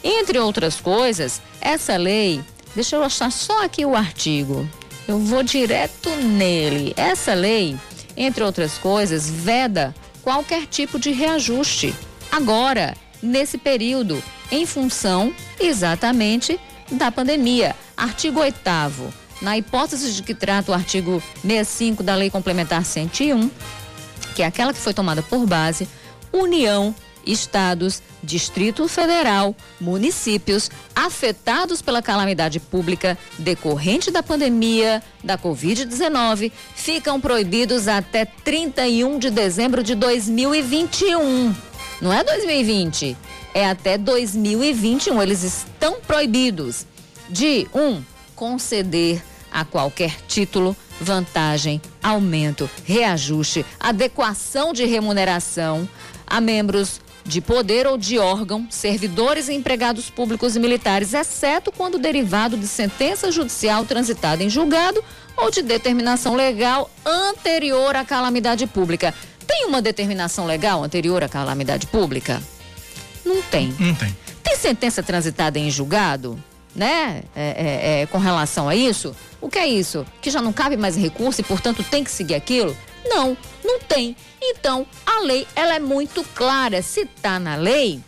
Entre 0.03 0.39
outras 0.39 0.81
coisas, 0.81 1.39
essa 1.61 1.97
lei, 1.97 2.41
deixa 2.73 2.95
eu 2.95 3.03
achar 3.03 3.31
só 3.31 3.63
aqui 3.63 3.85
o 3.85 3.95
artigo. 3.95 4.67
Eu 5.07 5.19
vou 5.19 5.43
direto 5.43 6.09
nele. 6.15 6.93
Essa 6.97 7.35
lei 7.35 7.77
entre 8.19 8.43
outras 8.43 8.77
coisas, 8.77 9.29
veda 9.29 9.95
qualquer 10.21 10.67
tipo 10.67 10.99
de 10.99 11.11
reajuste. 11.11 11.95
Agora, 12.29 12.95
nesse 13.23 13.57
período, 13.57 14.21
em 14.51 14.65
função 14.65 15.33
exatamente 15.59 16.59
da 16.91 17.11
pandemia. 17.11 17.75
Artigo 17.95 18.41
8 18.41 18.59
na 19.41 19.57
hipótese 19.57 20.13
de 20.13 20.21
que 20.21 20.35
trata 20.35 20.71
o 20.71 20.75
artigo 20.75 21.23
65 21.41 22.03
da 22.03 22.15
Lei 22.15 22.29
Complementar 22.29 22.83
101, 22.83 23.49
que 24.35 24.43
é 24.43 24.45
aquela 24.45 24.73
que 24.73 24.79
foi 24.79 24.93
tomada 24.93 25.21
por 25.21 25.45
base, 25.45 25.87
União 26.31 26.93
estados, 27.25 28.01
Distrito 28.23 28.87
Federal, 28.87 29.55
municípios 29.79 30.69
afetados 30.95 31.81
pela 31.81 32.01
calamidade 32.01 32.59
pública 32.59 33.17
decorrente 33.37 34.11
da 34.11 34.21
pandemia 34.21 35.01
da 35.23 35.37
Covid-19 35.37 36.51
ficam 36.75 37.19
proibidos 37.19 37.87
até 37.87 38.25
31 38.25 39.19
de 39.19 39.29
dezembro 39.29 39.83
de 39.83 39.95
2021. 39.95 41.55
Não 42.01 42.13
é 42.13 42.23
2020, 42.23 43.17
é 43.53 43.65
até 43.65 43.97
2021. 43.97 45.21
Eles 45.21 45.43
estão 45.43 45.99
proibidos 46.01 46.85
de 47.29 47.67
um 47.73 48.01
conceder 48.35 49.21
a 49.51 49.65
qualquer 49.65 50.15
título 50.27 50.75
vantagem, 51.01 51.81
aumento, 52.03 52.69
reajuste, 52.85 53.65
adequação 53.79 54.73
de 54.73 54.85
remuneração 54.85 55.87
a 56.27 56.39
membros 56.39 57.01
de 57.29 57.41
poder 57.41 57.85
ou 57.85 57.95
de 57.95 58.17
órgão, 58.17 58.65
servidores 58.71 59.49
e 59.49 59.53
empregados 59.53 60.09
públicos 60.09 60.55
e 60.55 60.59
militares, 60.59 61.13
exceto 61.13 61.71
quando 61.71 61.99
derivado 61.99 62.57
de 62.57 62.67
sentença 62.67 63.31
judicial 63.31 63.85
transitada 63.85 64.43
em 64.43 64.49
julgado 64.49 65.03
ou 65.37 65.51
de 65.51 65.61
determinação 65.61 66.35
legal 66.35 66.89
anterior 67.05 67.95
à 67.95 68.03
calamidade 68.03 68.65
pública. 68.65 69.13
Tem 69.45 69.67
uma 69.67 69.79
determinação 69.79 70.47
legal 70.47 70.83
anterior 70.83 71.23
à 71.23 71.29
calamidade 71.29 71.85
pública? 71.85 72.41
Não 73.23 73.43
tem. 73.43 73.75
Não 73.79 73.93
tem. 73.93 74.17
Tem 74.41 74.57
sentença 74.57 75.03
transitada 75.03 75.59
em 75.59 75.69
julgado, 75.69 76.43
né? 76.75 77.21
É, 77.35 77.43
é, 77.45 78.01
é, 78.01 78.05
com 78.07 78.17
relação 78.17 78.67
a 78.67 78.75
isso? 78.75 79.15
O 79.39 79.49
que 79.49 79.59
é 79.59 79.67
isso? 79.67 80.03
Que 80.19 80.31
já 80.31 80.41
não 80.41 80.51
cabe 80.51 80.77
mais 80.77 80.97
recurso 80.97 81.41
e, 81.41 81.43
portanto, 81.43 81.83
tem 81.83 82.03
que 82.03 82.09
seguir 82.09 82.33
aquilo? 82.33 82.75
Não, 83.09 83.35
não 83.63 83.79
tem. 83.79 84.15
Então, 84.41 84.85
a 85.05 85.21
lei 85.21 85.47
ela 85.55 85.75
é 85.75 85.79
muito 85.79 86.23
clara. 86.35 86.81
Se 86.81 87.01
está 87.01 87.39
na 87.39 87.55
lei, 87.55 88.01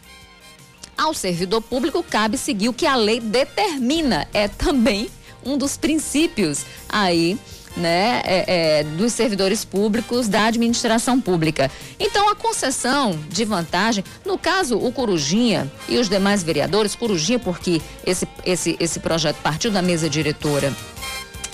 ao 0.98 1.14
servidor 1.14 1.62
público 1.62 2.04
cabe 2.04 2.38
seguir 2.38 2.70
o 2.70 2.74
que 2.74 2.86
a 2.86 2.96
lei 2.96 3.20
determina. 3.20 4.28
É 4.34 4.48
também 4.48 5.10
um 5.44 5.58
dos 5.58 5.76
princípios 5.76 6.66
aí 6.88 7.38
né, 7.76 8.22
é, 8.26 8.80
é, 8.80 8.84
dos 8.84 9.14
servidores 9.14 9.64
públicos 9.64 10.28
da 10.28 10.46
administração 10.46 11.20
pública. 11.20 11.72
Então, 12.00 12.30
a 12.30 12.36
concessão 12.36 13.18
de 13.30 13.46
vantagem, 13.46 14.04
no 14.26 14.38
caso, 14.38 14.78
o 14.78 14.92
Corujinha 14.92 15.72
e 15.88 15.98
os 15.98 16.10
demais 16.10 16.44
vereadores, 16.44 16.96
Corujinha, 16.96 17.40
porque 17.40 17.82
esse, 18.06 18.28
esse, 18.46 18.76
esse 18.80 19.00
projeto 19.00 19.38
partiu 19.38 19.72
da 19.72 19.82
mesa 19.82 20.10
diretora 20.10 20.74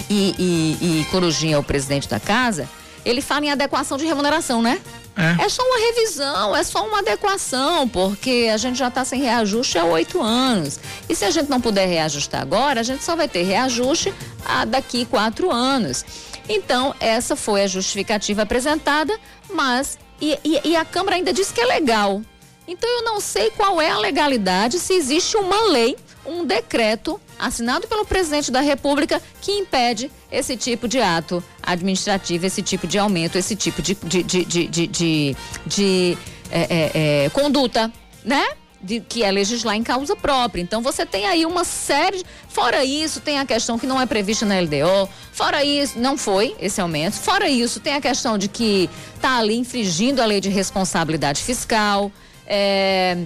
e, 0.09 0.33
e, 0.37 0.99
e 1.01 1.05
Corujinha 1.11 1.55
é 1.55 1.59
o 1.59 1.63
presidente 1.63 2.07
da 2.07 2.19
casa, 2.19 2.67
ele 3.07 3.21
fala 3.21 3.45
em 3.45 3.51
adequação 3.51 3.97
de 3.97 4.05
remuneração, 4.05 4.61
né? 4.61 4.81
É. 5.15 5.45
é. 5.45 5.49
só 5.49 5.63
uma 5.63 5.79
revisão, 5.79 6.55
é 6.55 6.63
só 6.63 6.85
uma 6.85 6.99
adequação, 6.99 7.87
porque 7.87 8.49
a 8.53 8.57
gente 8.57 8.77
já 8.77 8.89
está 8.89 9.03
sem 9.03 9.21
reajuste 9.21 9.77
há 9.77 9.85
oito 9.85 10.21
anos. 10.21 10.79
E 11.09 11.15
se 11.15 11.25
a 11.25 11.31
gente 11.31 11.49
não 11.49 11.59
puder 11.59 11.87
reajustar 11.87 12.41
agora, 12.41 12.81
a 12.81 12.83
gente 12.83 13.03
só 13.03 13.15
vai 13.15 13.27
ter 13.27 13.43
reajuste 13.43 14.13
a 14.45 14.65
daqui 14.65 15.05
quatro 15.05 15.51
anos. 15.51 16.05
Então, 16.49 16.93
essa 16.99 17.35
foi 17.35 17.63
a 17.63 17.67
justificativa 17.67 18.43
apresentada, 18.43 19.17
mas. 19.49 19.97
E, 20.19 20.37
e, 20.43 20.61
e 20.69 20.75
a 20.75 20.83
Câmara 20.83 21.15
ainda 21.15 21.31
disse 21.31 21.53
que 21.53 21.61
é 21.61 21.65
legal. 21.65 22.21
Então, 22.67 22.89
eu 22.89 23.03
não 23.03 23.19
sei 23.19 23.49
qual 23.51 23.81
é 23.81 23.89
a 23.89 23.97
legalidade, 23.97 24.79
se 24.79 24.93
existe 24.93 25.37
uma 25.37 25.69
lei, 25.69 25.95
um 26.25 26.45
decreto 26.45 27.19
assinado 27.39 27.87
pelo 27.87 28.05
presidente 28.05 28.51
da 28.51 28.61
República 28.61 29.21
que 29.41 29.51
impede 29.51 30.11
esse 30.31 30.55
tipo 30.57 30.87
de 30.87 30.99
ato 30.99 31.43
administrativo, 31.61 32.45
esse 32.45 32.61
tipo 32.61 32.87
de 32.87 32.97
aumento, 32.97 33.37
esse 33.37 33.55
tipo 33.55 33.81
de, 33.81 33.95
de, 33.95 34.23
de, 34.23 34.67
de, 34.67 35.35
de, 35.65 36.17
é, 36.51 36.59
é, 36.59 36.91
é, 37.25 37.29
conduta, 37.29 37.91
né? 38.23 38.45
De, 38.79 38.99
que 38.99 39.23
é 39.23 39.31
legislar 39.31 39.75
em 39.75 39.83
causa 39.83 40.15
própria. 40.15 40.61
Então 40.61 40.81
você 40.81 41.05
tem 41.05 41.25
aí 41.25 41.45
uma 41.45 41.63
série. 41.63 42.19
De, 42.19 42.25
fora 42.47 42.85
isso, 42.85 43.19
tem 43.19 43.39
a 43.39 43.45
questão 43.45 43.79
que 43.79 43.87
não 43.87 43.99
é 43.99 44.05
prevista 44.05 44.45
na 44.45 44.59
LDO. 44.59 45.09
Fora 45.31 45.63
isso, 45.63 45.97
não 45.97 46.17
foi 46.17 46.55
esse 46.59 46.79
aumento. 46.79 47.15
Fora 47.15 47.49
isso, 47.49 47.79
tem 47.79 47.95
a 47.95 48.01
questão 48.01 48.37
de 48.37 48.47
que 48.47 48.89
está 49.15 49.37
ali 49.37 49.57
infringindo 49.57 50.21
a 50.21 50.25
lei 50.25 50.39
de 50.39 50.49
responsabilidade 50.49 51.41
fiscal. 51.41 52.11
É, 52.45 53.17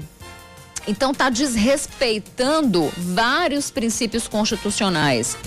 então 0.88 1.12
está 1.12 1.30
desrespeitando 1.30 2.92
vários 2.98 3.70
princípios 3.70 4.28
constitucionais, 4.28 5.38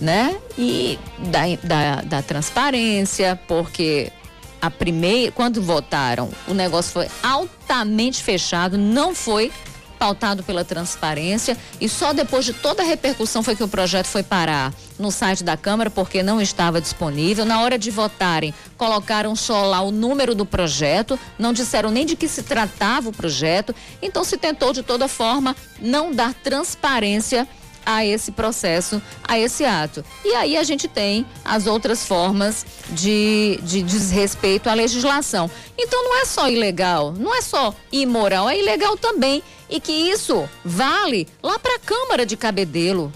né? 0.00 0.36
E 0.58 0.98
da, 1.18 1.42
da, 1.62 2.02
da 2.02 2.22
transparência, 2.22 3.40
porque 3.48 4.12
a 4.60 4.70
primeira, 4.70 5.30
quando 5.32 5.60
votaram, 5.60 6.30
o 6.48 6.54
negócio 6.54 6.92
foi 6.92 7.08
altamente 7.22 8.22
fechado, 8.22 8.78
não 8.78 9.14
foi 9.14 9.52
pautado 9.94 10.42
pela 10.42 10.64
transparência 10.64 11.56
e 11.80 11.88
só 11.88 12.12
depois 12.12 12.44
de 12.44 12.52
toda 12.52 12.82
a 12.82 12.86
repercussão 12.86 13.42
foi 13.42 13.56
que 13.56 13.64
o 13.64 13.68
projeto 13.68 14.06
foi 14.06 14.22
parar 14.22 14.72
no 14.98 15.10
site 15.10 15.42
da 15.42 15.56
Câmara 15.56 15.90
porque 15.90 16.22
não 16.22 16.40
estava 16.40 16.80
disponível. 16.80 17.44
Na 17.44 17.60
hora 17.60 17.78
de 17.78 17.90
votarem, 17.90 18.54
colocaram 18.76 19.34
só 19.34 19.64
lá 19.66 19.80
o 19.80 19.90
número 19.90 20.34
do 20.34 20.46
projeto, 20.46 21.18
não 21.38 21.52
disseram 21.52 21.90
nem 21.90 22.06
de 22.06 22.16
que 22.16 22.28
se 22.28 22.42
tratava 22.42 23.08
o 23.08 23.12
projeto. 23.12 23.74
Então 24.02 24.24
se 24.24 24.36
tentou 24.36 24.72
de 24.72 24.82
toda 24.82 25.08
forma 25.08 25.56
não 25.80 26.12
dar 26.12 26.34
transparência 26.34 27.48
a 27.84 28.04
esse 28.04 28.32
processo, 28.32 29.00
a 29.26 29.38
esse 29.38 29.64
ato. 29.64 30.04
E 30.24 30.34
aí 30.34 30.56
a 30.56 30.62
gente 30.62 30.88
tem 30.88 31.26
as 31.44 31.66
outras 31.66 32.06
formas 32.06 32.64
de, 32.90 33.58
de 33.62 33.82
desrespeito 33.82 34.68
à 34.68 34.74
legislação. 34.74 35.50
Então 35.78 36.02
não 36.02 36.20
é 36.20 36.24
só 36.24 36.48
ilegal, 36.48 37.12
não 37.12 37.34
é 37.34 37.42
só 37.42 37.74
imoral, 37.92 38.48
é 38.48 38.58
ilegal 38.58 38.96
também. 38.96 39.42
E 39.68 39.80
que 39.80 39.92
isso 39.92 40.48
vale 40.64 41.26
lá 41.42 41.58
para 41.58 41.76
a 41.76 41.78
Câmara 41.78 42.26
de 42.26 42.36
Cabedelo. 42.36 43.12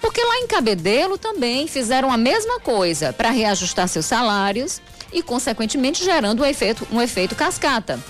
Porque 0.00 0.22
lá 0.22 0.38
em 0.38 0.46
Cabedelo 0.46 1.18
também 1.18 1.66
fizeram 1.68 2.10
a 2.10 2.16
mesma 2.16 2.58
coisa 2.58 3.12
para 3.12 3.30
reajustar 3.30 3.86
seus 3.86 4.06
salários 4.06 4.80
e, 5.12 5.22
consequentemente, 5.22 6.02
gerando 6.02 6.42
um 6.42 6.46
efeito, 6.46 6.88
um 6.90 7.00
efeito 7.00 7.34
cascata. 7.34 8.00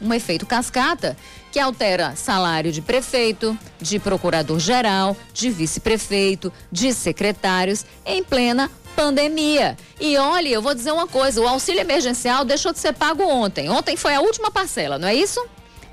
Um 0.00 0.12
efeito 0.12 0.44
cascata 0.44 1.16
que 1.54 1.60
altera 1.60 2.16
salário 2.16 2.72
de 2.72 2.82
prefeito, 2.82 3.56
de 3.80 4.00
procurador-geral, 4.00 5.16
de 5.32 5.50
vice-prefeito, 5.50 6.52
de 6.68 6.92
secretários 6.92 7.86
em 8.04 8.24
plena 8.24 8.68
pandemia. 8.96 9.76
E 10.00 10.16
olha, 10.16 10.48
eu 10.48 10.60
vou 10.60 10.74
dizer 10.74 10.90
uma 10.90 11.06
coisa: 11.06 11.40
o 11.40 11.46
auxílio 11.46 11.80
emergencial 11.80 12.44
deixou 12.44 12.72
de 12.72 12.80
ser 12.80 12.92
pago 12.92 13.22
ontem. 13.22 13.70
Ontem 13.70 13.96
foi 13.96 14.16
a 14.16 14.20
última 14.20 14.50
parcela, 14.50 14.98
não 14.98 15.06
é 15.06 15.14
isso? 15.14 15.46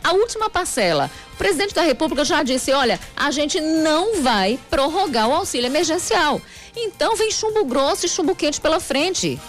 A 0.03 0.13
última 0.13 0.49
parcela. 0.49 1.11
O 1.35 1.37
presidente 1.37 1.75
da 1.75 1.83
República 1.83 2.25
já 2.25 2.41
disse: 2.41 2.73
olha, 2.73 2.99
a 3.15 3.29
gente 3.29 3.61
não 3.61 4.19
vai 4.19 4.59
prorrogar 4.67 5.29
o 5.29 5.33
auxílio 5.33 5.67
emergencial. 5.67 6.41
Então 6.75 7.15
vem 7.15 7.29
chumbo 7.29 7.65
grosso 7.65 8.07
e 8.07 8.09
chumbo 8.09 8.33
quente 8.33 8.59
pela 8.59 8.79
frente. 8.79 9.39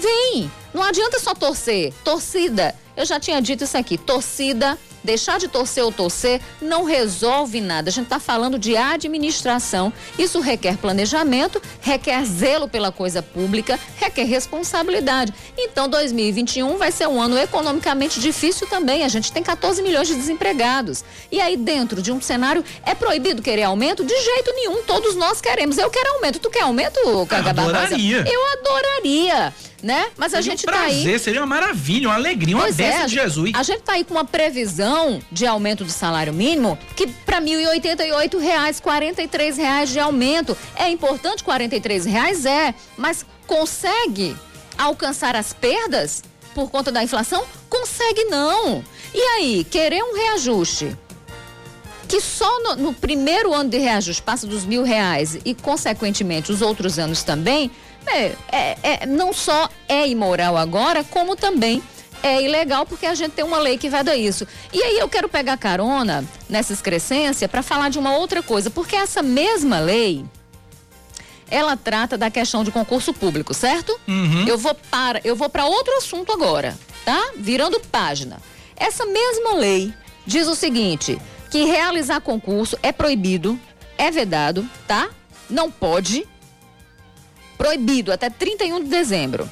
Vem! 0.00 0.50
Não 0.74 0.82
adianta 0.82 1.20
só 1.20 1.32
torcer. 1.32 1.94
Torcida. 2.02 2.74
Eu 2.96 3.06
já 3.06 3.20
tinha 3.20 3.40
dito 3.40 3.62
isso 3.62 3.78
aqui. 3.78 3.96
Torcida 3.96 4.76
Deixar 5.04 5.38
de 5.38 5.46
torcer 5.46 5.84
ou 5.84 5.92
torcer 5.92 6.40
não 6.60 6.82
resolve 6.84 7.60
nada. 7.60 7.90
A 7.90 7.92
gente 7.92 8.06
está 8.06 8.18
falando 8.18 8.58
de 8.58 8.74
administração. 8.74 9.92
Isso 10.18 10.40
requer 10.40 10.78
planejamento, 10.78 11.60
requer 11.80 12.24
zelo 12.24 12.66
pela 12.66 12.90
coisa 12.90 13.22
pública, 13.22 13.78
requer 13.96 14.24
responsabilidade. 14.24 15.32
Então, 15.58 15.88
2021 15.88 16.78
vai 16.78 16.90
ser 16.90 17.06
um 17.06 17.20
ano 17.20 17.36
economicamente 17.36 18.18
difícil 18.18 18.66
também. 18.66 19.04
A 19.04 19.08
gente 19.08 19.30
tem 19.30 19.42
14 19.42 19.82
milhões 19.82 20.08
de 20.08 20.14
desempregados. 20.14 21.04
E 21.30 21.40
aí, 21.40 21.56
dentro 21.56 22.00
de 22.00 22.10
um 22.10 22.20
cenário, 22.20 22.64
é 22.84 22.94
proibido 22.94 23.42
querer 23.42 23.64
aumento? 23.64 24.04
De 24.04 24.14
jeito 24.14 24.52
nenhum. 24.54 24.82
Todos 24.84 25.14
nós 25.16 25.40
queremos. 25.40 25.76
Eu 25.76 25.90
quero 25.90 26.14
aumento. 26.14 26.38
Tu 26.38 26.48
quer 26.48 26.62
aumento, 26.62 26.98
Caga 27.28 27.50
Adoraria. 27.50 28.24
Eu 28.26 28.40
adoraria 28.58 29.52
né? 29.84 30.06
Mas 30.16 30.32
seria 30.32 30.38
a 30.38 30.42
gente 30.42 30.62
um 30.62 30.72
prazer, 30.72 31.04
tá 31.04 31.10
aí. 31.10 31.18
Seria 31.18 31.40
uma 31.40 31.46
maravilha, 31.46 32.08
uma 32.08 32.14
alegria, 32.14 32.56
uma 32.56 32.64
bênção 32.64 33.02
é, 33.02 33.06
de 33.06 33.14
Jesus. 33.14 33.52
A 33.54 33.62
gente 33.62 33.82
tá 33.82 33.92
aí 33.92 34.04
com 34.04 34.14
uma 34.14 34.24
previsão 34.24 35.20
de 35.30 35.46
aumento 35.46 35.84
do 35.84 35.92
salário 35.92 36.32
mínimo 36.32 36.78
que 36.96 37.06
para 37.06 37.40
1.088 37.40 38.38
reais, 38.38 38.82
R$ 38.82 39.52
reais 39.52 39.90
de 39.90 40.00
aumento. 40.00 40.56
É 40.74 40.88
importante 40.88 41.44
R$ 41.46 42.10
reais 42.10 42.46
é, 42.46 42.74
mas 42.96 43.26
consegue 43.46 44.34
alcançar 44.78 45.36
as 45.36 45.52
perdas 45.52 46.22
por 46.54 46.70
conta 46.70 46.90
da 46.90 47.02
inflação? 47.02 47.44
Consegue 47.68 48.24
não. 48.24 48.82
E 49.12 49.20
aí, 49.20 49.64
querer 49.64 50.02
um 50.02 50.14
reajuste 50.14 50.96
que 52.08 52.20
só 52.20 52.62
no, 52.62 52.76
no, 52.76 52.94
primeiro 52.94 53.52
ano 53.52 53.70
de 53.70 53.78
reajuste 53.78 54.22
passa 54.22 54.46
dos 54.46 54.64
mil 54.64 54.82
reais 54.82 55.38
e, 55.44 55.54
consequentemente, 55.54 56.52
os 56.52 56.62
outros 56.62 56.98
anos 56.98 57.22
também, 57.22 57.70
é, 58.06 58.36
é, 58.50 58.78
é, 58.82 59.06
não 59.06 59.32
só 59.32 59.68
é 59.88 60.08
imoral 60.08 60.56
agora, 60.56 61.04
como 61.04 61.36
também 61.36 61.82
é 62.22 62.42
ilegal 62.42 62.86
porque 62.86 63.04
a 63.04 63.14
gente 63.14 63.32
tem 63.32 63.44
uma 63.44 63.58
lei 63.58 63.76
que 63.76 63.88
veda 63.88 64.16
isso. 64.16 64.46
E 64.72 64.82
aí 64.82 64.98
eu 64.98 65.08
quero 65.08 65.28
pegar 65.28 65.58
carona 65.58 66.24
nessa 66.48 66.72
excrescência 66.72 67.46
para 67.48 67.62
falar 67.62 67.90
de 67.90 67.98
uma 67.98 68.16
outra 68.16 68.42
coisa, 68.42 68.70
porque 68.70 68.96
essa 68.96 69.22
mesma 69.22 69.78
lei 69.78 70.24
ela 71.50 71.76
trata 71.76 72.16
da 72.16 72.30
questão 72.30 72.64
de 72.64 72.70
concurso 72.70 73.12
público, 73.12 73.52
certo? 73.52 73.98
Uhum. 74.08 74.46
Eu 74.48 74.56
vou 74.56 74.74
para, 74.90 75.20
eu 75.22 75.36
vou 75.36 75.50
para 75.50 75.66
outro 75.66 75.94
assunto 75.98 76.32
agora, 76.32 76.76
tá? 77.04 77.32
Virando 77.36 77.78
página. 77.92 78.38
Essa 78.74 79.04
mesma 79.04 79.54
lei 79.54 79.92
diz 80.26 80.48
o 80.48 80.54
seguinte, 80.54 81.20
que 81.50 81.64
realizar 81.64 82.20
concurso 82.22 82.78
é 82.82 82.90
proibido, 82.90 83.60
é 83.98 84.10
vedado, 84.10 84.68
tá? 84.88 85.10
Não 85.48 85.70
pode 85.70 86.26
proibido 87.64 88.12
até 88.12 88.28
31 88.28 88.84
de 88.84 88.90
dezembro 88.90 89.50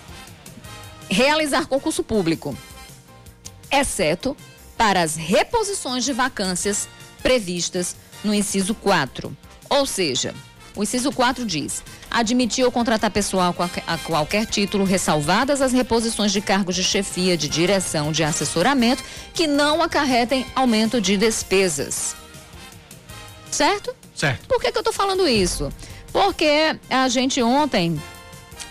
realizar 1.09 1.67
concurso 1.67 2.05
público, 2.05 2.55
exceto 3.71 4.37
para 4.77 5.01
as 5.01 5.17
reposições 5.17 6.05
de 6.05 6.13
vacâncias 6.13 6.87
previstas 7.23 7.97
no 8.23 8.35
inciso 8.35 8.75
4. 8.75 9.35
Ou 9.71 9.87
seja, 9.87 10.35
o 10.77 10.83
inciso 10.83 11.11
4 11.11 11.47
diz: 11.47 11.83
admitir 12.11 12.67
ou 12.67 12.71
contratar 12.71 13.11
pessoal 13.11 13.55
a 13.87 13.97
qualquer 13.97 14.45
título, 14.45 14.85
ressalvadas 14.85 15.63
as 15.63 15.73
reposições 15.73 16.33
de 16.33 16.43
cargos 16.43 16.77
de 16.77 16.85
chefia, 16.85 17.35
de 17.35 17.49
direção, 17.49 18.13
de 18.13 18.23
assessoramento, 18.23 19.03
que 19.33 19.47
não 19.47 19.83
acarretem 19.83 20.45
aumento 20.55 21.01
de 21.01 21.17
despesas. 21.17 22.15
Certo? 23.51 23.97
Certo. 24.15 24.47
Por 24.47 24.61
que, 24.61 24.71
que 24.71 24.77
eu 24.77 24.83
estou 24.83 24.93
falando 24.93 25.27
isso? 25.27 25.73
Porque 26.13 26.77
a 26.91 27.09
gente 27.09 27.43
ontem 27.43 28.01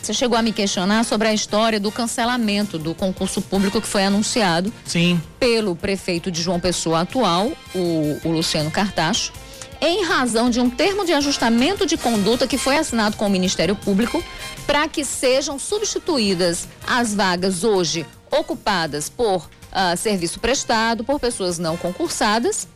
você 0.02 0.14
chegou 0.14 0.38
a 0.38 0.42
me 0.42 0.52
questionar 0.52 1.04
sobre 1.06 1.28
a 1.28 1.34
história 1.34 1.80
do 1.80 1.92
cancelamento 1.92 2.80
do 2.80 2.96
concurso 2.96 3.42
público 3.42 3.80
que 3.80 3.88
foi 3.88 4.04
anunciado 4.04 4.74
Sim. 4.84 5.22
pelo 5.40 5.76
prefeito 5.76 6.32
de 6.32 6.42
João 6.42 6.60
Pessoa 6.60 7.02
atual, 7.02 7.52
o, 7.76 8.20
o 8.24 8.32
Luciano 8.32 8.72
Cartacho, 8.72 9.32
em 9.80 10.04
razão 10.04 10.50
de 10.50 10.60
um 10.60 10.70
termo 10.70 11.06
de 11.06 11.14
ajustamento 11.14 11.86
de 11.86 11.98
conduta 11.98 12.48
que 12.48 12.58
foi 12.58 12.78
assinado 12.78 13.16
com 13.16 13.28
o 13.28 13.30
Ministério 13.30 13.76
Público 13.76 14.24
para 14.66 14.88
que 14.88 15.06
sejam 15.06 15.60
substituídas 15.60 16.68
as 16.88 17.14
vagas 17.14 17.64
hoje 17.64 18.06
ocupadas 18.32 19.10
por 19.10 19.48
uh, 19.72 19.98
serviço 19.98 20.40
prestado, 20.40 21.04
por 21.04 21.20
pessoas 21.20 21.58
não 21.60 21.78
concursadas, 21.78 22.68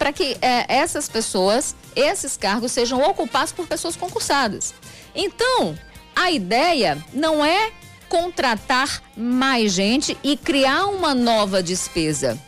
para 0.00 0.14
que 0.14 0.38
eh, 0.40 0.64
essas 0.66 1.10
pessoas, 1.10 1.76
esses 1.94 2.34
cargos 2.34 2.72
sejam 2.72 3.02
ocupados 3.02 3.52
por 3.52 3.66
pessoas 3.66 3.94
concursadas. 3.94 4.72
Então, 5.14 5.78
a 6.16 6.30
ideia 6.30 6.96
não 7.12 7.44
é 7.44 7.70
contratar 8.08 9.02
mais 9.14 9.74
gente 9.74 10.16
e 10.24 10.38
criar 10.38 10.86
uma 10.86 11.14
nova 11.14 11.62
despesa. 11.62 12.38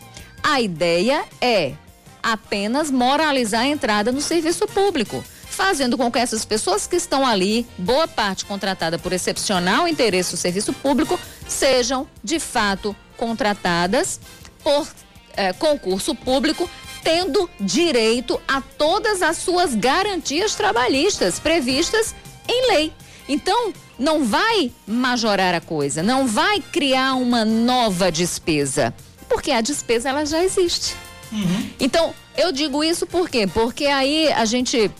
A 0.43 0.63
ideia 0.63 1.25
é 1.43 1.75
apenas 2.23 2.91
moralizar 2.91 3.61
a 3.61 3.69
entrada 3.69 4.11
no 4.11 4.23
serviço 4.23 4.67
público, 4.67 5.23
fazendo 5.45 5.99
com 5.99 6.11
que 6.11 6.19
essas 6.19 6.47
pessoas 6.47 6.87
que 6.87 6.97
estão 6.97 7.27
ali, 7.27 7.67
boa 7.77 8.09
parte 8.09 8.47
contratada 8.47 8.99
por 8.99 9.13
excepcional 9.13 9.87
interesse 9.87 10.31
do 10.31 10.39
serviço 10.39 10.73
público, 10.73 11.21
sejam 11.47 12.09
de 12.25 12.41
fato 12.41 12.97
contratadas 13.19 14.19
por 14.65 14.89
eh, 15.37 15.53
concurso 15.55 16.15
público, 16.15 16.69
tendo 17.03 17.49
direito 17.59 18.41
a 18.47 18.61
todas 18.61 19.23
as 19.23 19.37
suas 19.37 19.75
garantias 19.75 20.55
trabalhistas 20.55 21.39
previstas 21.39 22.15
em 22.49 22.73
lei. 22.73 22.93
Então, 23.29 23.73
não 23.99 24.25
vai 24.25 24.73
majorar 24.87 25.55
a 25.55 25.61
coisa, 25.61 26.03
não 26.03 26.27
vai 26.27 26.61
criar 26.61 27.15
uma 27.15 27.45
nova 27.45 28.11
despesa, 28.11 28.93
porque 29.29 29.51
a 29.51 29.61
despesa 29.61 30.09
ela 30.09 30.27
já 30.27 30.43
existe. 30.43 30.95
Uhum. 31.31 31.71
Então, 31.81 32.15
eu 32.37 32.53
digo 32.53 32.83
isso 32.83 33.07
por 33.07 33.29
quê? 33.29 33.47
Porque 33.47 33.87
aí 33.87 34.31
a 34.33 34.45
gente 34.45 34.91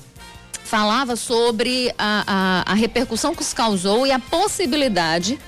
falava 0.65 1.17
sobre 1.17 1.93
a, 1.99 2.65
a, 2.67 2.73
a 2.73 2.75
repercussão 2.75 3.35
que 3.35 3.43
isso 3.43 3.55
causou 3.55 4.07
e 4.07 4.13
a 4.13 4.19
possibilidade 4.19 5.39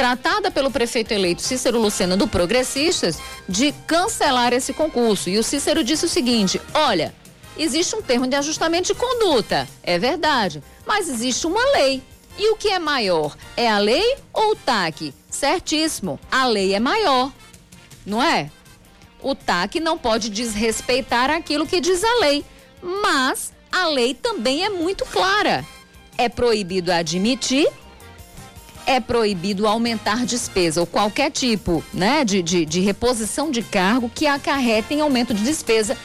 tratada 0.00 0.50
pelo 0.50 0.70
prefeito 0.70 1.12
eleito 1.12 1.42
Cícero 1.42 1.78
Lucena 1.78 2.16
do 2.16 2.26
Progressistas 2.26 3.18
de 3.46 3.70
cancelar 3.86 4.54
esse 4.54 4.72
concurso. 4.72 5.28
E 5.28 5.38
o 5.38 5.42
Cícero 5.42 5.84
disse 5.84 6.06
o 6.06 6.08
seguinte: 6.08 6.58
olha, 6.72 7.14
existe 7.54 7.94
um 7.94 8.00
termo 8.00 8.26
de 8.26 8.34
ajustamento 8.34 8.86
de 8.86 8.94
conduta, 8.94 9.68
é 9.82 9.98
verdade, 9.98 10.62
mas 10.86 11.06
existe 11.06 11.46
uma 11.46 11.62
lei. 11.72 12.02
E 12.38 12.48
o 12.50 12.56
que 12.56 12.68
é 12.68 12.78
maior? 12.78 13.36
É 13.54 13.70
a 13.70 13.76
lei 13.76 14.16
ou 14.32 14.52
o 14.52 14.56
TAC? 14.56 15.12
Certíssimo, 15.28 16.18
a 16.32 16.46
lei 16.46 16.72
é 16.72 16.80
maior, 16.80 17.30
não 18.06 18.22
é? 18.22 18.50
O 19.20 19.34
TAC 19.34 19.80
não 19.80 19.98
pode 19.98 20.30
desrespeitar 20.30 21.28
aquilo 21.28 21.66
que 21.66 21.78
diz 21.78 22.02
a 22.02 22.20
lei, 22.20 22.42
mas 23.02 23.52
a 23.70 23.86
lei 23.86 24.14
também 24.14 24.64
é 24.64 24.70
muito 24.70 25.04
clara. 25.04 25.62
É 26.16 26.26
proibido 26.26 26.90
admitir, 26.90 27.68
é 28.86 29.00
proibido 29.00 29.66
aumentar 29.66 30.24
despesa 30.24 30.80
ou 30.80 30.86
qualquer 30.86 31.30
tipo 31.30 31.84
né, 31.92 32.24
de, 32.24 32.42
de, 32.42 32.64
de 32.64 32.80
reposição 32.80 33.50
de 33.50 33.62
cargo 33.62 34.10
que 34.14 34.26
acarrete 34.26 34.94
em 34.94 35.00
aumento 35.00 35.34
de 35.34 35.42
despesa 35.42 35.96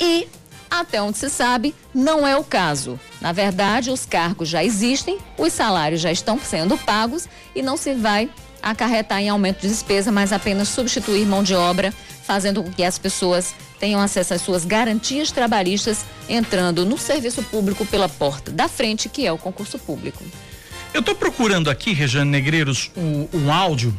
e 0.00 0.26
até 0.70 1.00
onde 1.00 1.18
se 1.18 1.30
sabe, 1.30 1.74
não 1.94 2.26
é 2.26 2.36
o 2.36 2.42
caso. 2.42 2.98
Na 3.20 3.32
verdade, 3.32 3.90
os 3.90 4.04
cargos 4.04 4.48
já 4.48 4.64
existem, 4.64 5.18
os 5.38 5.52
salários 5.52 6.00
já 6.00 6.10
estão 6.10 6.38
sendo 6.38 6.76
pagos 6.76 7.28
e 7.54 7.62
não 7.62 7.76
se 7.76 7.94
vai 7.94 8.28
acarretar 8.62 9.20
em 9.20 9.28
aumento 9.28 9.60
de 9.60 9.68
despesa, 9.68 10.10
mas 10.10 10.32
apenas 10.32 10.68
substituir 10.68 11.26
mão 11.26 11.42
de 11.42 11.54
obra, 11.54 11.92
fazendo 12.24 12.62
com 12.62 12.72
que 12.72 12.82
as 12.82 12.98
pessoas 12.98 13.54
tenham 13.78 14.00
acesso 14.00 14.34
às 14.34 14.40
suas 14.40 14.64
garantias 14.64 15.30
trabalhistas 15.30 16.04
entrando 16.28 16.84
no 16.84 16.96
serviço 16.96 17.42
público 17.42 17.84
pela 17.84 18.08
porta 18.08 18.50
da 18.50 18.66
frente, 18.66 19.08
que 19.08 19.26
é 19.26 19.32
o 19.32 19.38
concurso 19.38 19.78
público. 19.78 20.24
Eu 20.94 21.00
estou 21.00 21.16
procurando 21.16 21.68
aqui, 21.68 21.92
Rejane 21.92 22.30
Negreiros, 22.30 22.92
um, 22.96 23.26
um 23.32 23.52
áudio. 23.52 23.92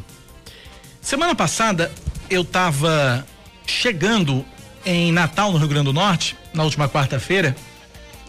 Semana 0.98 1.34
passada 1.34 1.92
eu 2.30 2.40
estava 2.40 3.24
chegando 3.66 4.42
em 4.82 5.12
Natal, 5.12 5.52
no 5.52 5.58
Rio 5.58 5.68
Grande 5.68 5.84
do 5.84 5.92
Norte, 5.92 6.38
na 6.54 6.64
última 6.64 6.88
quarta-feira. 6.88 7.54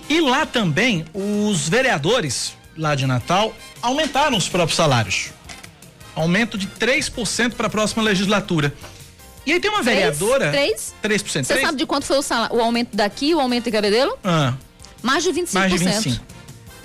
E 0.09 0.19
lá 0.19 0.45
também 0.45 1.05
os 1.13 1.69
vereadores 1.69 2.57
lá 2.77 2.93
de 2.93 3.07
Natal 3.07 3.55
aumentaram 3.81 4.35
os 4.35 4.49
próprios 4.49 4.75
salários. 4.75 5.29
Aumento 6.13 6.57
de 6.57 6.67
3% 6.67 7.53
para 7.53 7.67
a 7.67 7.69
próxima 7.69 8.03
legislatura. 8.03 8.73
E 9.45 9.53
aí 9.53 9.61
tem 9.61 9.71
uma 9.71 9.81
vereadora. 9.81 10.51
3? 10.51 10.93
3%. 11.01 11.45
Você 11.45 11.61
sabe 11.61 11.77
de 11.77 11.85
quanto 11.85 12.05
foi 12.05 12.17
o, 12.17 12.21
salário, 12.21 12.53
o 12.53 12.61
aumento 12.61 12.97
daqui, 12.97 13.33
o 13.33 13.39
aumento 13.39 13.69
em 13.69 13.71
Cabedelo? 13.71 14.17
Ah. 14.21 14.55
Mais 15.01 15.23
de 15.23 15.29
25%. 15.29 15.53
Mais 15.53 15.71
de 15.71 15.79
25%. 15.79 16.19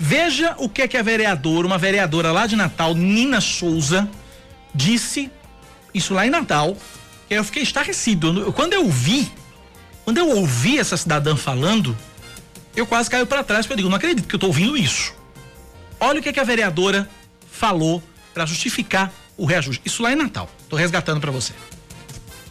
Veja 0.05 0.53
o 0.57 0.67
que 0.67 0.81
é 0.81 0.87
que 0.87 0.97
a 0.97 1.01
vereadora, 1.01 1.65
uma 1.65 1.77
vereadora 1.77 2.29
lá 2.29 2.45
de 2.45 2.57
Natal, 2.57 2.93
Nina 2.93 3.39
Souza, 3.39 4.09
disse 4.75 5.31
isso 5.93 6.13
lá 6.13 6.27
em 6.27 6.29
Natal. 6.29 6.75
Que 7.29 7.35
eu 7.35 7.43
fiquei 7.43 7.63
estarrecido. 7.63 8.51
Quando 8.51 8.73
eu 8.73 8.89
vi 8.89 9.31
quando 10.03 10.17
eu 10.17 10.29
ouvi 10.29 10.77
essa 10.77 10.97
cidadã 10.97 11.35
falando, 11.35 11.97
eu 12.75 12.85
quase 12.85 13.09
caio 13.09 13.25
para 13.25 13.43
trás, 13.43 13.65
porque 13.65 13.73
eu 13.73 13.77
digo, 13.77 13.89
não 13.89 13.95
acredito 13.95 14.27
que 14.27 14.35
eu 14.35 14.39
tô 14.39 14.47
ouvindo 14.47 14.75
isso. 14.75 15.13
Olha 15.99 16.19
o 16.19 16.23
que, 16.23 16.33
que 16.33 16.39
a 16.39 16.43
vereadora 16.43 17.09
falou 17.49 18.03
para 18.33 18.45
justificar 18.45 19.09
o 19.37 19.45
reajuste. 19.45 19.81
Isso 19.85 20.03
lá 20.03 20.11
em 20.11 20.15
Natal. 20.15 20.49
Tô 20.67 20.75
resgatando 20.75 21.21
para 21.21 21.31
você. 21.31 21.53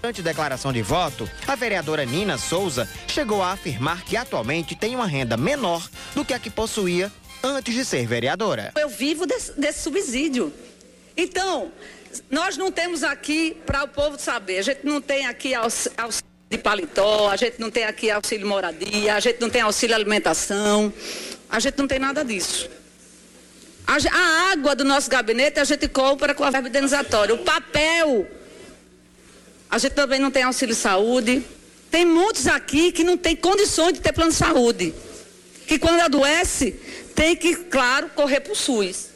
Durante 0.00 0.22
declaração 0.22 0.72
de 0.72 0.82
voto, 0.82 1.28
a 1.46 1.55
vereadora 1.55 2.05
Nina 2.05 2.38
Souza 2.38 2.88
chegou 3.07 3.42
a 3.42 3.53
afirmar 3.53 4.03
que 4.03 4.16
atualmente 4.16 4.74
tem 4.74 4.96
uma 4.96 5.07
renda 5.07 5.36
menor 5.36 5.86
do 6.14 6.24
que 6.24 6.32
a 6.32 6.38
que 6.38 6.50
possuía 6.50 7.12
antes 7.43 7.74
de 7.74 7.84
ser 7.84 8.07
vereadora. 8.07 8.72
Eu 8.78 8.88
vivo 8.88 9.26
desse, 9.26 9.53
desse 9.53 9.80
subsídio. 9.80 10.53
Então, 11.16 11.72
nós 12.30 12.57
não 12.57 12.70
temos 12.70 13.03
aqui 13.03 13.57
para 13.66 13.84
o 13.84 13.88
povo 13.88 14.18
saber, 14.18 14.59
a 14.59 14.62
gente 14.62 14.80
não 14.84 15.01
tem 15.01 15.26
aqui 15.26 15.55
auxílio 15.55 16.22
de 16.51 16.59
paletó, 16.59 17.30
a 17.30 17.36
gente 17.36 17.59
não 17.59 17.70
tem 17.70 17.84
aqui 17.84 18.11
auxílio 18.11 18.47
moradia, 18.47 19.14
a 19.14 19.20
gente 19.20 19.40
não 19.40 19.49
tem 19.49 19.62
auxílio 19.62 19.97
alimentação, 19.97 20.93
a 21.49 21.59
gente 21.59 21.78
não 21.78 21.86
tem 21.86 21.99
nada 21.99 22.24
disso. 22.24 22.68
A, 23.86 23.97
a 24.11 24.53
água 24.53 24.74
do 24.74 24.84
nosso 24.84 25.11
gabinete 25.11 25.59
a 25.59 25.64
gente 25.64 25.88
compra 25.88 26.34
com 26.34 26.45
a 26.45 26.51
verba 26.51 26.68
indenizatória. 26.68 27.34
O 27.34 27.38
papel, 27.38 28.26
a 29.70 29.78
gente 29.78 29.93
também 29.93 30.20
não 30.20 30.30
tem 30.30 30.43
auxílio 30.43 30.74
saúde. 30.74 31.43
Tem 31.90 32.05
muitos 32.05 32.47
aqui 32.47 32.93
que 32.93 33.05
não 33.05 33.16
tem 33.16 33.34
condições 33.34 33.95
de 33.95 34.01
ter 34.01 34.12
plano 34.12 34.30
de 34.30 34.36
saúde. 34.36 34.95
Que 35.66 35.78
quando 35.78 36.01
adoece, 36.01 36.78
tem 37.15 37.37
que, 37.37 37.55
claro, 37.55 38.11
correr 38.15 38.41
para 38.41 38.53
o 38.53 38.57
SUS. 38.57 39.13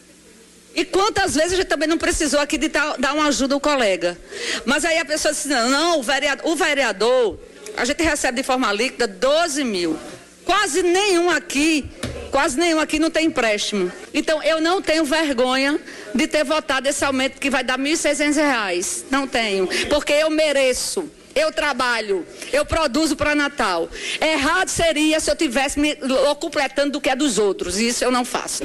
E 0.75 0.85
quantas 0.85 1.35
vezes 1.35 1.55
a 1.55 1.57
gente 1.57 1.69
também 1.69 1.89
não 1.89 1.97
precisou 1.97 2.39
aqui 2.39 2.59
de 2.59 2.69
dar 2.69 3.15
uma 3.15 3.29
ajuda 3.29 3.55
ao 3.55 3.61
colega. 3.61 4.19
Mas 4.67 4.85
aí 4.85 4.99
a 4.99 5.05
pessoa 5.07 5.33
disse, 5.33 5.49
não, 5.49 5.71
não 5.71 6.01
o, 6.01 6.03
vereador, 6.03 6.47
o 6.47 6.55
vereador, 6.55 7.39
a 7.77 7.85
gente 7.87 8.03
recebe 8.03 8.43
de 8.43 8.47
forma 8.47 8.71
líquida 8.73 9.07
12 9.07 9.65
mil. 9.65 9.99
Quase 10.45 10.83
nenhum 10.83 11.31
aqui, 11.31 11.85
quase 12.31 12.59
nenhum 12.59 12.79
aqui 12.79 12.99
não 12.99 13.11
tem 13.11 13.27
empréstimo. 13.27 13.91
Então 14.13 14.43
eu 14.43 14.61
não 14.61 14.83
tenho 14.83 15.05
vergonha 15.05 15.81
de 16.15 16.27
ter 16.27 16.45
votado 16.45 16.89
esse 16.89 17.03
aumento 17.05 17.41
que 17.41 17.49
vai 17.49 17.65
dar 17.65 17.79
R$ 17.79 17.85
1.600. 17.85 19.05
Não 19.11 19.27
tenho, 19.27 19.67
porque 19.89 20.13
eu 20.13 20.29
mereço. 20.29 21.11
Eu 21.37 21.53
trabalho, 21.53 22.27
eu 22.51 22.65
produzo 22.65 23.15
para 23.15 23.35
Natal. 23.35 23.91
Errado 24.19 24.69
seria 24.69 25.21
se 25.21 25.31
eu 25.31 25.37
tivesse 25.37 25.79
me 25.79 25.95
completando 26.41 26.93
do 26.93 27.01
que 27.01 27.11
é 27.11 27.15
dos 27.15 27.37
outros. 27.37 27.79
Isso 27.79 28.03
eu 28.03 28.11
não 28.11 28.25
faço. 28.25 28.63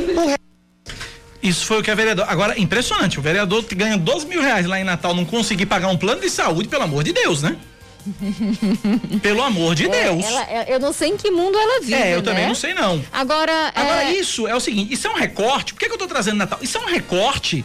Isso 1.43 1.65
foi 1.65 1.81
o 1.81 1.83
que 1.83 1.91
a 1.91 1.95
vereadora. 1.95 2.31
Agora, 2.31 2.57
impressionante, 2.57 3.19
o 3.19 3.21
vereador 3.21 3.65
que 3.65 3.75
ganha 3.75 3.97
12 3.97 4.25
mil 4.25 4.41
reais 4.41 4.65
lá 4.65 4.79
em 4.79 4.85
Natal 4.85 5.13
não 5.13 5.25
conseguir 5.25 5.65
pagar 5.65 5.89
um 5.89 5.97
plano 5.97 6.21
de 6.21 6.29
saúde, 6.29 6.69
pelo 6.69 6.83
amor 6.83 7.03
de 7.03 7.11
Deus, 7.11 7.41
né? 7.41 7.57
Pelo 9.21 9.43
amor 9.43 9.75
de 9.75 9.85
é, 9.85 9.89
Deus. 9.89 10.25
Ela, 10.25 10.43
é, 10.49 10.73
eu 10.73 10.79
não 10.79 10.91
sei 10.91 11.09
em 11.09 11.17
que 11.17 11.29
mundo 11.29 11.55
ela 11.55 11.81
vive. 11.81 11.93
É, 11.93 12.13
eu 12.13 12.17
né? 12.17 12.23
também 12.23 12.47
não 12.47 12.55
sei, 12.55 12.73
não. 12.73 13.03
Agora. 13.11 13.71
Agora, 13.75 14.05
é... 14.05 14.13
isso 14.13 14.47
é 14.47 14.55
o 14.55 14.59
seguinte: 14.59 14.91
isso 14.91 15.05
é 15.05 15.11
um 15.11 15.15
recorte. 15.15 15.73
Por 15.73 15.81
que, 15.81 15.87
que 15.87 15.93
eu 15.93 15.99
tô 15.99 16.07
trazendo 16.07 16.37
Natal? 16.37 16.57
Isso 16.63 16.79
é 16.79 16.81
um 16.81 16.85
recorte 16.85 17.63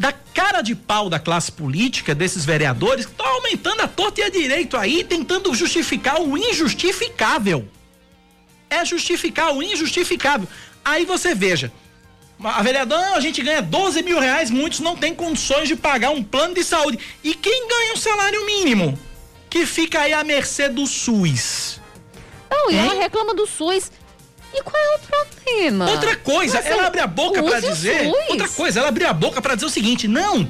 da 0.00 0.14
cara 0.32 0.62
de 0.62 0.74
pau 0.74 1.10
da 1.10 1.18
classe 1.18 1.52
política, 1.52 2.14
desses 2.14 2.42
vereadores, 2.42 3.04
que 3.04 3.12
estão 3.12 3.26
aumentando 3.26 3.82
a 3.82 3.86
torta 3.86 4.22
e 4.22 4.24
a 4.24 4.30
direito 4.30 4.74
aí, 4.78 5.04
tentando 5.04 5.54
justificar 5.54 6.22
o 6.22 6.38
injustificável. 6.38 7.68
É 8.70 8.82
justificar 8.82 9.54
o 9.54 9.62
injustificável. 9.62 10.48
Aí 10.82 11.04
você 11.04 11.34
veja, 11.34 11.70
a 12.42 12.62
vereadora, 12.62 13.14
a 13.14 13.20
gente 13.20 13.42
ganha 13.42 13.60
12 13.60 14.02
mil 14.02 14.18
reais, 14.18 14.50
muitos 14.50 14.80
não 14.80 14.96
têm 14.96 15.14
condições 15.14 15.68
de 15.68 15.76
pagar 15.76 16.12
um 16.12 16.22
plano 16.22 16.54
de 16.54 16.64
saúde. 16.64 16.98
E 17.22 17.34
quem 17.34 17.68
ganha 17.68 17.92
um 17.92 17.98
salário 17.98 18.46
mínimo? 18.46 18.98
Que 19.50 19.66
fica 19.66 20.00
aí 20.00 20.14
à 20.14 20.24
mercê 20.24 20.70
do 20.70 20.86
SUS. 20.86 21.78
Não, 22.50 22.70
e 22.70 22.76
ela 22.76 22.94
reclama 22.94 23.34
do 23.34 23.46
SUS. 23.46 23.92
E 24.54 24.62
qual 24.62 24.82
é 24.82 24.96
o 24.96 24.98
problema? 24.98 25.90
Outra 25.90 26.16
coisa, 26.16 26.56
Mas 26.56 26.66
ela 26.66 26.86
abre 26.86 27.00
a 27.00 27.06
boca 27.06 27.42
para 27.42 27.60
dizer. 27.60 28.12
Outra 28.28 28.48
coisa, 28.48 28.80
ela 28.80 28.88
abriu 28.88 29.08
a 29.08 29.12
boca 29.12 29.40
para 29.40 29.54
dizer 29.54 29.66
o 29.66 29.70
seguinte: 29.70 30.08
não. 30.08 30.48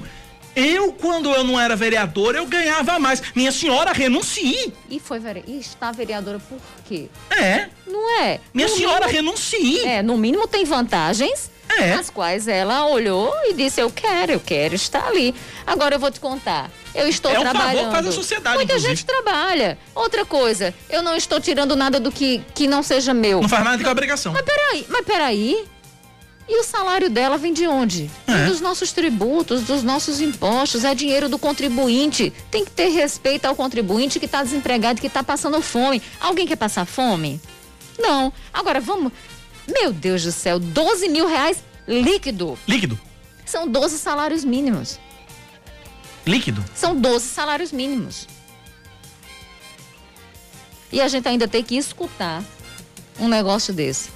Eu, 0.55 0.92
quando 0.92 1.30
eu 1.30 1.44
não 1.44 1.61
era 1.61 1.76
vereadora, 1.76 2.38
eu 2.38 2.46
ganhava 2.46 2.98
mais. 2.98 3.22
Minha 3.34 3.53
senhora, 3.53 3.92
renuncie. 3.92 4.72
E 4.90 4.98
foi 4.98 5.20
vere... 5.20 5.44
e 5.46 5.59
está 5.59 5.92
vereadora 5.92 6.40
por 6.40 6.59
quê? 6.88 7.09
É. 7.30 7.68
Não 7.86 8.20
é? 8.20 8.40
Minha 8.53 8.66
no 8.66 8.74
senhora, 8.74 9.07
mínimo... 9.07 9.30
renuncie. 9.30 9.86
É, 9.86 10.03
no 10.03 10.16
mínimo 10.16 10.48
tem 10.48 10.64
vantagens 10.64 11.51
é. 11.79 11.93
As 11.95 12.11
quais 12.11 12.49
ela 12.49 12.87
olhou 12.87 13.33
e 13.45 13.55
disse: 13.55 13.81
Eu 13.81 13.91
quero, 13.91 14.33
eu 14.33 14.41
quero 14.41 14.75
estar 14.75 15.07
ali. 15.07 15.35
Agora 15.66 15.95
eu 15.95 15.99
vou 15.99 16.11
te 16.11 16.21
contar. 16.21 16.71
Eu 16.95 17.09
estou 17.09 17.31
é 17.31 17.39
um 17.39 17.43
trabalhando. 17.43 17.77
Favor 17.77 17.93
faz 17.93 18.07
a 18.07 18.12
sociedade, 18.12 18.57
Muita 18.57 18.73
inclusive. 18.73 18.97
gente 18.97 19.07
trabalha. 19.07 19.79
Outra 19.95 20.25
coisa, 20.25 20.75
eu 20.89 21.03
não 21.03 21.14
estou 21.16 21.41
tirando 21.41 21.77
nada 21.77 22.01
do 22.01 22.11
que, 22.11 22.43
que 22.55 22.66
não 22.66 22.83
seja 22.83 23.14
meu. 23.14 23.41
Não 23.41 23.49
faz 23.49 23.64
nada 23.64 23.89
a 23.89 23.93
obrigação. 23.93 24.33
Mas 24.33 24.43
peraí, 24.43 24.87
mas 24.89 25.05
peraí. 25.05 25.64
E 26.49 26.59
o 26.59 26.64
salário 26.64 27.09
dela 27.09 27.39
vem 27.39 27.53
de 27.53 27.64
onde? 27.68 28.11
É. 28.27 28.47
Dos 28.47 28.61
nossos 28.61 28.91
tributos, 28.91 29.62
dos 29.62 29.85
nossos 29.85 30.21
impostos, 30.21 30.85
é 30.85 30.93
dinheiro 30.97 31.29
do 31.29 31.39
contribuinte. 31.39 32.33
Tem 32.51 32.64
que 32.64 32.73
ter 32.73 32.89
respeito 32.89 33.45
ao 33.45 33.55
contribuinte 33.55 34.18
que 34.18 34.27
está 34.27 34.43
desempregado, 34.43 35.01
que 35.01 35.07
está 35.07 35.23
passando 35.23 35.62
fome. 35.62 36.03
Alguém 36.21 36.49
quer 36.49 36.57
passar 36.57 36.85
fome? 36.85 37.41
Não. 37.97 38.33
Agora 38.53 38.81
vamos. 38.81 39.12
Meu 39.71 39.93
Deus 39.93 40.23
do 40.23 40.33
céu, 40.33 40.59
12 40.59 41.09
mil 41.09 41.27
reais 41.27 41.62
líquido. 41.87 42.59
Líquido. 42.66 42.99
São 43.45 43.66
12 43.66 43.99
salários 43.99 44.45
mínimos. 44.45 44.99
Líquido. 46.27 46.64
São 46.75 46.95
12 46.95 47.27
salários 47.27 47.73
mínimos. 47.73 48.27
E 50.93 51.01
a 51.01 51.09
gente 51.09 51.29
ainda 51.29 51.47
tem 51.49 51.62
que 51.62 51.77
escutar 51.77 52.43
um 53.18 53.29
negócio 53.29 53.73
desse. 53.73 54.11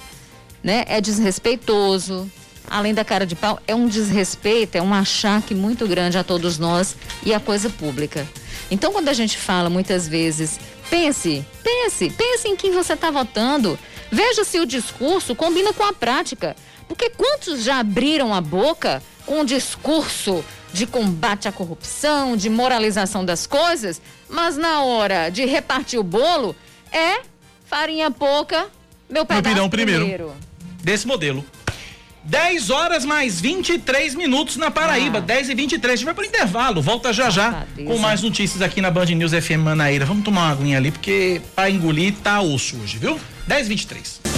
Né? 0.63 0.83
É 0.87 0.99
desrespeitoso. 0.99 2.29
Além 2.67 2.93
da 2.93 3.05
cara 3.05 3.25
de 3.25 3.35
pau, 3.35 3.59
é 3.67 3.75
um 3.75 3.87
desrespeito, 3.87 4.75
é 4.75 4.81
um 4.81 4.93
achaque 4.93 5.53
muito 5.53 5.87
grande 5.87 6.17
a 6.17 6.23
todos 6.23 6.57
nós 6.57 6.95
e 7.23 7.31
a 7.33 7.39
coisa 7.39 7.69
pública. 7.69 8.27
Então, 8.71 8.91
quando 8.91 9.09
a 9.09 9.13
gente 9.13 9.37
fala 9.37 9.69
muitas 9.69 10.07
vezes, 10.07 10.59
pense, 10.89 11.45
pense, 11.63 12.09
pense 12.09 12.47
em 12.47 12.55
quem 12.55 12.71
você 12.71 12.93
está 12.93 13.11
votando. 13.11 13.77
Veja 14.11 14.43
se 14.43 14.59
o 14.59 14.65
discurso 14.65 15.35
combina 15.35 15.73
com 15.73 15.83
a 15.83 15.93
prática. 15.93 16.55
Porque 16.87 17.09
quantos 17.09 17.63
já 17.63 17.79
abriram 17.79 18.33
a 18.33 18.41
boca 18.41 19.01
com 19.25 19.41
um 19.41 19.45
discurso 19.45 20.43
de 20.71 20.85
combate 20.85 21.47
à 21.47 21.51
corrupção, 21.51 22.35
de 22.35 22.49
moralização 22.49 23.23
das 23.23 23.47
coisas, 23.47 24.01
mas 24.29 24.57
na 24.57 24.83
hora 24.83 25.29
de 25.29 25.45
repartir 25.45 25.99
o 25.99 26.03
bolo 26.03 26.55
é 26.91 27.21
farinha 27.65 28.11
pouca, 28.11 28.67
meu 29.09 29.25
pedaço 29.25 29.69
primeiro. 29.69 30.01
primeiro. 30.01 30.33
Desse 30.83 31.07
modelo. 31.07 31.43
10 32.25 32.69
horas 32.69 33.05
mais 33.05 33.39
23 33.39 34.15
minutos 34.15 34.57
na 34.57 34.71
Paraíba. 34.71 35.21
10 35.21 35.49
e 35.49 35.55
23. 35.55 35.93
A 35.93 35.95
gente 35.95 36.05
vai 36.05 36.13
pro 36.13 36.25
intervalo. 36.25 36.81
Volta 36.81 37.13
já 37.13 37.29
já 37.29 37.65
com 37.85 37.97
mais 37.97 38.21
notícias 38.21 38.61
aqui 38.61 38.81
na 38.81 38.89
Band 38.89 39.05
News 39.05 39.31
FM 39.31 39.59
Manaíra. 39.63 40.05
Vamos 40.05 40.23
tomar 40.23 40.41
uma 40.41 40.51
aguinha 40.51 40.77
ali, 40.77 40.91
porque 40.91 41.41
pra 41.55 41.69
engolir 41.69 42.13
tá 42.23 42.41
osso 42.41 42.77
hoje, 42.81 42.97
viu? 42.97 43.19
10 43.47 43.65
e 43.65 43.69
23. 43.69 44.34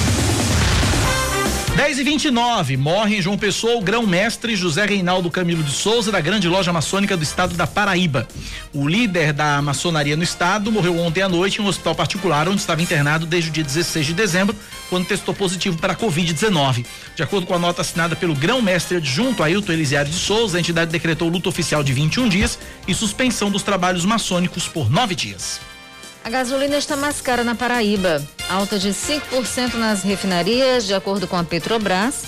10 1.78 2.00
e 2.00 2.04
29 2.04 2.76
morre 2.76 3.18
em 3.18 3.22
João 3.22 3.38
Pessoa 3.38 3.76
o 3.76 3.82
grão-mestre 3.82 4.56
José 4.56 4.84
Reinaldo 4.84 5.30
Camilo 5.30 5.62
de 5.62 5.70
Souza, 5.70 6.12
da 6.12 6.20
grande 6.20 6.48
loja 6.48 6.74
maçônica 6.74 7.16
do 7.16 7.22
estado 7.22 7.54
da 7.54 7.68
Paraíba. 7.68 8.28
O 8.74 8.88
líder 8.88 9.32
da 9.32 9.62
maçonaria 9.62 10.18
no 10.18 10.24
estado 10.24 10.72
morreu 10.72 10.98
ontem 10.98 11.22
à 11.22 11.30
noite 11.30 11.62
em 11.62 11.64
um 11.64 11.68
hospital 11.68 11.94
particular 11.94 12.50
onde 12.50 12.62
estava 12.62 12.82
internado 12.82 13.28
desde 13.28 13.52
o 13.52 13.54
dia 13.54 13.64
16 13.64 14.08
de 14.08 14.14
dezembro, 14.16 14.56
quando 14.90 15.06
testou 15.06 15.36
positivo 15.36 15.78
para 15.78 15.94
a 15.94 15.96
Covid-19. 15.96 16.84
De 17.16 17.22
acordo 17.22 17.46
com 17.46 17.54
a 17.54 17.60
nota 17.60 17.84
assinada 17.84 18.16
pelo 18.16 18.34
grão-mestre 18.34 18.98
adjunto 18.98 19.44
Ailton 19.44 19.72
Elisiário 19.72 20.10
de 20.10 20.18
Souza, 20.18 20.58
a 20.58 20.60
entidade 20.60 20.90
decretou 20.90 21.30
luto 21.30 21.48
oficial 21.48 21.84
de 21.84 21.94
21 21.94 22.28
dias 22.28 22.58
e 22.88 22.94
suspensão 22.96 23.52
dos 23.52 23.62
trabalhos 23.62 24.04
maçônicos 24.04 24.68
por 24.68 24.90
nove 24.90 25.14
dias. 25.14 25.62
A 26.28 26.30
gasolina 26.30 26.78
está 26.78 26.98
mais 26.98 27.22
cara 27.22 27.42
na 27.42 27.56
Paraíba, 27.56 28.22
alta 28.50 28.78
de 28.78 28.90
5% 28.90 29.76
nas 29.76 30.04
refinarias, 30.04 30.86
de 30.86 30.94
acordo 30.94 31.26
com 31.26 31.38
a 31.38 31.44
Petrobras, 31.46 32.26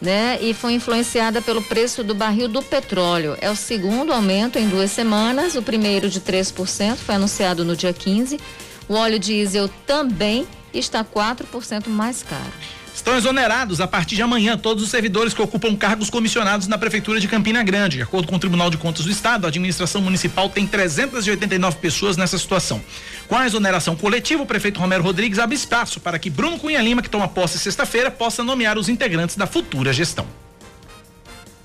né? 0.00 0.38
E 0.40 0.54
foi 0.54 0.72
influenciada 0.72 1.42
pelo 1.42 1.60
preço 1.60 2.02
do 2.02 2.14
barril 2.14 2.48
do 2.48 2.62
petróleo. 2.62 3.36
É 3.42 3.50
o 3.50 3.54
segundo 3.54 4.14
aumento 4.14 4.58
em 4.58 4.66
duas 4.66 4.90
semanas, 4.92 5.56
o 5.56 5.62
primeiro 5.62 6.08
de 6.08 6.22
3% 6.22 6.96
foi 6.96 7.16
anunciado 7.16 7.66
no 7.66 7.76
dia 7.76 7.92
15. 7.92 8.40
O 8.88 8.94
óleo 8.94 9.18
diesel 9.18 9.68
também 9.86 10.48
está 10.72 11.04
4% 11.04 11.86
mais 11.88 12.22
caro. 12.22 12.50
Estão 12.94 13.16
exonerados 13.16 13.80
a 13.80 13.88
partir 13.88 14.14
de 14.14 14.22
amanhã 14.22 14.56
todos 14.56 14.84
os 14.84 14.88
servidores 14.88 15.34
que 15.34 15.42
ocupam 15.42 15.74
cargos 15.74 16.08
comissionados 16.08 16.68
na 16.68 16.78
Prefeitura 16.78 17.18
de 17.18 17.26
Campina 17.26 17.60
Grande. 17.64 17.96
De 17.96 18.02
acordo 18.04 18.28
com 18.28 18.36
o 18.36 18.38
Tribunal 18.38 18.70
de 18.70 18.76
Contas 18.76 19.04
do 19.04 19.10
Estado, 19.10 19.46
a 19.46 19.48
administração 19.48 20.00
municipal 20.00 20.48
tem 20.48 20.64
389 20.64 21.78
pessoas 21.78 22.16
nessa 22.16 22.38
situação. 22.38 22.80
Com 23.26 23.34
a 23.34 23.46
exoneração 23.46 23.96
coletiva, 23.96 24.44
o 24.44 24.46
prefeito 24.46 24.78
Romero 24.78 25.02
Rodrigues 25.02 25.40
abre 25.40 25.56
espaço 25.56 25.98
para 25.98 26.20
que 26.20 26.30
Bruno 26.30 26.56
Cunha 26.56 26.80
Lima, 26.80 27.02
que 27.02 27.10
toma 27.10 27.26
posse 27.26 27.58
sexta-feira, 27.58 28.12
possa 28.12 28.44
nomear 28.44 28.78
os 28.78 28.88
integrantes 28.88 29.34
da 29.34 29.46
futura 29.46 29.92
gestão. 29.92 30.26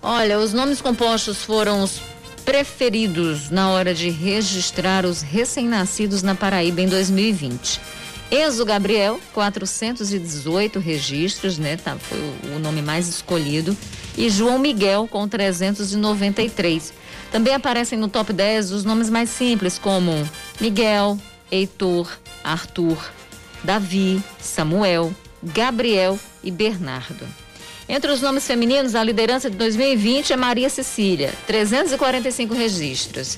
Olha, 0.02 0.40
os 0.40 0.52
nomes 0.52 0.82
compostos 0.82 1.44
foram 1.44 1.84
os 1.84 2.02
preferidos 2.44 3.52
na 3.52 3.70
hora 3.70 3.94
de 3.94 4.10
registrar 4.10 5.06
os 5.06 5.22
recém-nascidos 5.22 6.24
na 6.24 6.34
Paraíba 6.34 6.82
em 6.82 6.88
2020. 6.88 7.99
Enzo 8.32 8.64
Gabriel, 8.64 9.20
418 9.34 10.78
registros, 10.80 11.58
né? 11.58 11.78
Tá, 11.78 11.98
foi 11.98 12.20
o, 12.56 12.60
nome 12.60 12.82
mais 12.82 13.08
escolhido. 13.08 13.76
E 14.16 14.30
João 14.30 14.60
Miguel, 14.60 15.08
com 15.10 15.28
393. 15.28 16.94
Também 17.32 17.54
aparecem 17.54 17.98
no 17.98 18.08
top 18.08 18.32
10 18.32 18.72
os 18.72 18.84
nomes 18.84 19.10
mais 19.10 19.30
simples, 19.30 19.80
como 19.80 20.12
Miguel, 20.60 21.18
Heitor, 21.52 22.12
Arthur, 22.44 22.98
Davi, 23.64 24.22
Samuel, 24.40 25.14
Gabriel 25.42 26.20
e 26.44 26.52
Bernardo. 26.52 27.26
Entre 27.88 28.12
os 28.12 28.22
nomes 28.22 28.46
femininos, 28.46 28.94
a 28.94 29.04
liderança 29.04 29.50
de 29.50 29.58
2020 29.58 30.34
é 30.34 30.38
Maria 30.38 30.70
Cecília, 30.70 31.34
345 31.48 32.54
registros. 32.54 33.36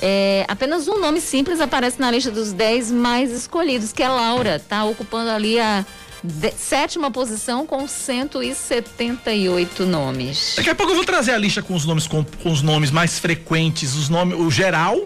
É, 0.00 0.44
apenas 0.48 0.86
um 0.88 0.98
nome 1.00 1.20
simples 1.20 1.60
aparece 1.60 2.00
na 2.00 2.10
lista 2.10 2.30
dos 2.30 2.52
10 2.52 2.90
mais 2.92 3.30
escolhidos, 3.32 3.92
que 3.92 4.02
é 4.02 4.08
Laura, 4.08 4.56
está 4.56 4.84
ocupando 4.84 5.30
ali 5.30 5.58
a 5.58 5.84
de- 6.22 6.52
sétima 6.52 7.10
posição 7.10 7.66
com 7.66 7.86
178 7.86 9.84
nomes. 9.86 10.54
Daqui 10.56 10.70
a 10.70 10.74
pouco 10.74 10.92
eu 10.92 10.96
vou 10.96 11.04
trazer 11.04 11.32
a 11.32 11.38
lista 11.38 11.62
com 11.62 11.74
os 11.74 11.84
nomes 11.84 12.06
com, 12.06 12.24
com 12.42 12.50
os 12.50 12.62
nomes 12.62 12.90
mais 12.90 13.18
frequentes, 13.18 13.94
os 13.94 14.08
nomes, 14.08 14.38
o 14.38 14.50
geral, 14.50 14.98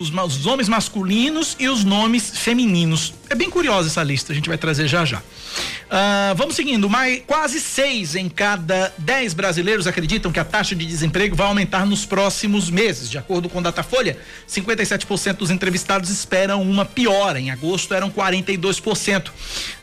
os, 0.00 0.10
os 0.10 0.44
nomes 0.44 0.66
masculinos 0.66 1.54
e 1.58 1.68
os 1.68 1.84
nomes 1.84 2.30
femininos. 2.30 3.12
É 3.28 3.34
bem 3.34 3.50
curiosa 3.50 3.88
essa 3.88 4.02
lista, 4.02 4.32
a 4.32 4.34
gente 4.34 4.48
vai 4.48 4.56
trazer 4.56 4.88
já 4.88 5.04
já. 5.04 5.22
Ah, 5.90 6.32
vamos 6.36 6.56
seguindo, 6.56 6.88
mais, 6.88 7.22
quase 7.26 7.60
seis 7.60 8.14
em 8.14 8.28
cada 8.28 8.92
dez 8.96 9.34
brasileiros 9.34 9.86
acreditam 9.86 10.32
que 10.32 10.40
a 10.40 10.44
taxa 10.44 10.74
de 10.74 10.86
desemprego 10.86 11.36
vai 11.36 11.46
aumentar 11.46 11.84
nos 11.84 12.06
próximos 12.06 12.70
meses. 12.70 13.10
De 13.10 13.18
acordo 13.18 13.48
com 13.50 13.60
Datafolha, 13.60 14.16
57% 14.48 15.34
dos 15.34 15.50
entrevistados 15.50 16.08
esperam 16.08 16.62
uma 16.62 16.86
piora. 16.86 17.38
Em 17.38 17.50
agosto 17.50 17.92
eram 17.92 18.10
42%. 18.10 19.30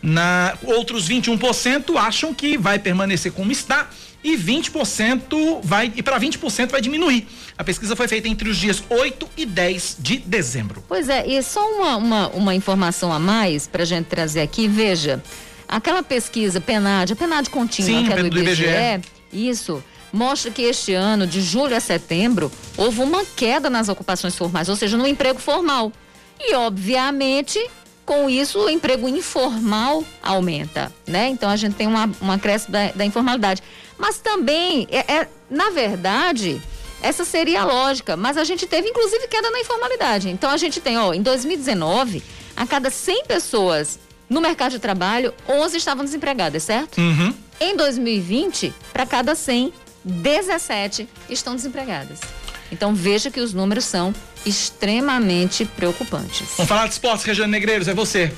Na, 0.02 0.58
outros 0.64 1.08
21% 1.08 1.96
acham 1.96 2.34
que 2.34 2.58
vai 2.58 2.80
permanecer 2.80 3.32
como 3.32 3.52
está 3.52 3.88
e 4.28 4.36
20% 4.38 5.62
vai 5.64 5.90
e 5.96 6.04
para 6.04 6.20
20% 6.20 6.70
vai 6.70 6.82
diminuir. 6.82 7.26
A 7.58 7.64
pesquisa 7.64 7.96
foi 7.96 8.10
feita 8.10 8.28
entre 8.28 8.50
os 8.50 8.58
dias 8.58 8.84
8 8.90 9.30
e 9.38 9.46
10 9.46 9.96
de 10.00 10.18
dezembro. 10.18 10.84
Pois 10.86 11.08
é, 11.08 11.26
e 11.26 11.42
só 11.42 11.66
uma, 11.66 11.96
uma, 11.96 12.28
uma 12.30 12.54
informação 12.54 13.14
a 13.14 13.20
mais 13.20 13.68
para 13.68 13.84
a 13.84 13.86
gente 13.86 14.08
trazer 14.08 14.42
aqui, 14.42 14.68
veja, 14.68 15.24
aquela 15.66 16.04
pesquisa 16.04 16.60
PNAD, 16.60 17.14
a 17.14 17.16
PNAD 17.16 17.50
contínua, 17.50 18.02
Sim, 18.02 18.06
que 18.06 18.12
é 18.12 18.16
do 18.18 18.28
IBGE, 18.28 18.66
IBGE. 18.66 19.02
isso, 19.32 19.82
mostra 20.12 20.52
que 20.52 20.62
este 20.64 20.94
ano, 20.94 21.26
de 21.26 21.40
julho 21.42 21.74
a 21.74 21.80
setembro, 21.80 22.52
houve 22.76 23.00
uma 23.00 23.24
queda 23.24 23.70
nas 23.70 23.88
ocupações 23.88 24.36
formais, 24.36 24.68
ou 24.68 24.76
seja, 24.76 24.98
no 24.98 25.08
emprego 25.08 25.40
formal. 25.40 25.90
E, 26.38 26.54
obviamente, 26.54 27.58
com 28.06 28.30
isso, 28.30 28.60
o 28.60 28.70
emprego 28.70 29.08
informal 29.08 30.04
aumenta, 30.22 30.92
né? 31.08 31.30
Então, 31.30 31.50
a 31.50 31.56
gente 31.56 31.76
tem 31.76 31.88
uma, 31.88 32.10
um 32.22 32.30
acréscimo 32.30 32.74
da, 32.74 32.92
da 32.92 33.06
informalidade. 33.06 33.62
Mas 33.98 34.18
também, 34.20 34.88
é, 34.92 35.14
é- 35.14 35.28
na 35.50 35.70
verdade, 35.70 36.62
essa 37.02 37.26
seria 37.26 37.62
a 37.62 37.66
lógica. 37.66 38.16
Mas 38.16 38.38
a 38.38 38.44
gente 38.44 38.66
teve, 38.68 38.88
inclusive, 38.90 39.28
queda 39.28 39.50
na 39.50 39.60
informalidade. 39.60 40.30
Então, 40.30 40.50
a 40.50 40.58
gente 40.58 40.80
tem, 40.80 40.98
ó, 40.98 41.14
em 41.14 41.22
2019, 41.22 42.24
a 42.56 42.66
cada 42.66 42.90
100 42.90 43.26
pessoas 43.26 44.00
no 44.30 44.42
mercado 44.42 44.72
de 44.72 44.80
trabalho, 44.80 45.34
11 45.48 45.78
estavam 45.78 46.04
desempregadas, 46.04 46.64
certo? 46.64 46.98
Uhum. 47.00 47.34
Em 47.60 47.76
2020, 47.76 48.74
para 48.92 49.06
cada 49.06 49.34
100, 49.36 49.74
17 50.04 51.08
estão 51.30 51.56
desempregadas. 51.56 52.20
Então 52.72 52.94
veja 52.94 53.32
que 53.32 53.40
os 53.40 53.54
números 53.54 53.86
são 53.86 54.14
extremamente 54.46 55.66
preocupantes. 55.66 56.48
Vamos 56.58 56.68
falar 56.70 56.88
de 56.88 56.94
esportes, 56.94 57.26
Regiane 57.26 57.52
Negreiros, 57.52 57.88
é 57.88 57.94
você. 57.94 58.32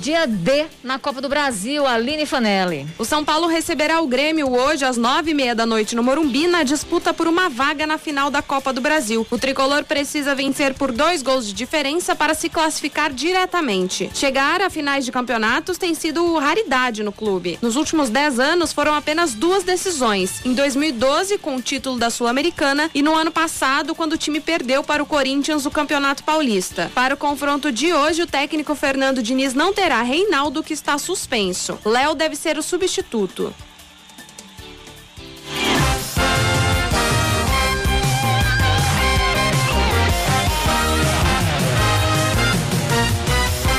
Dia 0.00 0.26
D 0.26 0.64
na 0.82 0.98
Copa 0.98 1.20
do 1.20 1.28
Brasil, 1.28 1.86
Aline 1.86 2.24
Fanelli. 2.24 2.86
O 2.98 3.04
São 3.04 3.22
Paulo 3.22 3.46
receberá 3.46 4.00
o 4.00 4.06
Grêmio 4.06 4.50
hoje 4.50 4.82
às 4.82 4.96
nove 4.96 5.32
e 5.32 5.34
meia 5.34 5.54
da 5.54 5.66
noite 5.66 5.94
no 5.94 6.02
Morumbi 6.02 6.46
na 6.46 6.62
disputa 6.62 7.12
por 7.12 7.28
uma 7.28 7.50
vaga 7.50 7.86
na 7.86 7.98
final 7.98 8.30
da 8.30 8.40
Copa 8.40 8.72
do 8.72 8.80
Brasil. 8.80 9.26
O 9.30 9.36
tricolor 9.36 9.84
precisa 9.84 10.34
vencer 10.34 10.72
por 10.72 10.90
dois 10.90 11.20
gols 11.20 11.46
de 11.46 11.52
diferença 11.52 12.16
para 12.16 12.32
se 12.32 12.48
classificar 12.48 13.12
diretamente. 13.12 14.10
Chegar 14.14 14.62
a 14.62 14.70
finais 14.70 15.04
de 15.04 15.12
campeonatos 15.12 15.76
tem 15.76 15.92
sido 15.92 16.38
raridade 16.38 17.02
no 17.02 17.12
clube. 17.12 17.58
Nos 17.60 17.76
últimos 17.76 18.08
dez 18.08 18.40
anos 18.40 18.72
foram 18.72 18.94
apenas 18.94 19.34
duas 19.34 19.64
decisões. 19.64 20.40
Em 20.46 20.54
2012 20.54 21.36
com 21.36 21.56
o 21.56 21.62
título 21.62 21.98
da 21.98 22.08
Sul-Americana 22.08 22.90
e 22.94 23.02
no 23.02 23.14
ano 23.14 23.30
passado 23.30 23.94
quando 23.94 24.14
o 24.14 24.18
time 24.18 24.40
perdeu 24.40 24.82
para 24.82 25.02
o 25.02 25.06
Corinthians 25.06 25.66
o 25.66 25.70
Campeonato 25.70 26.24
Paulista. 26.24 26.90
Para 26.94 27.12
o 27.12 27.18
confronto 27.18 27.70
de 27.70 27.92
hoje, 27.92 28.22
o 28.22 28.26
técnico 28.26 28.74
Fernando 28.74 29.22
Diniz 29.22 29.52
não 29.52 29.74
terá 29.74 29.89
será 29.90 30.02
Reinaldo 30.02 30.62
que 30.62 30.72
está 30.72 30.96
suspenso. 30.98 31.76
Léo 31.84 32.14
deve 32.14 32.36
ser 32.36 32.56
o 32.56 32.62
substituto. 32.62 33.52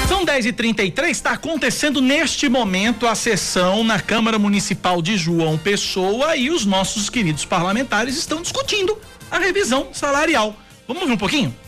São 0.09 0.25
10 0.25 0.47
e 0.47 0.51
33 0.51 1.15
está 1.15 1.31
acontecendo 1.31 2.01
neste 2.01 2.49
momento 2.49 3.07
a 3.07 3.15
sessão 3.15 3.81
na 3.81 3.97
Câmara 4.01 4.37
Municipal 4.37 5.01
de 5.01 5.15
João 5.15 5.57
Pessoa 5.57 6.35
e 6.35 6.49
os 6.49 6.65
nossos 6.65 7.09
queridos 7.09 7.45
parlamentares 7.45 8.17
estão 8.17 8.41
discutindo 8.41 8.97
a 9.31 9.39
revisão 9.39 9.93
salarial. 9.93 10.57
Vamos 10.85 11.05
ver 11.05 11.13
um 11.13 11.17
pouquinho? 11.17 11.60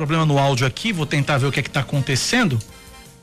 Problema 0.00 0.24
no 0.24 0.38
áudio 0.38 0.66
aqui, 0.66 0.94
vou 0.94 1.04
tentar 1.04 1.36
ver 1.36 1.46
o 1.46 1.52
que 1.52 1.60
é 1.60 1.62
que 1.62 1.68
está 1.68 1.80
acontecendo 1.80 2.58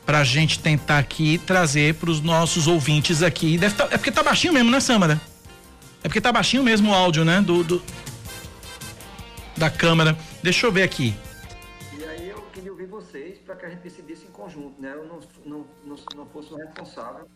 para 0.06 0.20
a 0.20 0.24
gente 0.24 0.60
tentar 0.60 0.98
aqui 0.98 1.36
trazer 1.36 1.96
para 1.96 2.08
os 2.08 2.20
nossos 2.20 2.68
ouvintes 2.68 3.20
aqui. 3.20 3.58
Deve 3.58 3.74
tá, 3.74 3.88
é 3.90 3.98
porque 3.98 4.12
tá 4.12 4.22
baixinho 4.22 4.52
mesmo, 4.52 4.70
né, 4.70 4.78
Samara? 4.78 5.20
É 6.04 6.08
porque 6.08 6.20
tá 6.20 6.30
baixinho 6.30 6.62
mesmo 6.62 6.92
o 6.92 6.94
áudio, 6.94 7.24
né? 7.24 7.40
Do, 7.40 7.64
do, 7.64 7.82
da 9.56 9.68
câmera. 9.68 10.16
Deixa 10.40 10.68
eu 10.68 10.70
ver 10.70 10.84
aqui. 10.84 11.16
E 11.98 12.04
aí 12.04 12.28
eu 12.28 12.40
queria 12.52 12.70
ouvir 12.70 12.86
vocês 12.86 13.38
para 13.38 13.56
que 13.56 13.66
a 13.66 13.70
gente 13.70 13.80
decidisse 13.80 14.26
em 14.26 14.30
conjunto, 14.30 14.80
né? 14.80 14.92
Eu 14.94 15.04
não, 15.04 15.18
não, 15.44 15.66
não, 15.84 15.96
não 16.14 16.26
fosse 16.26 16.54
o 16.54 16.58
responsável. 16.58 17.28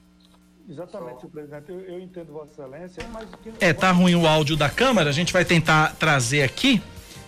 Exatamente, 0.68 1.18
senhor 1.18 1.32
presidente. 1.32 1.64
Eu, 1.68 1.80
eu, 1.80 1.98
entendo 1.98 2.32
Vossa 2.32 2.52
Excelência, 2.52 3.04
mas. 3.12 3.28
É, 3.58 3.72
tá 3.72 3.90
ruim 3.90 4.14
o 4.14 4.24
áudio 4.24 4.56
da 4.56 4.70
câmera. 4.70 5.10
A 5.10 5.12
gente 5.12 5.32
vai 5.32 5.44
tentar 5.44 5.96
trazer 5.96 6.44
aqui 6.44 6.80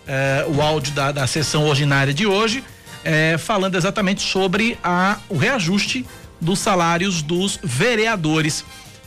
eh, 0.07 0.45
o 0.49 0.61
áudio 0.61 0.93
da, 0.93 1.13
da 1.13 1.27
sessão 1.27 1.67
ordinária 1.67 2.13
de 2.13 2.27
hoje, 2.27 2.63
eh, 3.05 3.37
falando 3.39 3.77
exatamente 3.77 4.23
sobre 4.23 4.79
a, 4.83 5.19
o 5.29 5.37
reajuste 5.37 6.07
dos 6.41 6.59
salários 6.59 7.23
dos 7.23 7.59
vereadores 7.63 8.65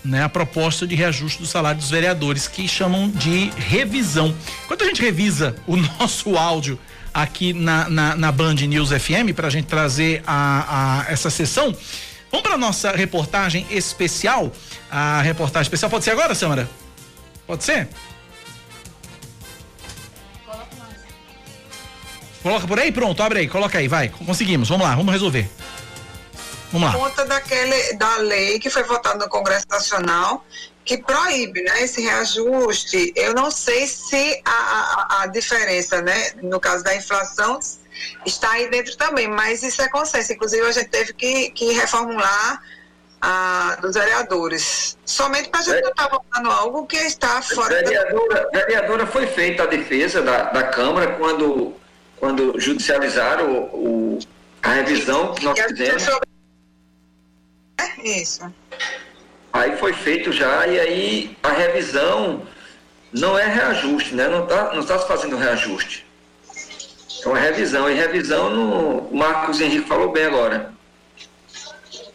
né, 0.07 0.23
a 0.23 0.29
proposta 0.29 0.87
de 0.87 0.95
reajuste 0.95 1.39
do 1.41 1.45
salário 1.45 1.79
dos 1.79 1.89
vereadores, 1.89 2.47
que 2.47 2.67
chamam 2.67 3.09
de 3.09 3.51
revisão. 3.57 4.33
Enquanto 4.63 4.83
a 4.83 4.87
gente 4.87 5.01
revisa 5.01 5.55
o 5.67 5.75
nosso 5.99 6.37
áudio 6.37 6.79
aqui 7.13 7.51
na, 7.53 7.89
na, 7.89 8.15
na 8.15 8.31
Band 8.31 8.55
News 8.55 8.89
FM, 8.89 9.33
para 9.35 9.47
a 9.47 9.49
gente 9.49 9.65
trazer 9.65 10.23
a, 10.25 11.01
a, 11.07 11.11
essa 11.11 11.29
sessão, 11.29 11.75
vamos 12.31 12.47
para 12.47 12.57
nossa 12.57 12.91
reportagem 12.91 13.65
especial. 13.69 14.51
A 14.89 15.21
reportagem 15.21 15.63
especial 15.63 15.89
pode 15.91 16.05
ser 16.05 16.11
agora, 16.11 16.33
Samara? 16.33 16.69
Pode 17.45 17.63
ser? 17.63 17.89
Coloca 22.47 22.65
por 22.65 22.79
aí, 22.79 22.93
pronto, 22.93 23.21
abre 23.21 23.39
aí, 23.39 23.47
coloca 23.49 23.77
aí, 23.77 23.89
vai. 23.89 24.07
Conseguimos, 24.07 24.69
vamos 24.69 24.87
lá, 24.87 24.95
vamos 24.95 25.11
resolver. 25.11 25.49
Vamos 26.71 26.93
lá. 26.93 26.97
conta 26.97 27.25
daquele, 27.25 27.93
da 27.93 28.17
lei 28.17 28.57
que 28.57 28.69
foi 28.69 28.83
votada 28.83 29.17
no 29.19 29.29
Congresso 29.29 29.65
Nacional 29.69 30.45
que 30.85 30.97
proíbe 30.97 31.61
né, 31.63 31.83
esse 31.83 32.01
reajuste. 32.01 33.11
Eu 33.13 33.33
não 33.33 33.51
sei 33.51 33.85
se 33.85 34.41
a, 34.45 34.51
a, 34.51 35.23
a, 35.23 35.27
diferença, 35.27 36.01
né, 36.01 36.31
no 36.41 36.57
caso 36.61 36.85
da 36.85 36.95
inflação, 36.95 37.59
está 38.25 38.51
aí 38.51 38.69
dentro 38.69 38.95
também, 38.95 39.27
mas 39.27 39.61
isso 39.61 39.81
é 39.81 39.89
consenso. 39.89 40.31
Inclusive, 40.31 40.65
a 40.65 40.71
gente 40.71 40.87
teve 40.87 41.11
que, 41.11 41.49
que 41.49 41.73
reformular 41.73 42.61
a, 43.21 43.77
dos 43.81 43.95
vereadores. 43.95 44.97
Somente 45.05 45.49
para 45.49 45.59
a 45.59 45.63
gente 45.63 45.81
não 45.81 45.89
estar 45.89 46.07
tá 46.07 46.17
votando 46.17 46.49
algo 46.49 46.85
que 46.85 46.95
está 46.95 47.41
fora 47.41 47.83
vereadora, 47.83 48.49
da... 48.53 48.59
Vereadora, 48.59 49.05
foi 49.05 49.27
feita 49.27 49.63
a 49.63 49.65
defesa 49.65 50.21
da, 50.21 50.43
da 50.43 50.63
Câmara 50.63 51.15
quando, 51.15 51.75
quando 52.19 52.59
judicializaram 52.59 53.51
o, 53.51 54.15
o 54.15 54.19
a 54.61 54.73
revisão 54.73 55.33
que 55.33 55.45
nós 55.45 55.59
fizemos. 55.59 56.07
É 57.79 58.21
isso. 58.21 58.53
Aí 59.53 59.77
foi 59.77 59.93
feito 59.93 60.31
já, 60.31 60.67
e 60.67 60.79
aí 60.79 61.37
a 61.41 61.51
revisão 61.51 62.43
não 63.13 63.37
é 63.37 63.45
reajuste, 63.45 64.13
né? 64.13 64.27
Não 64.27 64.43
está 64.43 64.73
não 64.73 64.83
tá 64.83 64.99
se 64.99 65.07
fazendo 65.07 65.37
reajuste. 65.37 66.05
É 67.23 67.27
uma 67.27 67.39
revisão. 67.39 67.89
E 67.89 67.93
revisão, 67.93 68.49
no, 68.49 68.99
o 68.99 69.15
Marcos 69.15 69.61
Henrique 69.61 69.87
falou 69.87 70.11
bem 70.11 70.25
agora. 70.25 70.73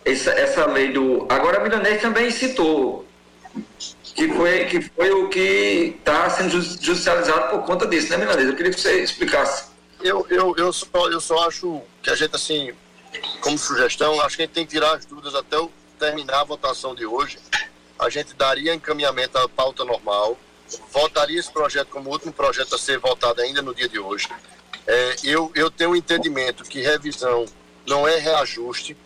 Essa, 0.04 0.30
essa 0.32 0.66
lei 0.66 0.92
do. 0.92 1.26
Agora 1.28 1.58
a 1.58 1.62
Milanês 1.62 2.02
também 2.02 2.30
citou 2.30 3.06
que 4.14 4.28
foi, 4.28 4.64
que 4.66 4.80
foi 4.80 5.10
o 5.10 5.28
que 5.28 5.96
está 5.98 6.28
sendo 6.30 6.60
judicializado 6.60 7.50
por 7.50 7.64
conta 7.64 7.86
disso, 7.86 8.10
né, 8.10 8.18
Milanês? 8.18 8.48
Eu 8.48 8.56
queria 8.56 8.72
que 8.72 8.80
você 8.80 9.02
explicasse. 9.02 9.71
Eu, 10.02 10.26
eu, 10.28 10.54
eu, 10.56 10.72
só, 10.72 11.08
eu 11.10 11.20
só 11.20 11.46
acho 11.46 11.80
que 12.02 12.10
a 12.10 12.16
gente, 12.16 12.34
assim, 12.34 12.74
como 13.40 13.56
sugestão, 13.56 14.20
acho 14.20 14.36
que 14.36 14.42
a 14.42 14.46
gente 14.46 14.54
tem 14.54 14.66
que 14.66 14.72
tirar 14.72 14.96
as 14.96 15.06
dúvidas 15.06 15.34
até 15.34 15.56
o, 15.58 15.70
terminar 15.98 16.40
a 16.40 16.44
votação 16.44 16.92
de 16.94 17.06
hoje. 17.06 17.38
A 17.96 18.10
gente 18.10 18.34
daria 18.34 18.74
encaminhamento 18.74 19.38
à 19.38 19.48
pauta 19.48 19.84
normal, 19.84 20.36
votaria 20.90 21.38
esse 21.38 21.52
projeto 21.52 21.88
como 21.88 22.10
último 22.10 22.32
projeto 22.32 22.74
a 22.74 22.78
ser 22.78 22.98
votado 22.98 23.40
ainda 23.40 23.62
no 23.62 23.72
dia 23.72 23.88
de 23.88 24.00
hoje. 24.00 24.28
É, 24.86 25.16
eu, 25.22 25.52
eu 25.54 25.70
tenho 25.70 25.90
um 25.90 25.96
entendimento 25.96 26.64
que 26.64 26.80
revisão 26.80 27.46
não 27.86 28.06
é 28.08 28.16
reajuste, 28.18 28.96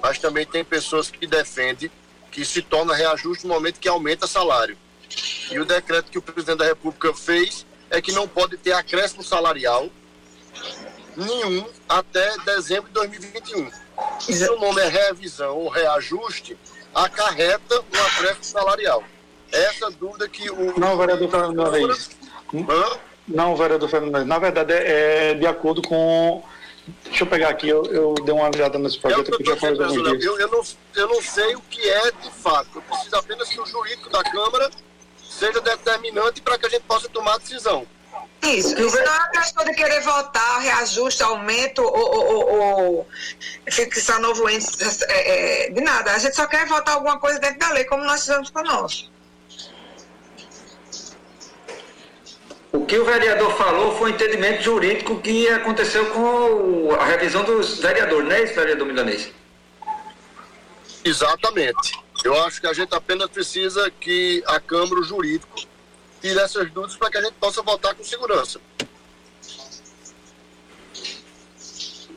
mas 0.00 0.20
também 0.20 0.46
tem 0.46 0.64
pessoas 0.64 1.10
que 1.10 1.26
defendem 1.26 1.90
que 2.30 2.44
se 2.44 2.62
torna 2.62 2.94
reajuste 2.94 3.44
no 3.44 3.54
momento 3.54 3.80
que 3.80 3.88
aumenta 3.88 4.28
salário. 4.28 4.78
E 5.50 5.58
o 5.58 5.64
decreto 5.64 6.10
que 6.10 6.18
o 6.18 6.22
presidente 6.22 6.58
da 6.58 6.64
República 6.64 7.12
fez 7.12 7.66
é 7.90 8.00
que 8.00 8.12
não 8.12 8.28
pode 8.28 8.56
ter 8.56 8.72
acréscimo 8.72 9.24
salarial 9.24 9.90
nenhum 11.16 11.66
até 11.88 12.36
dezembro 12.44 12.88
de 12.88 12.94
2021. 12.94 13.70
Se 14.20 14.48
o 14.50 14.58
nome 14.58 14.80
é 14.80 14.88
revisão 14.88 15.56
ou 15.56 15.68
reajuste, 15.68 16.56
acarreta 16.94 17.80
um 17.80 18.02
acréscimo 18.06 18.44
salarial. 18.44 19.02
Essa 19.52 19.90
dúvida 19.90 20.28
que 20.28 20.50
o. 20.50 20.78
Não, 20.78 20.96
vereador 20.96 21.30
Fernando, 21.30 21.76
é 21.76 21.82
isso. 21.82 22.10
Não, 23.26 23.56
vereador 23.56 23.88
Fernando, 23.88 24.24
na 24.24 24.38
verdade 24.38 24.72
é, 24.72 25.30
é 25.30 25.34
de 25.34 25.46
acordo 25.46 25.82
com. 25.82 26.42
Deixa 27.04 27.24
eu 27.24 27.26
pegar 27.26 27.48
aqui, 27.48 27.66
eu, 27.66 27.86
eu 27.86 28.14
dei 28.14 28.34
uma 28.34 28.44
olhada 28.44 28.78
nesse 28.78 28.98
projeto 28.98 29.32
é 29.32 29.36
que 29.36 29.42
eu 29.42 29.54
já 29.54 29.56
falei 29.56 30.18
eu, 30.20 30.38
eu, 30.38 30.50
não, 30.50 30.62
eu 30.96 31.08
não 31.08 31.22
sei 31.22 31.54
o 31.56 31.60
que 31.62 31.80
é 31.80 32.10
de 32.10 32.30
fato. 32.30 32.68
Eu 32.74 32.82
preciso 32.82 33.16
apenas 33.16 33.48
que 33.48 33.58
o 33.58 33.64
jurídico 33.64 34.10
da 34.10 34.22
Câmara 34.22 34.70
seja 35.22 35.60
determinante 35.62 36.42
para 36.42 36.58
que 36.58 36.66
a 36.66 36.68
gente 36.68 36.82
possa 36.82 37.08
tomar 37.08 37.34
a 37.34 37.38
decisão. 37.38 37.86
Isso, 38.44 38.78
isso 38.78 38.96
não 38.96 39.14
é 39.14 39.18
uma 39.18 39.28
questão 39.28 39.64
de 39.64 39.74
querer 39.74 40.00
votar, 40.02 40.60
reajuste, 40.60 41.22
aumento 41.22 41.82
ou, 41.82 42.14
ou, 42.14 42.60
ou 42.60 43.08
fixar 43.70 44.20
novo 44.20 44.48
índice 44.50 45.04
é, 45.08 45.66
é, 45.66 45.70
de 45.70 45.80
nada. 45.80 46.12
A 46.12 46.18
gente 46.18 46.36
só 46.36 46.46
quer 46.46 46.66
votar 46.66 46.94
alguma 46.94 47.18
coisa 47.18 47.38
dentro 47.38 47.58
da 47.58 47.70
lei, 47.70 47.84
como 47.84 48.04
nós 48.04 48.20
fizemos 48.20 48.50
com 48.50 48.62
nós. 48.62 49.10
O 52.70 52.84
que 52.84 52.98
o 52.98 53.04
vereador 53.04 53.56
falou 53.56 53.96
foi 53.96 54.10
o 54.10 54.14
entendimento 54.14 54.62
jurídico 54.62 55.20
que 55.20 55.48
aconteceu 55.48 56.06
com 56.10 56.92
a 56.98 57.04
revisão 57.04 57.44
dos 57.44 57.78
vereadores, 57.78 58.28
não 58.28 58.36
é 58.36 58.42
isso, 58.42 58.54
vereador 58.54 58.86
Milanês? 58.86 59.32
Exatamente. 61.04 61.92
Eu 62.24 62.42
acho 62.44 62.60
que 62.60 62.66
a 62.66 62.72
gente 62.72 62.94
apenas 62.94 63.30
precisa 63.30 63.90
que 63.90 64.42
a 64.46 64.58
Câmara, 64.58 65.00
o 65.00 65.04
jurídico, 65.04 65.54
tire 66.24 66.40
essas 66.40 66.70
dúvidas 66.70 66.96
para 66.96 67.10
que 67.10 67.18
a 67.18 67.22
gente 67.22 67.34
possa 67.34 67.60
votar 67.60 67.94
com 67.94 68.02
segurança. 68.02 68.58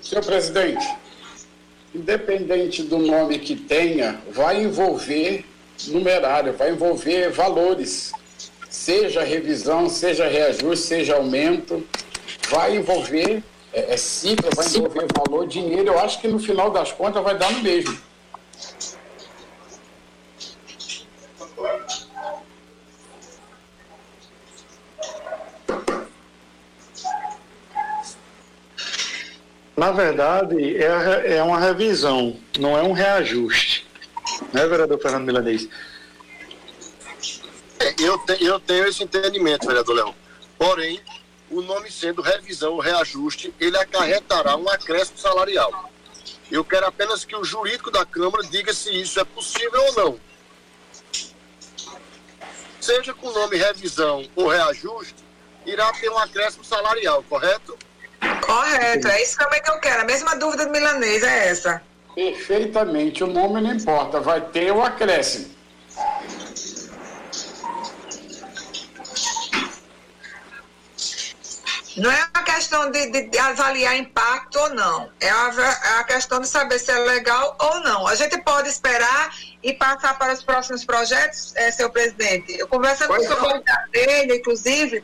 Senhor 0.02 0.24
presidente, 0.24 0.88
independente 1.94 2.84
do 2.84 3.00
nome 3.00 3.38
que 3.40 3.58
tenha, 3.58 4.22
vai 4.32 4.64
envolver 4.64 5.44
numerário, 5.88 6.54
vai 6.54 6.72
envolver 6.72 7.30
valores, 7.32 8.14
seja 8.70 9.24
revisão, 9.24 9.90
seja 9.90 10.26
reajuste, 10.26 10.88
seja 10.88 11.16
aumento, 11.16 11.86
vai 12.50 12.78
envolver 12.78 13.44
é, 13.74 13.94
é 13.94 13.98
vai 14.56 14.66
envolver 14.68 15.08
valor, 15.14 15.46
dinheiro. 15.46 15.90
Eu 15.90 16.00
acho 16.00 16.22
que 16.22 16.30
no 16.30 16.40
final 16.40 16.72
das 16.72 16.94
contas 16.94 17.22
vai 17.22 17.38
dar 17.38 17.52
no 17.52 17.62
mesmo. 17.62 18.07
Na 29.78 29.92
verdade, 29.92 30.76
é, 30.76 31.38
é 31.38 31.44
uma 31.44 31.60
revisão, 31.60 32.36
não 32.58 32.76
é 32.76 32.82
um 32.82 32.94
reajuste. 32.94 33.88
Não 34.52 34.64
é, 34.64 34.68
vereador 34.68 35.00
Fernando 35.00 35.26
Milanês? 35.26 35.70
É, 37.80 37.94
eu, 38.00 38.18
te, 38.18 38.44
eu 38.44 38.60
tenho 38.60 38.88
esse 38.88 39.04
entendimento, 39.04 39.68
vereador 39.68 39.96
Leão. 39.96 40.16
Porém, 40.58 41.00
o 41.52 41.62
nome 41.62 41.92
sendo 41.92 42.24
revisão 42.24 42.74
ou 42.74 42.80
reajuste, 42.80 43.54
ele 43.60 43.78
acarretará 43.78 44.56
um 44.56 44.68
acréscimo 44.68 45.20
salarial. 45.20 45.92
Eu 46.52 46.66
quero 46.66 46.88
apenas 46.88 47.24
que 47.24 47.36
o 47.36 47.44
jurídico 47.44 47.92
da 47.92 48.04
Câmara 48.04 48.44
diga 48.46 48.74
se 48.74 48.90
isso 49.00 49.20
é 49.20 49.24
possível 49.24 49.80
ou 49.80 49.94
não. 49.94 50.20
Seja 52.82 53.14
com 53.14 53.28
o 53.28 53.34
nome 53.34 53.58
revisão 53.58 54.28
ou 54.36 54.48
reajuste, 54.48 55.24
irá 55.68 55.92
ter 55.94 56.10
um 56.10 56.18
acréscimo 56.18 56.64
salarial, 56.66 57.22
correto? 57.30 57.78
Correto, 58.42 59.08
é 59.08 59.22
isso 59.22 59.38
também 59.38 59.62
que 59.62 59.70
eu 59.70 59.80
quero. 59.80 60.02
A 60.02 60.06
mesma 60.06 60.36
dúvida 60.36 60.66
do 60.66 60.72
milanês 60.72 61.24
é 61.24 61.50
essa. 61.50 61.82
Perfeitamente, 62.16 63.24
o 63.24 63.28
nome 63.28 63.62
não 63.62 63.74
importa, 63.74 64.20
vai 64.20 64.42
ter 64.42 64.72
o 64.72 64.82
acréscimo. 64.84 65.56
Não 71.96 72.12
é 72.12 72.28
uma 72.36 72.44
questão 72.44 72.92
de, 72.92 73.08
de- 73.10 73.24
de 73.24 73.38
avaliar 73.40 73.98
impacto 73.98 74.56
ou 74.60 74.70
não. 74.76 75.10
É 75.20 75.30
a, 75.30 75.52
é 75.96 76.00
a 76.00 76.04
questão 76.04 76.40
de 76.40 76.48
saber 76.48 76.78
se 76.78 76.92
é 76.92 77.00
legal 77.00 77.58
ou 77.60 77.80
não. 77.80 78.06
A 78.08 78.14
gente 78.14 78.38
pode 78.44 78.70
esperar 78.70 79.34
e 79.64 79.74
passar 79.74 80.18
para 80.20 80.32
os 80.34 80.44
próximos 80.44 80.86
projetos, 80.86 81.56
eh, 81.56 81.72
seu 81.72 81.90
presidente. 81.90 82.54
Eu 82.56 82.68
conversando 82.68 83.08
com 83.08 83.16
o 83.16 83.20
senhor 83.24 83.64
dele, 83.92 84.36
inclusive, 84.36 85.04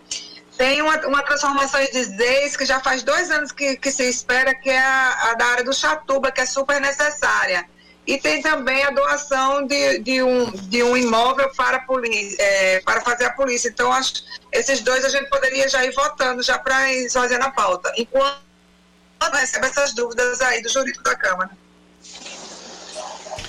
tem 0.57 0.81
uma, 0.81 0.97
uma 1.07 1.23
transformação 1.23 1.79
de 1.81 2.03
ZEIS 2.03 2.55
que 2.55 2.65
já 2.65 2.79
faz 2.79 3.03
dois 3.03 3.31
anos 3.31 3.51
que, 3.51 3.75
que 3.77 3.91
se 3.91 4.07
espera, 4.07 4.53
que 4.53 4.69
é 4.69 4.79
a, 4.79 5.31
a 5.31 5.33
da 5.33 5.45
área 5.45 5.63
do 5.63 5.73
Chatuba, 5.73 6.31
que 6.31 6.41
é 6.41 6.45
super 6.45 6.79
necessária. 6.79 7.67
E 8.05 8.17
tem 8.17 8.41
também 8.41 8.83
a 8.83 8.89
doação 8.89 9.65
de, 9.65 9.99
de, 9.99 10.21
um, 10.21 10.51
de 10.51 10.83
um 10.83 10.97
imóvel 10.97 11.49
para, 11.55 11.79
polícia, 11.79 12.35
eh, 12.39 12.81
para 12.81 12.99
fazer 12.99 13.25
a 13.25 13.31
polícia. 13.31 13.69
Então, 13.69 13.93
acho 13.93 14.25
esses 14.51 14.81
dois 14.81 15.05
a 15.05 15.09
gente 15.09 15.29
poderia 15.29 15.69
já 15.69 15.85
ir 15.85 15.93
votando, 15.93 16.43
já 16.43 16.59
para 16.59 16.91
ir 16.91 17.09
fazendo 17.09 17.43
a 17.43 17.51
pauta. 17.51 17.93
Enquanto 17.97 18.41
recebe 19.31 19.67
essas 19.67 19.93
dúvidas 19.93 20.41
aí 20.41 20.61
do 20.61 20.67
jurídico 20.67 21.03
da 21.03 21.15
Câmara. 21.15 21.62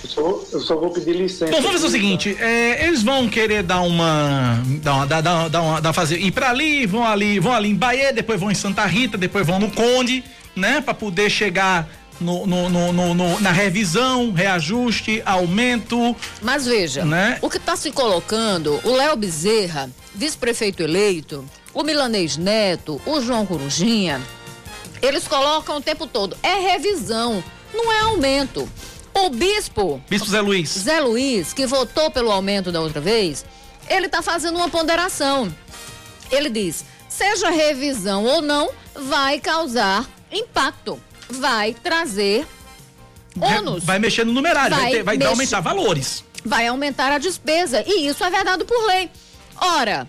Eu 0.05 0.11
só, 0.11 0.41
eu 0.53 0.61
só 0.61 0.77
vou 0.77 0.91
pedir 0.91 1.15
licença. 1.17 1.47
Bom, 1.51 1.63
vamos 1.63 1.73
fazer 1.73 1.87
o 1.87 1.91
seguinte, 1.91 2.37
é, 2.39 2.87
eles 2.87 3.03
vão 3.03 3.27
querer 3.29 3.63
dar 3.63 3.81
uma, 3.81 4.63
dar 4.83 4.95
uma, 4.97 5.07
dar, 5.07 5.21
dar, 5.23 5.49
dar 5.49 5.63
uma, 5.63 5.81
dar 5.81 5.93
fazer, 5.95 6.19
ir 6.19 6.31
pra 6.31 6.51
ali, 6.51 6.85
vão 6.87 7.05
ali, 7.07 7.39
vão 7.41 7.53
ali 7.53 7.71
em 7.71 7.75
Bahia, 7.75 8.13
depois 8.13 8.39
vão 8.39 8.51
em 8.51 8.55
Santa 8.55 8.85
Rita, 8.85 9.17
depois 9.17 9.47
vão 9.47 9.59
no 9.59 9.71
Conde, 9.71 10.23
né, 10.55 10.81
Pra 10.83 10.93
poder 10.95 11.31
chegar 11.31 11.89
no, 12.21 12.47
no, 12.47 12.69
no, 12.69 12.93
no- 12.93 13.15
no- 13.15 13.41
na 13.41 13.51
revisão, 13.51 14.31
reajuste, 14.31 15.23
aumento. 15.25 16.15
Mas 16.43 16.67
veja, 16.67 17.05
Né? 17.05 17.39
o 17.41 17.49
que 17.49 17.57
está 17.57 17.75
se 17.75 17.91
colocando, 17.91 18.79
o 18.85 18.95
Léo 18.95 19.17
Bezerra, 19.17 19.91
vice-prefeito 20.15 20.83
eleito, 20.83 21.45
o 21.73 21.83
Milanês 21.83 22.37
Neto, 22.37 23.01
o 23.07 23.21
João 23.23 23.45
Corujinha, 23.47 24.21
eles 25.03 25.27
colocam 25.27 25.79
o 25.79 25.81
tempo 25.81 26.07
todo. 26.07 26.37
É 26.43 26.55
revisão, 26.73 27.43
não 27.73 27.91
é 27.91 28.01
aumento. 28.03 28.69
O 29.17 29.31
bispo. 29.31 30.03
Bispo 30.09 30.29
Zé 30.29 30.41
Luiz. 30.41 30.71
Zé 30.71 31.01
Luiz, 31.01 31.53
que 31.53 31.67
votou 31.67 32.11
pelo 32.11 32.31
aumento 32.33 32.73
da 32.73 32.81
outra 32.81 33.01
vez, 33.01 33.45
ele 33.89 34.07
está 34.07 34.21
fazendo 34.23 34.57
uma 34.57 34.69
ponderação. 34.69 35.55
Ele 36.31 36.51
diz: 36.51 36.85
seja 37.09 37.49
revisão 37.51 38.25
ou 38.25 38.43
não, 38.43 38.71
vai 38.95 39.39
causar 39.41 40.05
impacto, 40.33 41.01
vai 41.31 41.75
trazer 41.75 42.47
ônus. 43.41 43.85
Vai 43.85 43.99
mexer 43.99 44.25
no 44.25 44.33
numerário, 44.33 44.77
vai, 44.77 44.93
Vai 44.95 45.03
vai 45.05 45.17
mexer- 45.17 45.31
aumentar 45.31 45.61
valores. 45.61 46.25
vai 46.45 46.67
aumentar 46.67 47.13
a 47.13 47.19
despesa. 47.19 47.85
E 47.87 48.07
isso 48.09 48.25
é 48.25 48.31
vedado 48.31 48.65
por 48.65 48.87
lei. 48.87 49.09
Ora, 49.57 50.09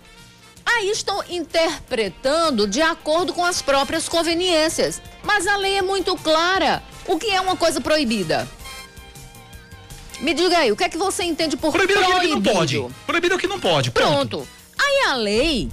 aí 0.64 0.90
estão 0.90 1.22
interpretando 1.30 2.66
de 2.66 2.82
acordo 2.82 3.32
com 3.32 3.44
as 3.44 3.62
próprias 3.62 4.08
conveniências. 4.08 5.00
Mas 5.22 5.46
a 5.46 5.56
lei 5.56 5.78
é 5.78 5.82
muito 5.82 6.16
clara. 6.16 6.82
O 7.06 7.18
que 7.18 7.30
é 7.30 7.40
uma 7.40 7.56
coisa 7.56 7.80
proibida? 7.80 8.48
Me 10.20 10.32
diga 10.34 10.58
aí, 10.58 10.72
o 10.72 10.76
que 10.76 10.84
é 10.84 10.88
que 10.88 10.96
você 10.96 11.24
entende 11.24 11.56
por 11.56 11.72
Proibido 11.72 12.00
proibido? 12.00 12.18
aquilo 12.18 12.40
que 12.42 12.48
não 12.48 12.54
pode. 12.54 12.94
Proibido 13.06 13.34
o 13.34 13.38
que 13.38 13.46
não 13.46 13.60
pode. 13.60 13.90
Pronto. 13.90 14.46
Aí 14.78 15.10
a 15.10 15.14
lei 15.14 15.68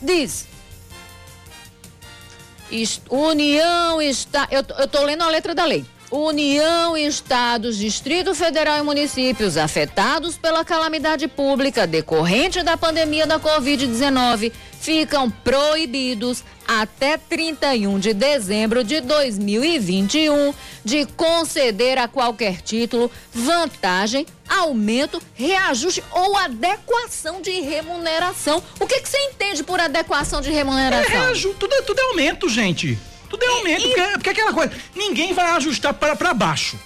diz. 0.00 0.46
União 3.08 4.00
está. 4.00 4.46
Eu, 4.50 4.64
eu 4.78 4.88
tô 4.88 5.02
lendo 5.04 5.22
a 5.22 5.28
letra 5.28 5.54
da 5.54 5.64
lei. 5.64 5.84
União, 6.10 6.96
Estados, 6.96 7.76
Distrito 7.76 8.34
Federal 8.34 8.78
e 8.78 8.82
municípios 8.82 9.56
afetados 9.56 10.36
pela 10.36 10.64
calamidade 10.64 11.28
pública 11.28 11.86
decorrente 11.86 12.62
da 12.62 12.76
pandemia 12.76 13.26
da 13.26 13.38
Covid-19 13.38 14.50
ficam 14.80 15.30
proibidos 15.30 16.42
até 16.66 17.16
31 17.16 17.98
de 17.98 18.12
dezembro 18.14 18.82
de 18.82 19.00
2021 19.00 20.52
de 20.84 21.04
conceder 21.16 21.98
a 21.98 22.08
qualquer 22.08 22.60
título 22.62 23.10
vantagem, 23.32 24.26
aumento, 24.48 25.20
reajuste 25.34 26.02
ou 26.10 26.36
adequação 26.36 27.40
de 27.42 27.60
remuneração. 27.60 28.62
O 28.80 28.86
que, 28.86 29.00
que 29.00 29.08
você 29.08 29.18
entende 29.18 29.62
por 29.62 29.78
adequação 29.78 30.40
de 30.40 30.48
É, 30.48 30.52
remuneração? 30.52 31.10
reaju- 31.10 31.54
tudo, 31.54 31.74
é- 31.74 31.82
tudo 31.82 31.98
é 32.00 32.02
aumento, 32.04 32.48
gente. 32.48 32.98
Tudo 33.30 33.42
é 33.44 33.48
aumento, 33.48 33.82
porque, 33.86 34.02
porque 34.14 34.28
é 34.28 34.32
aquela 34.32 34.52
coisa, 34.52 34.72
ninguém 34.94 35.32
vai 35.32 35.52
ajustar 35.52 35.94
para 35.94 36.14
pra 36.16 36.34
baixo. 36.34 36.78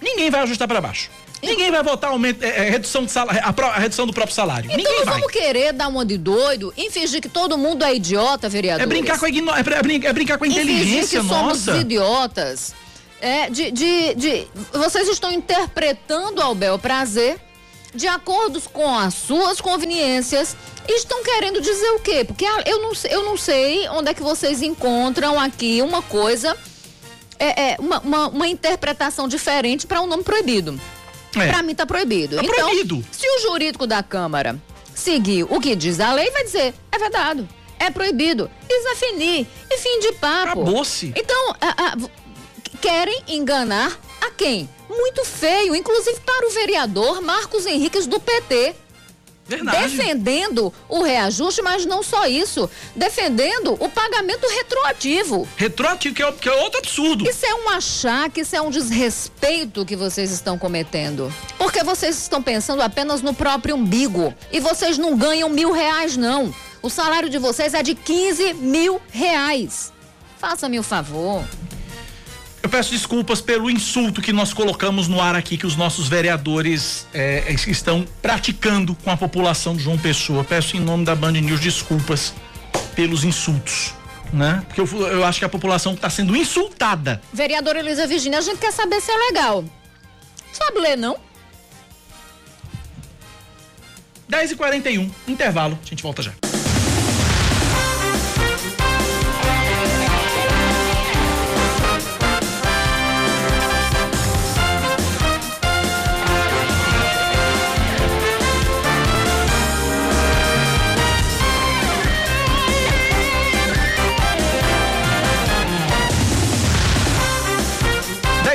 Ninguém 0.00 0.30
vai 0.30 0.40
ajustar 0.42 0.66
para 0.66 0.80
baixo. 0.80 1.10
Ninguém 1.42 1.70
vai 1.70 1.82
votar 1.82 2.10
aumento, 2.10 2.42
é, 2.44 2.48
é, 2.66 2.70
redução, 2.70 3.04
de 3.04 3.10
salário, 3.10 3.40
a, 3.42 3.66
a 3.68 3.78
redução 3.78 4.06
do 4.06 4.12
próprio 4.12 4.34
salário. 4.34 4.66
Então 4.66 4.76
ninguém 4.76 4.98
não 4.98 5.04
vai. 5.06 5.14
vamos 5.14 5.32
querer 5.32 5.72
dar 5.72 5.88
uma 5.88 6.04
de 6.04 6.18
doido 6.18 6.72
e 6.76 6.90
fingir 6.90 7.20
que 7.20 7.28
todo 7.30 7.56
mundo 7.56 7.82
é 7.82 7.94
idiota, 7.94 8.46
vereador. 8.48 8.82
É 8.82 8.86
brincar 8.86 9.18
com 9.18 9.24
a, 9.24 9.28
igno- 9.28 9.50
é, 9.52 9.60
é 9.60 10.06
é 10.08 10.12
brincar 10.12 10.36
com 10.38 10.44
a 10.44 10.48
inteligência 10.48 11.20
que 11.20 11.26
somos 11.26 11.66
nossa. 11.66 11.78
idiotas. 11.80 12.74
É, 13.22 13.48
de, 13.50 13.70
de, 13.70 14.14
de- 14.14 14.46
vocês 14.72 15.08
estão 15.08 15.30
interpretando 15.32 16.40
ao 16.42 16.54
bel 16.54 16.78
prazer 16.78 17.38
de 17.94 18.06
acordo 18.06 18.60
com 18.72 18.96
as 18.96 19.14
suas 19.14 19.60
conveniências 19.60 20.56
estão 20.88 21.22
querendo 21.22 21.60
dizer 21.60 21.90
o 21.92 22.00
quê? 22.00 22.24
Porque 22.24 22.44
a- 22.44 22.62
eu 22.66 22.80
não, 22.82 22.94
sei- 22.94 23.12
eu 23.14 23.24
não 23.24 23.36
sei 23.36 23.88
onde 23.90 24.10
é 24.10 24.14
que 24.14 24.22
vocês 24.22 24.62
encontram 24.62 25.38
aqui 25.38 25.82
uma 25.82 26.02
coisa, 26.02 26.56
é, 27.38 27.72
é, 27.72 27.76
uma, 27.78 27.98
uma, 28.00 28.28
uma 28.28 28.48
interpretação 28.48 29.26
diferente 29.28 29.86
para 29.86 30.00
um 30.00 30.06
nome 30.06 30.22
proibido. 30.22 30.80
É. 31.36 31.46
Para 31.48 31.62
mim 31.62 31.74
tá 31.74 31.86
proibido. 31.86 32.36
Tá 32.36 32.42
então, 32.44 32.54
proibido. 32.68 33.04
se 33.12 33.26
o 33.28 33.40
jurídico 33.42 33.86
da 33.86 34.02
Câmara 34.02 34.60
seguir 34.94 35.44
o 35.44 35.60
que 35.60 35.74
diz 35.76 36.00
a 36.00 36.12
lei, 36.12 36.30
vai 36.30 36.44
dizer, 36.44 36.74
é 36.90 36.98
vedado, 36.98 37.48
é 37.78 37.90
proibido. 37.90 38.50
Isso 38.68 38.88
é 38.88 38.94
finir, 38.96 39.46
e 39.70 39.78
fim 39.78 40.00
de 40.00 40.12
papo. 40.12 40.60
Acabou-se. 40.62 41.12
Então, 41.16 41.54
a- 41.60 41.92
a- 41.94 41.96
querem 42.80 43.22
enganar 43.28 43.96
a 44.20 44.30
quem? 44.30 44.68
Muito 44.88 45.24
feio, 45.24 45.74
inclusive 45.74 46.20
para 46.20 46.46
o 46.46 46.50
vereador 46.50 47.20
Marcos 47.20 47.66
Henriques 47.66 48.06
do 48.06 48.20
PT. 48.20 48.74
Verdade. 49.50 49.96
Defendendo 49.96 50.72
o 50.88 51.02
reajuste, 51.02 51.60
mas 51.60 51.84
não 51.84 52.04
só 52.04 52.24
isso, 52.28 52.70
defendendo 52.94 53.76
o 53.80 53.88
pagamento 53.88 54.46
retroativo. 54.46 55.48
Retroativo, 55.56 56.14
que 56.14 56.22
é, 56.22 56.32
que 56.32 56.48
é 56.48 56.52
outro 56.52 56.78
absurdo. 56.78 57.28
Isso 57.28 57.44
é 57.44 57.52
um 57.52 57.68
achaque, 57.70 58.42
isso 58.42 58.54
é 58.54 58.60
um 58.60 58.70
desrespeito 58.70 59.84
que 59.84 59.96
vocês 59.96 60.30
estão 60.30 60.56
cometendo. 60.56 61.34
Porque 61.58 61.82
vocês 61.82 62.16
estão 62.16 62.40
pensando 62.40 62.80
apenas 62.80 63.22
no 63.22 63.34
próprio 63.34 63.74
umbigo. 63.74 64.32
E 64.52 64.60
vocês 64.60 64.96
não 64.96 65.16
ganham 65.16 65.48
mil 65.48 65.72
reais, 65.72 66.16
não. 66.16 66.54
O 66.80 66.88
salário 66.88 67.28
de 67.28 67.38
vocês 67.38 67.74
é 67.74 67.82
de 67.82 67.96
15 67.96 68.54
mil 68.54 69.02
reais. 69.10 69.92
Faça-me 70.38 70.78
o 70.78 70.82
favor. 70.84 71.44
Eu 72.62 72.68
peço 72.68 72.90
desculpas 72.90 73.40
pelo 73.40 73.70
insulto 73.70 74.20
que 74.20 74.32
nós 74.32 74.52
colocamos 74.52 75.08
no 75.08 75.20
ar 75.20 75.34
aqui, 75.34 75.56
que 75.56 75.66
os 75.66 75.76
nossos 75.76 76.08
vereadores 76.08 77.06
é, 77.12 77.50
estão 77.66 78.06
praticando 78.20 78.94
com 78.94 79.10
a 79.10 79.16
população 79.16 79.74
de 79.74 79.82
João 79.82 79.96
Pessoa. 79.98 80.44
Peço 80.44 80.76
em 80.76 80.80
nome 80.80 81.04
da 81.04 81.14
Band 81.14 81.32
News 81.32 81.60
desculpas 81.60 82.34
pelos 82.94 83.24
insultos, 83.24 83.94
né? 84.30 84.62
Porque 84.66 84.80
eu, 84.80 85.06
eu 85.06 85.24
acho 85.24 85.38
que 85.38 85.44
a 85.44 85.48
população 85.48 85.94
está 85.94 86.10
sendo 86.10 86.36
insultada. 86.36 87.22
Vereadora 87.32 87.78
Elisa 87.78 88.06
Virginia, 88.06 88.38
a 88.38 88.42
gente 88.42 88.58
quer 88.58 88.72
saber 88.72 89.00
se 89.00 89.10
é 89.10 89.16
legal. 89.16 89.64
Sabe 90.52 90.80
ler, 90.80 90.96
não? 90.96 91.16
10 94.28 94.52
e 94.52 94.56
41 94.56 95.10
intervalo. 95.26 95.78
A 95.82 95.86
gente 95.86 96.02
volta 96.02 96.22
já. 96.22 96.49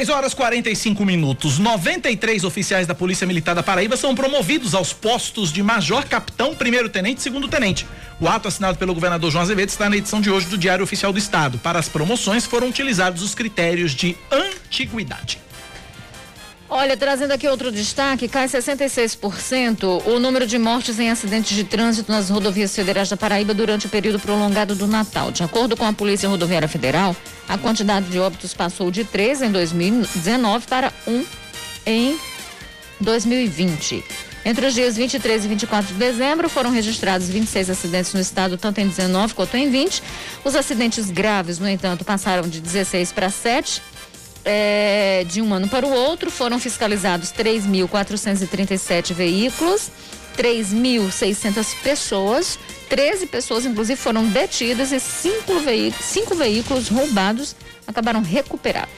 Dez 0.05 0.15
horas 0.15 0.35
45 0.35 1.03
minutos. 1.03 1.57
93 1.57 2.43
oficiais 2.43 2.85
da 2.85 2.93
Polícia 2.93 3.25
Militar 3.25 3.55
da 3.55 3.63
Paraíba 3.63 3.97
são 3.97 4.13
promovidos 4.13 4.75
aos 4.75 4.93
postos 4.93 5.51
de 5.51 5.63
major, 5.63 6.05
capitão, 6.05 6.53
primeiro 6.53 6.87
tenente 6.89 7.21
e 7.21 7.23
segundo 7.23 7.47
tenente. 7.47 7.87
O 8.21 8.27
ato 8.27 8.47
assinado 8.47 8.77
pelo 8.77 8.93
governador 8.93 9.31
João 9.31 9.41
Azevedo 9.41 9.69
está 9.69 9.89
na 9.89 9.97
edição 9.97 10.21
de 10.21 10.29
hoje 10.29 10.45
do 10.45 10.59
Diário 10.59 10.83
Oficial 10.83 11.11
do 11.11 11.17
Estado. 11.17 11.57
Para 11.57 11.79
as 11.79 11.89
promoções 11.89 12.45
foram 12.45 12.69
utilizados 12.69 13.23
os 13.23 13.33
critérios 13.33 13.95
de 13.95 14.15
antiguidade. 14.31 15.39
Olha, 16.77 16.97
trazendo 16.97 17.31
aqui 17.31 17.47
outro 17.47 17.71
destaque, 17.71 18.27
cai 18.27 18.49
66% 18.49 20.03
o 20.05 20.19
número 20.19 20.45
de 20.45 20.57
mortes 20.57 20.99
em 20.99 21.09
acidentes 21.09 21.55
de 21.55 21.63
trânsito 21.63 22.11
nas 22.11 22.29
rodovias 22.29 22.75
federais 22.75 23.07
da 23.07 23.15
Paraíba 23.15 23.53
durante 23.53 23.85
o 23.85 23.89
período 23.89 24.19
prolongado 24.19 24.75
do 24.75 24.85
Natal. 24.85 25.31
De 25.31 25.41
acordo 25.41 25.77
com 25.77 25.85
a 25.85 25.93
Polícia 25.93 26.27
Rodoviária 26.27 26.67
Federal, 26.67 27.15
a 27.47 27.57
quantidade 27.57 28.07
de 28.07 28.19
óbitos 28.19 28.53
passou 28.53 28.91
de 28.91 29.05
3 29.05 29.43
em 29.43 29.51
2019 29.53 30.67
para 30.67 30.91
1 31.07 31.25
em 31.85 32.19
2020. 32.99 34.03
Entre 34.43 34.65
os 34.65 34.73
dias 34.73 34.97
23 34.97 35.45
e 35.45 35.47
24 35.47 35.93
de 35.93 35.97
dezembro 35.97 36.49
foram 36.49 36.71
registrados 36.71 37.29
26 37.29 37.69
acidentes 37.69 38.13
no 38.13 38.19
estado, 38.19 38.57
tanto 38.57 38.81
em 38.81 38.87
19 38.89 39.33
quanto 39.33 39.55
em 39.55 39.71
20. 39.71 40.03
Os 40.43 40.55
acidentes 40.57 41.09
graves, 41.09 41.57
no 41.57 41.69
entanto, 41.69 42.03
passaram 42.03 42.49
de 42.49 42.59
16 42.59 43.13
para 43.13 43.29
7. 43.29 43.81
É, 44.47 45.25
de 45.27 45.41
um 45.41 45.51
ano 45.53 45.67
para 45.67 45.87
o 45.87 45.91
outro, 45.91 46.29
foram 46.29 46.59
fiscalizados 46.59 47.31
3.437 47.31 49.11
veículos, 49.11 49.89
3.600 50.37 51.81
pessoas, 51.81 52.59
13 52.87 53.25
pessoas, 53.25 53.65
inclusive, 53.65 53.99
foram 53.99 54.27
detidas 54.27 54.91
e 54.91 54.99
cinco, 54.99 55.59
veículos, 55.61 56.05
cinco 56.05 56.35
veículos 56.35 56.89
roubados 56.89 57.55
acabaram 57.87 58.21
recuperados. 58.21 58.93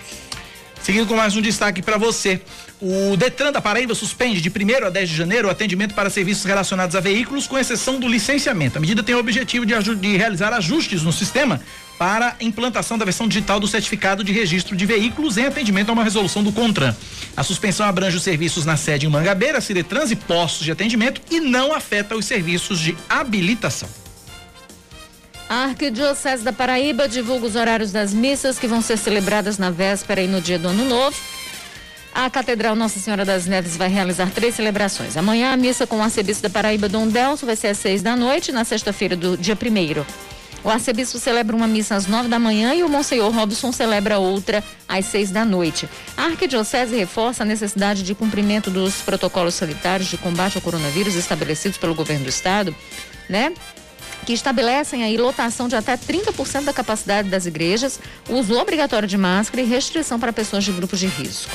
Seguindo 0.81 1.07
com 1.07 1.15
mais 1.15 1.35
um 1.35 1.41
destaque 1.41 1.81
para 1.81 1.97
você. 1.97 2.39
O 2.79 3.17
Detran 3.17 3.51
da 3.51 3.59
Paraíba 3.59 3.93
suspende 3.95 4.39
de 4.39 4.49
1 4.49 4.85
a 4.85 4.89
10 4.89 5.09
de 5.09 5.15
janeiro 5.15 5.47
o 5.47 5.51
atendimento 5.51 5.93
para 5.93 6.09
serviços 6.09 6.45
relacionados 6.45 6.95
a 6.95 6.99
veículos, 6.99 7.47
com 7.47 7.57
exceção 7.57 7.99
do 7.99 8.07
licenciamento. 8.07 8.77
A 8.77 8.81
medida 8.81 9.03
tem 9.03 9.15
o 9.15 9.19
objetivo 9.19 9.65
de, 9.65 9.73
de 9.95 10.17
realizar 10.17 10.53
ajustes 10.53 11.03
no 11.03 11.11
sistema 11.11 11.59
para 11.97 12.35
implantação 12.39 12.97
da 12.97 13.03
versão 13.03 13.27
digital 13.27 13.59
do 13.59 13.67
certificado 13.67 14.23
de 14.23 14.31
registro 14.31 14.75
de 14.75 14.85
veículos 14.85 15.37
em 15.37 15.45
atendimento 15.45 15.89
a 15.89 15.93
uma 15.93 16.03
resolução 16.03 16.43
do 16.43 16.51
CONTRAN. 16.51 16.95
A 17.35 17.43
suspensão 17.43 17.85
abrange 17.85 18.17
os 18.17 18.23
serviços 18.23 18.65
na 18.65 18.77
sede 18.77 19.07
em 19.07 19.09
Mangabeira, 19.09 19.59
Ciretrans 19.59 20.11
e 20.11 20.15
postos 20.15 20.63
de 20.63 20.71
atendimento 20.71 21.21
e 21.31 21.39
não 21.39 21.73
afeta 21.73 22.15
os 22.15 22.25
serviços 22.25 22.79
de 22.79 22.95
habilitação. 23.09 24.06
A 25.49 25.63
Arquidiocese 25.63 26.43
da 26.43 26.51
Paraíba 26.51 27.07
divulga 27.07 27.45
os 27.45 27.55
horários 27.55 27.91
das 27.91 28.13
missas 28.13 28.59
que 28.59 28.67
vão 28.67 28.81
ser 28.81 28.97
celebradas 28.97 29.57
na 29.57 29.69
véspera 29.69 30.21
e 30.21 30.27
no 30.27 30.41
dia 30.41 30.59
do 30.59 30.67
Ano 30.67 30.83
Novo. 30.83 31.17
A 32.13 32.29
Catedral 32.29 32.75
Nossa 32.75 32.99
Senhora 32.99 33.23
das 33.23 33.45
Neves 33.45 33.77
vai 33.77 33.87
realizar 33.87 34.29
três 34.29 34.55
celebrações. 34.55 35.15
Amanhã, 35.15 35.53
a 35.53 35.57
missa 35.57 35.87
com 35.87 35.99
o 35.99 36.01
arcebispo 36.01 36.43
da 36.43 36.49
Paraíba, 36.49 36.89
Dom 36.89 37.07
Delso, 37.07 37.45
vai 37.45 37.55
ser 37.55 37.67
às 37.67 37.77
seis 37.77 38.01
da 38.01 38.13
noite, 38.13 38.51
na 38.51 38.65
sexta-feira 38.65 39.15
do 39.15 39.37
dia 39.37 39.55
primeiro. 39.55 40.05
O 40.65 40.69
arcebispo 40.69 41.17
celebra 41.17 41.55
uma 41.55 41.67
missa 41.67 41.95
às 41.95 42.07
nove 42.07 42.27
da 42.27 42.37
manhã 42.37 42.73
e 42.73 42.83
o 42.83 42.89
Monsenhor 42.89 43.31
Robson 43.31 43.71
celebra 43.71 44.17
outra 44.17 44.61
às 44.85 45.05
seis 45.05 45.31
da 45.31 45.45
noite. 45.45 45.87
A 46.17 46.23
Arquidiocese 46.23 46.93
reforça 46.93 47.43
a 47.43 47.45
necessidade 47.45 48.03
de 48.03 48.13
cumprimento 48.13 48.69
dos 48.69 48.95
protocolos 48.95 49.53
sanitários 49.53 50.09
de 50.09 50.17
combate 50.17 50.57
ao 50.57 50.61
coronavírus 50.61 51.15
estabelecidos 51.15 51.77
pelo 51.77 51.95
governo 51.95 52.25
do 52.25 52.29
estado, 52.29 52.75
né? 53.29 53.53
Que 54.27 54.33
estabelecem 54.33 55.05
aí 55.05 55.15
lotação 55.15 55.69
de 55.69 55.75
até 55.77 55.95
30% 55.95 56.65
da 56.65 56.73
capacidade 56.73 57.29
das 57.29 57.45
igrejas, 57.45 57.97
uso 58.29 58.59
obrigatório 58.59 59.07
de 59.07 59.17
máscara 59.17 59.61
e 59.61 59.65
restrição 59.65 60.19
para 60.19 60.33
pessoas 60.33 60.65
de 60.65 60.71
grupos 60.73 60.99
de 60.99 61.07
risco. 61.07 61.49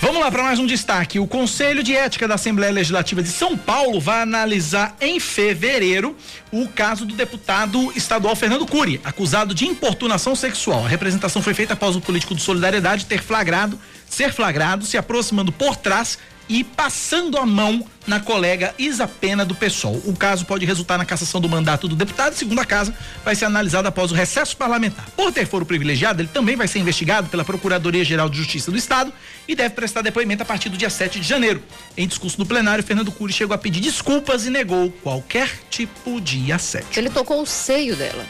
Vamos 0.00 0.20
lá 0.20 0.30
para 0.30 0.44
mais 0.44 0.60
um 0.60 0.66
destaque. 0.66 1.18
O 1.18 1.26
Conselho 1.26 1.82
de 1.82 1.96
Ética 1.96 2.28
da 2.28 2.36
Assembleia 2.36 2.72
Legislativa 2.72 3.20
de 3.24 3.30
São 3.30 3.58
Paulo 3.58 4.00
vai 4.00 4.22
analisar 4.22 4.96
em 5.00 5.18
fevereiro 5.18 6.16
o 6.52 6.68
caso 6.68 7.04
do 7.04 7.16
deputado 7.16 7.92
estadual 7.96 8.36
Fernando 8.36 8.64
Cury, 8.64 9.00
acusado 9.02 9.52
de 9.52 9.66
importunação 9.66 10.36
sexual. 10.36 10.84
A 10.84 10.88
representação 10.88 11.42
foi 11.42 11.54
feita 11.54 11.72
após 11.72 11.96
o 11.96 12.00
político 12.00 12.36
de 12.36 12.40
Solidariedade 12.40 13.04
ter 13.04 13.20
flagrado, 13.20 13.76
ser 14.08 14.32
flagrado 14.32 14.86
se 14.86 14.96
aproximando 14.96 15.50
por 15.50 15.74
trás 15.74 16.20
e 16.48 16.64
passando 16.64 17.36
a 17.36 17.44
mão 17.44 17.86
na 18.06 18.18
colega 18.18 18.74
Isa 18.78 19.06
Pena 19.06 19.44
do 19.44 19.54
PSOL. 19.54 20.00
O 20.06 20.16
caso 20.16 20.46
pode 20.46 20.64
resultar 20.64 20.96
na 20.96 21.04
cassação 21.04 21.40
do 21.40 21.48
mandato 21.48 21.86
do 21.86 21.94
deputado, 21.94 22.34
segundo 22.34 22.58
a 22.60 22.64
casa, 22.64 22.94
vai 23.24 23.34
ser 23.34 23.44
analisado 23.44 23.86
após 23.86 24.10
o 24.10 24.14
recesso 24.14 24.56
parlamentar. 24.56 25.06
Por 25.14 25.30
ter 25.30 25.46
foro 25.46 25.66
privilegiado, 25.66 26.22
ele 26.22 26.28
também 26.28 26.56
vai 26.56 26.66
ser 26.66 26.78
investigado 26.78 27.28
pela 27.28 27.44
Procuradoria-Geral 27.44 28.28
de 28.30 28.38
Justiça 28.38 28.70
do 28.70 28.78
Estado 28.78 29.12
e 29.46 29.54
deve 29.54 29.74
prestar 29.74 30.00
depoimento 30.00 30.42
a 30.42 30.46
partir 30.46 30.70
do 30.70 30.76
dia 30.76 30.88
7 30.88 31.20
de 31.20 31.28
janeiro. 31.28 31.62
Em 31.96 32.08
discurso 32.08 32.38
no 32.38 32.46
plenário, 32.46 32.82
Fernando 32.82 33.12
Cury 33.12 33.32
chegou 33.32 33.54
a 33.54 33.58
pedir 33.58 33.80
desculpas 33.80 34.46
e 34.46 34.50
negou 34.50 34.90
qualquer 35.02 35.50
tipo 35.68 36.20
de 36.20 36.50
assédio. 36.50 36.88
Ele 36.96 37.10
tocou 37.10 37.42
o 37.42 37.46
seio 37.46 37.94
dela. 37.94 38.24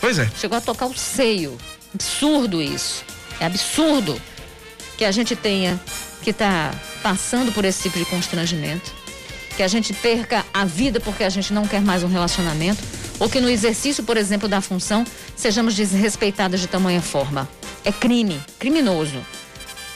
Pois 0.00 0.18
é. 0.18 0.28
Chegou 0.36 0.58
a 0.58 0.60
tocar 0.60 0.86
o 0.86 0.96
seio. 0.96 1.56
Absurdo 1.94 2.60
isso. 2.60 3.04
É 3.38 3.46
absurdo 3.46 4.20
que 4.98 5.04
a 5.04 5.12
gente 5.12 5.36
tenha 5.36 5.80
que 6.22 6.30
está 6.30 6.72
passando 7.02 7.52
por 7.52 7.64
esse 7.64 7.82
tipo 7.82 7.98
de 7.98 8.04
constrangimento, 8.04 8.92
que 9.56 9.62
a 9.62 9.68
gente 9.68 9.92
perca 9.92 10.44
a 10.54 10.64
vida 10.64 11.00
porque 11.00 11.24
a 11.24 11.28
gente 11.28 11.52
não 11.52 11.66
quer 11.66 11.82
mais 11.82 12.02
um 12.02 12.08
relacionamento, 12.08 12.82
ou 13.18 13.28
que 13.28 13.40
no 13.40 13.50
exercício, 13.50 14.02
por 14.04 14.16
exemplo, 14.16 14.48
da 14.48 14.60
função, 14.60 15.04
sejamos 15.36 15.74
desrespeitadas 15.74 16.60
de 16.60 16.66
tamanha 16.66 17.02
forma. 17.02 17.48
É 17.84 17.92
crime, 17.92 18.40
criminoso. 18.58 19.20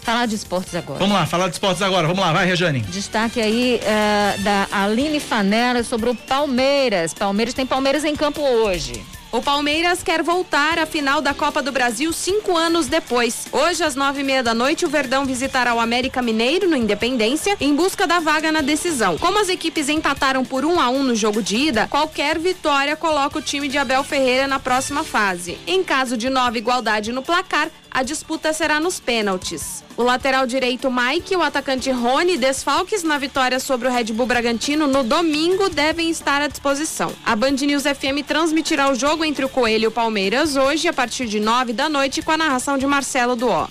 Falar 0.03 0.27
de 0.27 0.37
esportes 0.37 0.74
agora. 0.74 1.01
Vamos 1.01 1.16
lá, 1.16 1.27
falar 1.27 1.49
de 1.49 1.55
esportes 1.55 1.83
agora. 1.83 2.07
Vamos 2.07 2.22
lá, 2.22 2.33
vai, 2.33 2.47
Rejane. 2.47 2.81
Destaque 2.81 3.41
aí 3.41 3.81
uh, 3.83 4.43
da 4.43 4.68
Aline 4.70 5.18
Fanella 5.18 5.83
sobre 5.83 6.11
o 6.11 6.14
Palmeiras. 6.14 7.12
Palmeiras 7.12 7.55
tem 7.55 7.66
Palmeiras 7.66 8.05
em 8.05 8.14
campo 8.14 8.41
hoje. 8.41 9.05
O 9.33 9.43
Palmeiras 9.43 10.05
quer 10.05 10.22
voltar 10.22 10.79
à 10.79 10.87
final 10.87 11.20
da 11.20 11.35
Copa 11.35 11.61
do 11.61 11.72
Brasil 11.72 12.12
cinco 12.12 12.57
anos 12.57 12.87
depois. 12.87 13.47
Hoje, 13.51 13.83
às 13.83 13.97
nove 13.97 14.20
e 14.20 14.24
meia 14.24 14.43
da 14.43 14.55
noite, 14.55 14.87
o 14.87 14.89
Verdão 14.89 15.27
visitará 15.27 15.74
o 15.74 15.81
América 15.81 16.22
Mineiro 16.22 16.70
no 16.70 16.77
Independência 16.77 17.57
em 17.61 17.74
busca 17.74 18.07
da 18.07 18.20
vaga 18.20 18.53
na 18.53 18.61
decisão. 18.61 19.18
Como 19.18 19.41
as 19.41 19.49
equipes 19.49 19.89
empataram 19.89 20.45
por 20.45 20.64
um 20.64 20.81
a 20.81 20.89
um 20.89 21.03
no 21.03 21.14
jogo 21.14 21.43
de 21.43 21.57
ida, 21.57 21.89
qualquer 21.89 22.39
vitória 22.39 22.95
coloca 22.95 23.39
o 23.39 23.43
time 23.43 23.68
de 23.68 23.77
Abel 23.77 24.05
Ferreira 24.05 24.47
na 24.47 24.61
próxima 24.61 25.03
fase. 25.03 25.59
Em 25.66 25.83
caso 25.83 26.16
de 26.16 26.31
nova 26.31 26.57
igualdade 26.57 27.12
no 27.12 27.20
placar, 27.20 27.68
a 27.97 28.03
disputa 28.03 28.53
será 28.53 28.78
nos 28.78 29.01
pênaltis. 29.01 29.82
O 29.97 30.03
lateral 30.03 30.47
direito 30.47 30.92
Mike 30.92 31.32
e 31.32 31.36
o 31.38 31.42
atacante 31.42 31.90
Rony, 31.90 32.36
desfalques 32.36 33.03
na 33.03 33.16
vitória 33.16 33.59
sobre 33.59 33.88
o 33.88 33.90
Red 33.90 34.12
Bull 34.12 34.26
Bragantino 34.26 34.86
no 34.86 35.03
domingo, 35.03 35.70
devem 35.70 36.11
estar 36.11 36.42
à 36.42 36.47
disposição. 36.47 37.11
A 37.24 37.34
Band 37.34 37.53
News 37.53 37.84
FM 37.84 38.22
transmitirá 38.26 38.90
o 38.90 38.94
jogo 38.94 39.24
entre 39.24 39.47
o 39.47 39.49
Coelho 39.49 39.84
e 39.84 39.86
o 39.86 39.90
Palmeiras 39.90 40.57
hoje, 40.57 40.86
a 40.86 40.92
partir 40.92 41.26
de 41.26 41.40
nove 41.40 41.72
da 41.72 41.88
noite, 41.88 42.20
com 42.20 42.32
a 42.32 42.36
narração 42.36 42.76
de 42.76 42.86
Marcelo 42.86 43.34
Duó. 43.34 43.66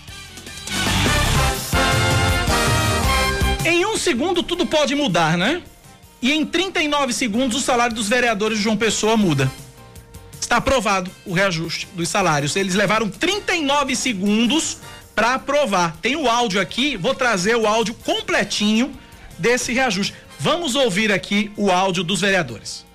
Em 3.64 3.86
um 3.86 3.96
segundo 3.96 4.42
tudo 4.42 4.66
pode 4.66 4.96
mudar, 4.96 5.38
né? 5.38 5.62
E 6.20 6.32
em 6.32 6.44
39 6.44 7.14
segundos 7.14 7.58
o 7.60 7.62
salário 7.64 7.96
dos 7.96 8.10
vereadores 8.10 8.58
de 8.58 8.64
João 8.64 8.76
Pessoa 8.76 9.16
muda. 9.16 9.52
Está 10.40 10.58
aprovado 10.58 11.10
o 11.26 11.34
reajuste 11.34 11.88
dos 11.94 12.10
salários. 12.10 12.56
Eles 12.56 12.76
levaram 12.76 13.10
39 13.10 13.96
segundos 13.96 14.78
para 15.16 15.36
aprovar. 15.36 15.98
Tem 16.02 16.16
o 16.16 16.30
áudio 16.30 16.60
aqui, 16.60 16.98
vou 16.98 17.16
trazer 17.16 17.56
o 17.56 17.66
áudio 17.66 17.94
completinho 17.94 18.98
desse 19.40 19.74
reajuste. 19.74 20.16
Vamos 20.40 20.76
ouvir 20.76 21.12
aqui 21.12 21.52
o 21.58 21.72
áudio 21.72 22.04
dos 22.04 22.22
vereadores. 22.22 22.86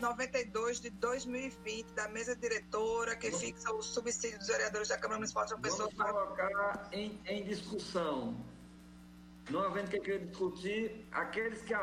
2292 0.00 0.80
de 0.80 0.90
2020 0.90 1.86
da 1.94 2.08
mesa 2.08 2.34
diretora 2.36 3.16
que 3.16 3.30
fixa 3.30 3.72
o 3.72 3.82
subsídio 3.82 4.38
dos 4.38 4.48
vereadores 4.48 4.88
da 4.88 4.96
Câmara 4.96 5.18
Municipal 5.18 5.44
de 5.44 5.50
João 5.50 5.60
Pessoa. 5.60 5.90
Vamos 5.96 6.12
colocar 6.12 6.88
em, 6.92 7.18
em 7.26 7.44
discussão. 7.44 8.36
Não 9.50 9.62
havendo 9.62 9.90
que 9.90 10.18
discutir, 10.18 11.06
aqueles 11.10 11.62
que 11.62 11.74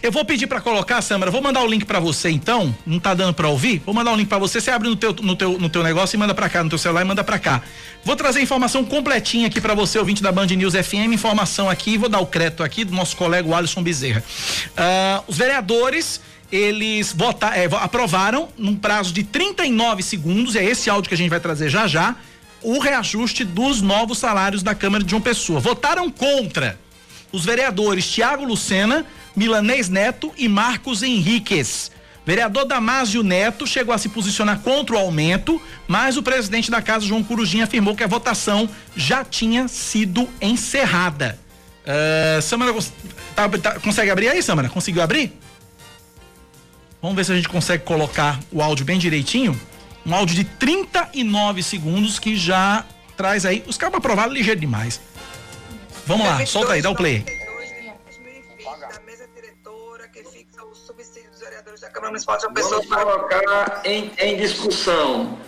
eu 0.00 0.10
vou 0.10 0.24
pedir 0.24 0.46
para 0.46 0.60
colocar, 0.60 1.00
Samara, 1.02 1.30
vou 1.30 1.42
mandar 1.42 1.62
o 1.62 1.66
link 1.66 1.84
para 1.84 2.00
você 2.00 2.30
então. 2.30 2.74
Não 2.86 2.98
tá 2.98 3.14
dando 3.14 3.34
para 3.34 3.48
ouvir? 3.48 3.82
Vou 3.84 3.94
mandar 3.94 4.12
o 4.12 4.16
link 4.16 4.28
para 4.28 4.38
você, 4.38 4.60
você 4.60 4.70
abre 4.70 4.88
no 4.88 4.96
teu, 4.96 5.12
no 5.20 5.36
teu, 5.36 5.58
no 5.58 5.68
teu 5.68 5.82
negócio 5.82 6.16
e 6.16 6.18
manda 6.18 6.34
para 6.34 6.48
cá, 6.48 6.62
no 6.64 6.70
teu 6.70 6.78
celular 6.78 7.02
e 7.02 7.04
manda 7.04 7.22
para 7.22 7.38
cá. 7.38 7.62
Vou 8.04 8.16
trazer 8.16 8.40
informação 8.40 8.84
completinha 8.84 9.46
aqui 9.46 9.60
para 9.60 9.74
você, 9.74 9.98
ouvinte 9.98 10.22
da 10.22 10.32
Band 10.32 10.46
News 10.46 10.74
FM, 10.74 11.12
informação 11.12 11.68
aqui, 11.70 11.96
vou 11.96 12.08
dar 12.08 12.20
o 12.20 12.26
crédito 12.26 12.62
aqui 12.62 12.84
do 12.84 12.92
nosso 12.92 13.16
colega 13.16 13.54
Alisson 13.54 13.82
Bezerra. 13.82 14.24
Uh, 14.70 15.24
os 15.28 15.36
vereadores 15.36 16.20
eles 16.50 17.14
votar, 17.14 17.56
é, 17.56 17.66
aprovaram 17.80 18.48
num 18.58 18.76
prazo 18.76 19.12
de 19.12 19.22
39 19.22 20.02
segundos, 20.02 20.54
é 20.54 20.62
esse 20.62 20.90
áudio 20.90 21.08
que 21.08 21.14
a 21.14 21.18
gente 21.18 21.30
vai 21.30 21.40
trazer 21.40 21.70
já 21.70 21.86
já, 21.86 22.14
o 22.60 22.78
reajuste 22.78 23.42
dos 23.42 23.80
novos 23.80 24.18
salários 24.18 24.62
da 24.62 24.74
Câmara 24.74 25.02
de 25.02 25.10
João 25.10 25.22
Pessoa. 25.22 25.58
Votaram 25.58 26.10
contra 26.10 26.78
os 27.32 27.44
vereadores 27.44 28.06
Tiago 28.06 28.44
Lucena, 28.44 29.06
Milanês 29.34 29.88
Neto 29.88 30.32
e 30.36 30.48
Marcos 30.48 31.02
Henriques. 31.02 31.90
Vereador 32.24 32.64
Damásio 32.64 33.22
Neto 33.22 33.66
chegou 33.66 33.92
a 33.92 33.98
se 33.98 34.08
posicionar 34.08 34.60
contra 34.60 34.94
o 34.94 34.98
aumento, 34.98 35.60
mas 35.88 36.16
o 36.16 36.22
presidente 36.22 36.70
da 36.70 36.80
casa, 36.80 37.04
João 37.04 37.22
Corujinha, 37.22 37.64
afirmou 37.64 37.96
que 37.96 38.04
a 38.04 38.06
votação 38.06 38.68
já 38.94 39.24
tinha 39.24 39.66
sido 39.66 40.28
encerrada. 40.40 41.38
Uh, 41.82 42.40
Samara, 42.40 42.72
tá, 43.34 43.48
tá, 43.48 43.80
consegue 43.80 44.10
abrir 44.10 44.28
aí, 44.28 44.40
Samara? 44.40 44.68
Conseguiu 44.68 45.02
abrir? 45.02 45.36
Vamos 47.00 47.16
ver 47.16 47.24
se 47.24 47.32
a 47.32 47.34
gente 47.34 47.48
consegue 47.48 47.82
colocar 47.82 48.38
o 48.52 48.62
áudio 48.62 48.84
bem 48.84 48.98
direitinho. 48.98 49.60
Um 50.06 50.14
áudio 50.14 50.36
de 50.36 50.44
39 50.44 51.60
segundos 51.62 52.20
que 52.20 52.36
já 52.36 52.84
traz 53.16 53.44
aí. 53.44 53.64
Os 53.66 53.76
caras 53.76 53.96
aprovaram 53.96 54.32
ligeiro 54.32 54.60
demais. 54.60 55.00
Vamos 56.06 56.24
lá, 56.24 56.44
solta 56.46 56.74
aí, 56.74 56.82
dá 56.82 56.90
o 56.90 56.94
play. 56.94 57.24
Câmara 62.02 62.10
Municipal 62.10 62.36
de 62.36 62.42
João 62.42 62.54
Pessoa. 62.54 62.82
Vamos 62.82 63.04
colocar 63.04 63.82
em, 63.84 64.12
em 64.18 64.36
discussão. 64.36 65.38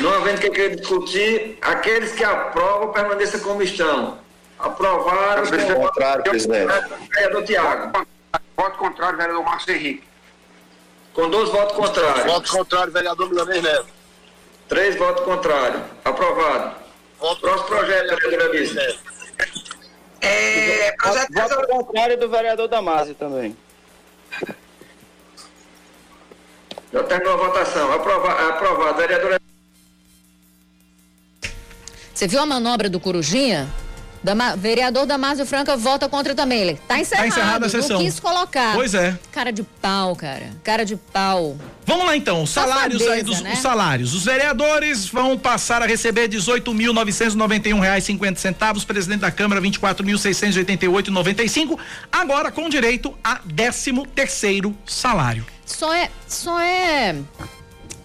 Não 0.00 0.14
havendo 0.14 0.40
que 0.40 0.48
querer 0.48 0.76
discutir, 0.76 1.58
aqueles 1.60 2.12
que 2.12 2.24
aprovam 2.24 2.92
permaneçam 2.92 3.40
como 3.40 3.62
estão. 3.62 4.18
Aprovaram. 4.58 5.44
Voto 5.44 5.74
contrário, 5.74 6.24
presidente. 6.24 6.72
Vereador 7.14 7.44
Tiago. 7.44 8.06
Voto 8.56 8.78
contrário, 8.78 9.18
vereador 9.18 9.44
Marcos 9.44 9.68
Henrique. 9.68 10.04
Com 11.12 11.28
dois 11.28 11.50
votos 11.50 11.76
contrários. 11.76 12.24
Voto 12.24 12.50
contrário, 12.50 12.92
vereador 12.92 13.28
Milanês 13.28 13.62
Neto. 13.62 13.86
Três 14.68 14.96
votos 14.96 15.24
contrários. 15.24 15.82
Aprovado. 16.04 16.76
Próximo 17.18 17.64
projeto, 17.64 18.16
vereadora 18.16 18.50
Alice. 18.50 18.98
É, 20.22 20.92
projeto 20.92 21.32
Voto 21.32 21.66
contrário 21.68 22.18
do 22.18 22.28
vereador 22.30 22.68
Damásio 22.68 23.14
também. 23.14 23.56
Já 26.92 27.04
terminou 27.04 27.34
a 27.34 27.36
votação. 27.36 27.92
Aprova, 27.92 28.48
aprovado. 28.48 28.98
Vereadora 28.98 29.40
Você 32.12 32.26
viu 32.26 32.40
a 32.40 32.46
manobra 32.46 32.88
do 32.88 32.98
Corujinha? 32.98 33.68
Dama, 34.22 34.54
vereador 34.54 35.06
Damásio 35.06 35.46
Franca 35.46 35.78
vota 35.78 36.06
contra 36.06 36.34
também. 36.34 36.60
Ele 36.60 36.78
tá 36.86 36.98
encerrado. 36.98 37.28
encerrada 37.28 37.64
a 37.66 37.70
sessão. 37.70 37.96
Não 37.96 38.04
quis 38.04 38.20
colocar. 38.20 38.74
Pois 38.74 38.92
é. 38.92 39.18
Cara 39.32 39.50
de 39.50 39.62
pau, 39.62 40.14
cara. 40.14 40.50
Cara 40.62 40.84
de 40.84 40.96
pau. 40.96 41.56
Vamos 41.86 42.04
lá 42.04 42.14
então, 42.14 42.42
os 42.42 42.50
salários 42.50 43.00
aí 43.08 43.22
dos 43.22 43.40
né? 43.40 43.54
os 43.54 43.60
salários. 43.60 44.12
Os 44.12 44.24
vereadores 44.24 45.08
vão 45.08 45.38
passar 45.38 45.80
a 45.82 45.86
receber 45.86 46.30
R$ 46.30 46.36
18.991,50 46.36 48.36
centavos, 48.36 48.84
presidente 48.84 49.20
da 49.20 49.30
Câmara 49.30 49.58
R$ 49.60 49.70
24.688,95, 49.70 51.78
agora 52.12 52.52
com 52.52 52.68
direito 52.68 53.16
a 53.24 53.36
13 53.36 54.02
terceiro 54.14 54.76
salário. 54.84 55.46
Só 55.70 55.92
é, 55.94 56.10
só 56.26 56.60
é 56.60 57.16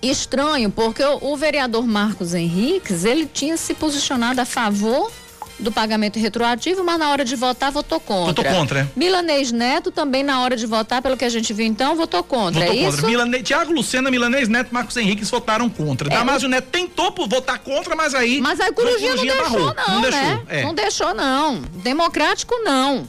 estranho 0.01 0.69
porque 0.69 1.03
o, 1.03 1.33
o 1.33 1.37
vereador 1.37 1.85
Marcos 1.85 2.33
Henriques, 2.33 3.03
ele 3.05 3.25
tinha 3.25 3.57
se 3.57 3.73
posicionado 3.73 4.39
a 4.39 4.45
favor 4.45 5.11
do 5.57 5.71
pagamento 5.71 6.19
retroativo, 6.19 6.83
mas 6.83 6.99
na 6.99 7.09
hora 7.09 7.23
de 7.23 7.35
votar 7.35 7.71
votou 7.71 7.99
contra. 7.99 8.43
Votou 8.43 8.59
contra, 8.59 8.79
é. 8.81 8.87
Milanês 8.95 9.51
Neto 9.51 9.89
também 9.89 10.21
na 10.21 10.41
hora 10.41 10.55
de 10.55 10.65
votar, 10.65 11.01
pelo 11.01 11.15
que 11.15 11.23
a 11.23 11.29
gente 11.29 11.53
viu 11.53 11.65
então, 11.65 11.95
votou 11.95 12.23
contra. 12.23 12.59
Votou 12.65 12.75
é 12.75 12.83
contra. 12.83 12.99
isso? 12.99 13.07
Milane... 13.07 13.41
Tiago 13.41 13.71
Lucena, 13.71 14.11
Milanês 14.11 14.49
Neto, 14.49 14.73
Marcos 14.73 14.97
Henrique 14.97 15.23
votaram 15.25 15.69
contra. 15.69 16.13
É, 16.13 16.17
Damásio 16.17 16.49
Neto 16.49 16.67
tentou 16.71 17.13
votar 17.27 17.59
contra, 17.59 17.95
mas 17.95 18.13
aí. 18.13 18.41
Mas 18.41 18.59
aí 18.59 18.69
o 18.69 18.73
Corujinha 18.73 19.15
não 19.15 19.23
deixou, 19.23 19.43
barrou. 19.43 19.73
não, 19.75 19.93
Não 19.95 20.01
né? 20.01 20.09
deixou. 20.11 20.43
é. 20.49 20.63
Não 20.63 20.73
deixou, 20.73 21.13
não. 21.13 21.61
Democrático, 21.75 22.53
não. 22.63 23.07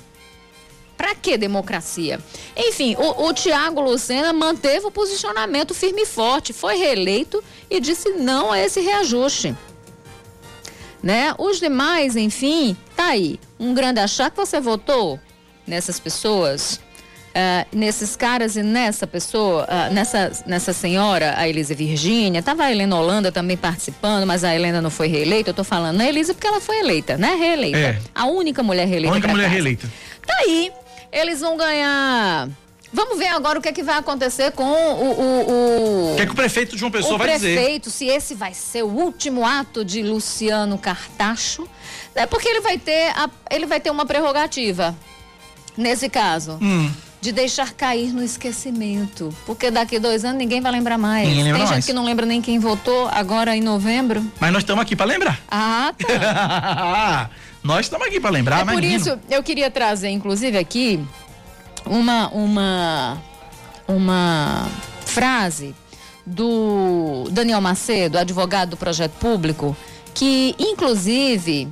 Pra 0.96 1.14
que 1.14 1.36
democracia? 1.36 2.18
Enfim, 2.56 2.96
o, 2.98 3.26
o 3.26 3.32
Tiago 3.34 3.80
Lucena 3.80 4.32
manteve 4.32 4.86
o 4.86 4.90
posicionamento 4.90 5.74
firme 5.74 6.02
e 6.02 6.06
forte, 6.06 6.52
foi 6.52 6.76
reeleito 6.76 7.42
e 7.70 7.80
disse 7.80 8.10
não 8.10 8.50
a 8.50 8.58
esse 8.58 8.80
reajuste. 8.80 9.54
Né? 11.02 11.34
Os 11.38 11.60
demais, 11.60 12.16
enfim, 12.16 12.76
tá 12.96 13.08
aí. 13.08 13.38
Um 13.60 13.74
grande 13.74 14.00
achar 14.00 14.30
que 14.30 14.36
você 14.36 14.58
votou 14.58 15.20
nessas 15.66 16.00
pessoas, 16.00 16.80
ah, 17.34 17.66
nesses 17.70 18.16
caras 18.16 18.56
e 18.56 18.62
nessa 18.62 19.06
pessoa, 19.06 19.66
ah, 19.68 19.90
nessa, 19.90 20.32
nessa 20.46 20.72
senhora, 20.72 21.34
a 21.36 21.46
Elisa 21.46 21.74
Virgínia, 21.74 22.42
tava 22.42 22.64
a 22.64 22.72
Helena 22.72 22.96
Holanda 22.96 23.30
também 23.30 23.58
participando, 23.58 24.26
mas 24.26 24.42
a 24.42 24.54
Helena 24.54 24.80
não 24.80 24.90
foi 24.90 25.06
reeleita. 25.06 25.50
Eu 25.50 25.54
tô 25.54 25.62
falando 25.62 25.98
na 25.98 26.08
Elisa 26.08 26.32
porque 26.32 26.46
ela 26.46 26.60
foi 26.60 26.78
eleita, 26.78 27.18
né? 27.18 27.34
Reeleita. 27.34 27.78
É. 27.78 27.98
A 28.14 28.26
única 28.26 28.62
mulher 28.62 28.88
reeleita. 28.88 29.12
A 29.12 29.18
única 29.18 29.28
mulher 29.28 29.44
casa. 29.44 29.54
reeleita. 29.54 29.86
Tá 30.26 30.34
aí. 30.40 30.72
Eles 31.12 31.40
vão 31.40 31.56
ganhar. 31.56 32.48
Vamos 32.92 33.18
ver 33.18 33.26
agora 33.28 33.58
o 33.58 33.62
que 33.62 33.68
é 33.68 33.72
que 33.72 33.82
vai 33.82 33.98
acontecer 33.98 34.52
com 34.52 34.64
o. 34.64 35.10
O, 35.10 35.50
o, 35.50 36.12
O 36.12 36.16
que 36.16 36.22
é 36.22 36.26
que 36.26 36.32
o 36.32 36.36
prefeito 36.36 36.72
de 36.72 36.78
João 36.78 36.90
Pessoa 36.90 37.14
o 37.14 37.18
vai 37.18 37.32
dizer? 37.32 37.54
prefeito, 37.56 37.90
se 37.90 38.06
esse 38.06 38.34
vai 38.34 38.54
ser 38.54 38.82
o 38.84 38.88
último 38.88 39.44
ato 39.44 39.84
de 39.84 40.02
Luciano 40.02 40.78
Cartacho, 40.78 41.68
é 42.14 42.26
porque 42.26 42.48
ele 42.48 42.60
vai 42.60 42.78
ter, 42.78 43.08
a- 43.10 43.28
ele 43.50 43.66
vai 43.66 43.80
ter 43.80 43.90
uma 43.90 44.06
prerrogativa, 44.06 44.94
nesse 45.76 46.08
caso, 46.08 46.58
Hum. 46.62 46.90
de 47.20 47.32
deixar 47.32 47.72
cair 47.74 48.12
no 48.14 48.22
esquecimento. 48.22 49.34
Porque 49.44 49.70
daqui 49.70 49.98
dois 49.98 50.24
anos 50.24 50.38
ninguém 50.38 50.60
vai 50.60 50.70
lembrar 50.72 50.96
mais. 50.96 51.28
Lembra 51.28 51.42
Tem 51.44 51.52
mais. 51.54 51.68
gente 51.70 51.86
que 51.86 51.92
não 51.92 52.04
lembra 52.04 52.24
nem 52.24 52.40
quem 52.40 52.58
votou 52.58 53.08
agora 53.12 53.54
em 53.56 53.60
novembro. 53.60 54.24
Mas 54.40 54.52
nós 54.52 54.62
estamos 54.62 54.80
aqui 54.82 54.94
para 54.96 55.06
lembrar. 55.06 55.38
Ah, 55.50 55.92
tá. 55.98 57.30
nós 57.66 57.86
estamos 57.86 58.06
aqui 58.06 58.20
para 58.20 58.30
lembrar, 58.30 58.60
é 58.60 58.64
mas 58.64 58.74
por 58.74 58.80
menino, 58.80 59.00
isso 59.00 59.18
eu 59.28 59.42
queria 59.42 59.70
trazer, 59.70 60.08
inclusive, 60.08 60.56
aqui 60.56 61.04
uma 61.84 62.28
uma 62.28 63.22
uma 63.88 64.68
frase 65.04 65.74
do 66.24 67.28
Daniel 67.30 67.60
Macedo, 67.60 68.18
advogado 68.18 68.70
do 68.70 68.76
projeto 68.76 69.12
público, 69.18 69.76
que 70.14 70.54
inclusive 70.58 71.68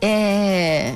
é, 0.00 0.94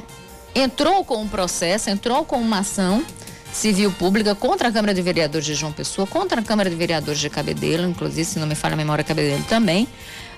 entrou 0.54 1.04
com 1.04 1.22
um 1.22 1.28
processo, 1.28 1.88
entrou 1.90 2.24
com 2.24 2.36
uma 2.36 2.58
ação 2.60 3.04
civil 3.52 3.90
pública 3.92 4.34
contra 4.34 4.68
a 4.68 4.72
Câmara 4.72 4.92
de 4.92 5.00
Vereadores 5.00 5.46
de 5.46 5.54
João 5.54 5.72
Pessoa, 5.72 6.06
contra 6.06 6.40
a 6.40 6.44
Câmara 6.44 6.68
de 6.68 6.76
Vereadores 6.76 7.20
de 7.20 7.30
Cabedelo, 7.30 7.88
inclusive, 7.88 8.24
se 8.24 8.38
não 8.38 8.46
me 8.46 8.54
falha 8.54 8.74
a 8.74 8.76
memória, 8.76 9.02
Cabedelo 9.02 9.44
também, 9.44 9.88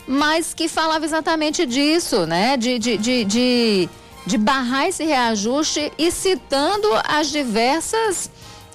mas 0.08 0.54
que 0.54 0.68
falava 0.68 1.04
exatamente 1.04 1.66
disso, 1.66 2.26
né? 2.26 2.56
De, 2.56 2.78
de, 2.78 2.96
de, 2.96 3.24
de, 3.26 3.88
de 4.26 4.38
barrar 4.38 4.86
esse 4.88 5.04
reajuste 5.04 5.92
e 5.98 6.10
citando 6.10 6.88
as 7.04 7.30
diversas 7.30 8.30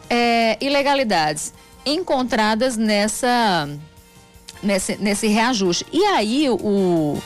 é, 0.07 0.57
ilegalidades 0.61 1.51
encontradas 1.83 2.77
nessa 2.77 3.67
nesse, 4.61 4.95
nesse 4.97 5.27
reajuste. 5.27 5.85
E 5.91 6.05
aí 6.05 6.47
o, 6.49 7.17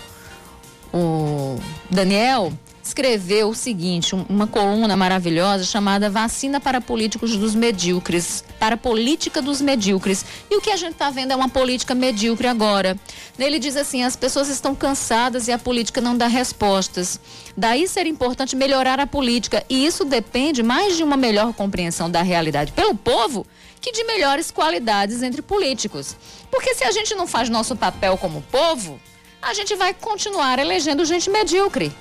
o 0.93 1.59
Daniel 1.91 2.53
escreveu 2.87 3.49
o 3.49 3.55
seguinte, 3.55 4.15
um- 4.15 4.25
uma 4.29 4.47
coluna 4.47 4.95
maravilhosa 4.95 5.63
chamada 5.63 6.09
Vacina 6.09 6.59
para 6.59 6.79
Políticos 6.79 7.35
dos 7.35 7.53
Medíocres, 7.53 8.43
para 8.59 8.75
a 8.75 8.77
política 8.77 9.41
dos 9.41 9.61
medíocres. 9.61 10.25
E 10.49 10.55
o 10.55 10.61
que 10.61 10.71
a 10.71 10.77
gente 10.77 10.93
está 10.93 11.09
vendo 11.09 11.31
é 11.31 11.35
uma 11.35 11.49
política 11.49 11.93
medíocre 11.93 12.47
agora. 12.47 12.97
Ele 13.37 13.59
diz 13.59 13.75
assim: 13.75 14.03
as 14.03 14.15
pessoas 14.15 14.47
estão 14.49 14.73
cansadas 14.73 15.47
e 15.47 15.51
a 15.51 15.59
política 15.59 15.99
não 16.01 16.17
dá 16.17 16.27
respostas. 16.27 17.19
Daí 17.55 17.87
ser 17.87 18.05
importante 18.07 18.55
melhorar 18.55 18.99
a 18.99 19.07
política. 19.07 19.63
E 19.69 19.85
isso 19.85 20.05
depende 20.05 20.63
mais 20.63 20.95
de 20.95 21.03
uma 21.03 21.17
melhor 21.17 21.53
compreensão 21.53 22.09
da 22.09 22.21
realidade 22.21 22.71
pelo 22.71 22.95
povo 22.95 23.45
que 23.79 23.91
de 23.91 24.03
melhores 24.05 24.49
qualidades 24.49 25.21
entre 25.21 25.41
políticos. 25.41 26.15
Porque 26.49 26.73
se 26.73 26.83
a 26.83 26.91
gente 26.91 27.13
não 27.15 27.27
faz 27.27 27.47
nosso 27.49 27.75
papel 27.75 28.17
como 28.17 28.41
povo, 28.51 28.99
a 29.41 29.53
gente 29.53 29.75
vai 29.75 29.93
continuar 29.93 30.57
elegendo 30.57 31.05
gente 31.05 31.29
medíocre. 31.29 31.91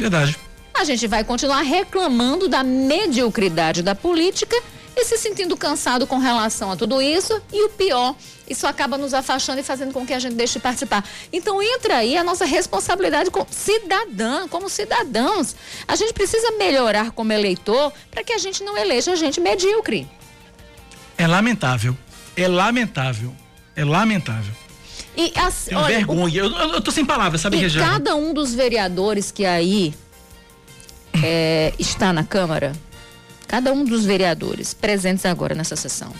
Verdade. 0.00 0.36
A 0.72 0.84
gente 0.84 1.06
vai 1.06 1.22
continuar 1.22 1.60
reclamando 1.60 2.48
da 2.48 2.64
mediocridade 2.64 3.82
da 3.82 3.94
política 3.94 4.56
e 4.96 5.04
se 5.04 5.18
sentindo 5.18 5.56
cansado 5.56 6.06
com 6.06 6.18
relação 6.18 6.70
a 6.70 6.76
tudo 6.76 7.02
isso. 7.02 7.40
E 7.52 7.64
o 7.64 7.68
pior, 7.68 8.14
isso 8.48 8.66
acaba 8.66 8.96
nos 8.96 9.12
afastando 9.12 9.60
e 9.60 9.62
fazendo 9.62 9.92
com 9.92 10.06
que 10.06 10.14
a 10.14 10.18
gente 10.18 10.34
deixe 10.34 10.54
de 10.54 10.60
participar. 10.60 11.04
Então 11.32 11.62
entra 11.62 11.98
aí 11.98 12.16
a 12.16 12.24
nossa 12.24 12.44
responsabilidade 12.44 13.30
como 13.30 13.46
cidadã, 13.50 14.48
como 14.48 14.70
cidadãos. 14.70 15.54
A 15.86 15.96
gente 15.96 16.14
precisa 16.14 16.52
melhorar 16.52 17.10
como 17.10 17.32
eleitor 17.32 17.92
para 18.10 18.24
que 18.24 18.32
a 18.32 18.38
gente 18.38 18.62
não 18.64 18.76
eleja 18.76 19.14
gente 19.16 19.40
medíocre. 19.40 20.08
É 21.18 21.26
lamentável. 21.26 21.96
É 22.36 22.48
lamentável. 22.48 23.34
É 23.76 23.84
lamentável. 23.84 24.59
E 25.22 25.32
as, 25.38 25.64
Tenho 25.66 25.80
olha, 25.80 25.86
o- 25.86 25.96
vergonha. 25.98 26.38
Eu, 26.38 26.46
eu, 26.50 26.72
eu 26.74 26.80
tô 26.80 26.90
sem 26.90 27.04
palavras, 27.04 27.40
sabe, 27.40 27.56
E 27.56 27.60
Regiane? 27.60 27.90
cada 27.90 28.14
um 28.16 28.32
dos 28.32 28.54
vereadores 28.54 29.30
que 29.30 29.44
aí 29.44 29.92
é, 31.22 31.72
está 31.78 32.12
na 32.12 32.24
Câmara, 32.24 32.72
cada 33.46 33.72
um 33.72 33.84
dos 33.84 34.04
vereadores 34.04 34.72
presentes 34.72 35.26
agora 35.26 35.54
nessa 35.54 35.76
sessão, 35.76 36.12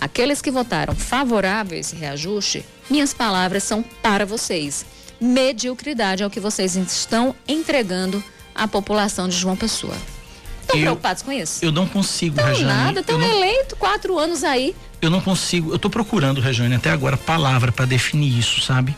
aqueles 0.00 0.40
que 0.42 0.50
votaram 0.50 0.94
favorável 0.94 1.76
a 1.76 1.80
esse 1.80 1.96
reajuste, 1.96 2.64
minhas 2.88 3.12
palavras 3.14 3.62
são 3.64 3.82
para 4.02 4.24
vocês. 4.26 4.84
Mediocridade 5.20 6.22
é 6.22 6.26
o 6.26 6.30
que 6.30 6.40
vocês 6.40 6.76
estão 6.76 7.34
entregando 7.48 8.22
à 8.54 8.68
população 8.68 9.28
de 9.28 9.36
João 9.36 9.56
Pessoa. 9.56 9.96
Estão 10.60 10.76
Eu- 10.76 10.82
preocupados 10.82 11.22
com 11.22 11.32
isso? 11.32 11.64
Eu 11.64 11.72
não 11.72 11.86
consigo, 11.86 12.36
Não, 12.36 12.44
Rejane. 12.44 12.64
nada, 12.66 13.00
estão 13.00 13.20
eleito 13.22 13.76
quatro 13.76 14.18
anos 14.18 14.44
aí. 14.44 14.74
Eu 15.04 15.10
não 15.10 15.20
consigo. 15.20 15.72
Eu 15.72 15.78
tô 15.78 15.90
procurando, 15.90 16.40
Rejane, 16.40 16.74
até 16.74 16.90
agora, 16.90 17.16
palavra 17.16 17.70
para 17.70 17.84
definir 17.84 18.38
isso, 18.38 18.60
sabe? 18.60 18.96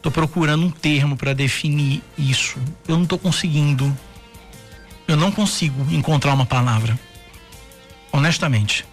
Tô 0.00 0.10
procurando 0.10 0.64
um 0.64 0.70
termo 0.70 1.16
para 1.16 1.34
definir 1.34 2.02
isso. 2.16 2.58
Eu 2.86 2.96
não 2.96 3.06
tô 3.06 3.18
conseguindo. 3.18 3.96
Eu 5.06 5.16
não 5.16 5.30
consigo 5.30 5.86
encontrar 5.92 6.34
uma 6.34 6.46
palavra. 6.46 6.98
Honestamente. 8.12 8.86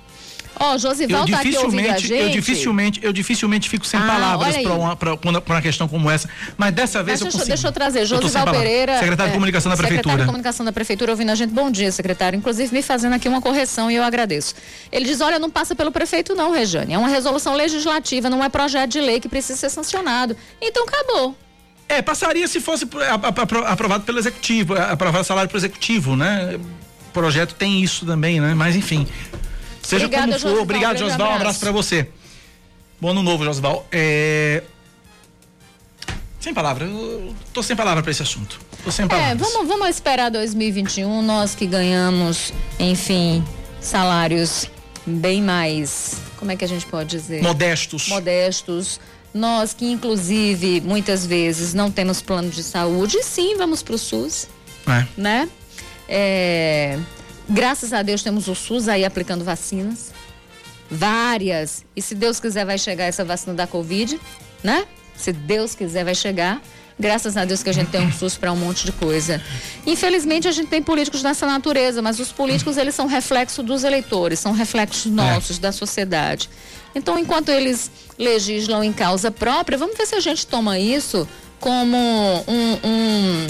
Ó, 0.60 0.74
Eu 0.74 0.80
Josival 0.80 1.26
tá 1.28 1.40
aqui 1.40 1.58
ouvindo 1.58 1.90
a 1.92 1.98
gente. 1.98 2.14
eu 2.14 2.30
dificilmente, 2.30 3.00
eu 3.04 3.12
dificilmente 3.12 3.70
fico 3.70 3.86
sem 3.86 4.00
Ah, 4.00 4.06
palavras 4.08 4.56
para 4.58 4.74
uma, 4.74 4.96
pra 4.96 5.14
uma, 5.14 5.42
pra 5.42 5.56
uma 5.56 5.62
questão 5.62 5.88
como 5.88 6.10
essa. 6.10 6.30
Mas 6.58 6.74
dessa 6.74 7.04
vez 7.04 7.20
Deixa, 7.20 7.24
eu 7.24 7.28
eu- 7.28 7.32
consigo. 7.32 7.48
deixa 7.48 7.68
eu 7.68 7.72
trazer, 7.72 8.06
Josival 8.06 8.46
palavra. 8.46 8.60
Pereira. 8.62 8.94
Secretário 9.00 9.26
de 9.26 9.30
é, 9.30 9.34
Comunicação 9.34 9.70
da 9.70 9.76
Secretário 9.76 10.02
Prefeitura. 10.04 10.24
de 10.24 10.28
Comunicação 10.28 10.66
da 10.66 10.72
Prefeitura 10.72 11.12
ouvindo 11.12 11.30
a 11.32 11.36
gente. 11.36 11.52
Bom 11.52 11.70
dia, 11.70 11.92
secretário. 11.92 12.38
Inclusive 12.38 12.74
me 12.74 12.82
fazendo 12.82 13.14
aqui 13.14 13.28
uma 13.28 13.42
correção 13.42 13.92
e 13.92 13.96
eu 13.96 14.04
agradeço. 14.04 14.56
Ele 14.92 15.06
diz: 15.06 15.20
olha, 15.22 15.40
não 15.40 15.50
passa 15.50 15.76
pelo 15.76 15.92
prefeito, 15.92 16.34
não, 16.36 16.52
Rejane. 16.52 16.94
É 16.94 16.98
uma 16.98 17.10
resolução 17.10 17.54
legislativa, 17.56 18.30
não 18.30 18.44
é 18.44 18.48
projeto 18.50 18.92
de 18.92 19.02
lei 19.02 19.20
que 19.20 19.28
precisa 19.28 19.60
ser 19.60 19.70
sancionado. 19.70 20.36
Então 20.62 20.86
acabou. 20.86 21.36
É, 21.88 22.02
passaria 22.02 22.48
se 22.48 22.60
fosse 22.60 22.88
aprovado 23.68 24.04
pelo 24.06 24.18
executivo, 24.18 24.74
aprovado 24.74 25.24
salário 25.24 25.50
pro 25.50 25.58
executivo, 25.58 26.16
né? 26.16 26.58
O 27.10 27.12
projeto 27.14 27.54
tem 27.54 27.82
isso 27.84 28.06
também, 28.06 28.40
né? 28.42 28.54
Mas 28.56 28.76
enfim. 28.76 29.06
Seja 29.86 30.06
Obrigada, 30.06 30.40
como 30.40 30.56
for, 30.56 30.62
obrigado, 30.62 30.98
Josval, 30.98 31.32
um 31.32 31.36
abraço 31.36 31.60
para 31.60 31.72
você. 31.72 32.10
Bom 33.00 33.10
ano 33.10 33.22
novo, 33.22 33.44
Josval. 33.44 33.86
É... 33.92 34.64
Sem 36.40 36.54
palavra, 36.54 36.86
eu 36.86 37.36
tô 37.54 37.62
sem 37.62 37.76
palavra 37.76 38.02
para 38.02 38.12
esse 38.12 38.22
assunto. 38.22 38.60
Tô 38.84 38.92
sem 38.92 39.08
palavras. 39.08 39.32
É, 39.32 39.36
vamos, 39.36 39.68
vamos 39.68 39.90
esperar 39.90 40.30
2021, 40.32 41.22
nós 41.22 41.56
que 41.56 41.66
ganhamos, 41.66 42.52
enfim, 42.80 43.44
salários 43.80 44.70
bem 45.06 45.42
mais, 45.42 46.18
como 46.38 46.52
é 46.52 46.56
que 46.56 46.66
a 46.66 46.68
gente 46.68 46.86
pode 46.86 47.10
dizer? 47.10 47.42
Modestos. 47.42 48.08
Modestos 48.08 49.00
nós 49.36 49.74
que, 49.74 49.86
inclusive, 49.86 50.80
muitas 50.80 51.26
vezes 51.26 51.74
não 51.74 51.92
temos 51.92 52.22
plano 52.22 52.50
de 52.50 52.64
saúde, 52.64 53.22
sim, 53.22 53.58
vamos 53.58 53.84
para 53.84 53.94
o 53.94 53.98
SUS. 53.98 54.48
É. 54.88 55.06
Né? 55.18 55.50
É, 56.08 56.98
graças 57.50 57.94
a 57.94 58.02
Deus 58.02 58.24
temos 58.24 58.48
o 58.48 58.56
SUS 58.56 58.88
aí 58.88 59.06
aplicando 59.06 59.44
vacinas. 59.44 60.14
Várias. 60.90 61.84
E 61.96 62.02
se 62.02 62.14
Deus 62.14 62.40
quiser, 62.40 62.66
vai 62.66 62.78
chegar 62.78 63.06
essa 63.06 63.26
vacina 63.26 63.54
da 63.54 63.66
Covid, 63.66 64.20
né? 64.64 64.86
Se 65.16 65.32
Deus 65.32 65.74
quiser, 65.74 66.04
vai 66.04 66.16
chegar. 66.16 66.62
Graças 66.98 67.36
a 67.36 67.44
Deus 67.44 67.62
que 67.62 67.70
a 67.70 67.74
gente 67.74 67.90
tem 67.90 68.02
um 68.02 68.12
SUS 68.14 68.38
para 68.38 68.52
um 68.52 68.56
monte 68.56 68.86
de 68.86 68.92
coisa. 68.92 69.42
Infelizmente 69.86 70.48
a 70.48 70.52
gente 70.52 70.70
tem 70.70 70.82
políticos 70.82 71.22
dessa 71.22 71.46
natureza, 71.46 72.02
mas 72.02 72.20
os 72.20 72.32
políticos 72.32 72.78
eles 72.78 72.96
são 72.96 73.08
reflexo 73.08 73.62
dos 73.62 73.84
eleitores, 73.84 74.40
são 74.40 74.54
reflexos 74.54 75.06
nossos, 75.12 75.58
é. 75.58 75.62
da 75.62 75.72
sociedade. 75.72 76.50
Então, 76.94 77.20
enquanto 77.20 77.50
eles 77.50 77.92
legislam 78.18 78.82
em 78.84 78.94
causa 78.94 79.30
própria, 79.30 79.78
vamos 79.78 79.98
ver 79.98 80.06
se 80.06 80.16
a 80.16 80.22
gente 80.22 80.48
toma 80.48 80.80
isso 80.80 81.28
como 81.60 81.98
um, 82.48 82.80
um, 82.84 83.48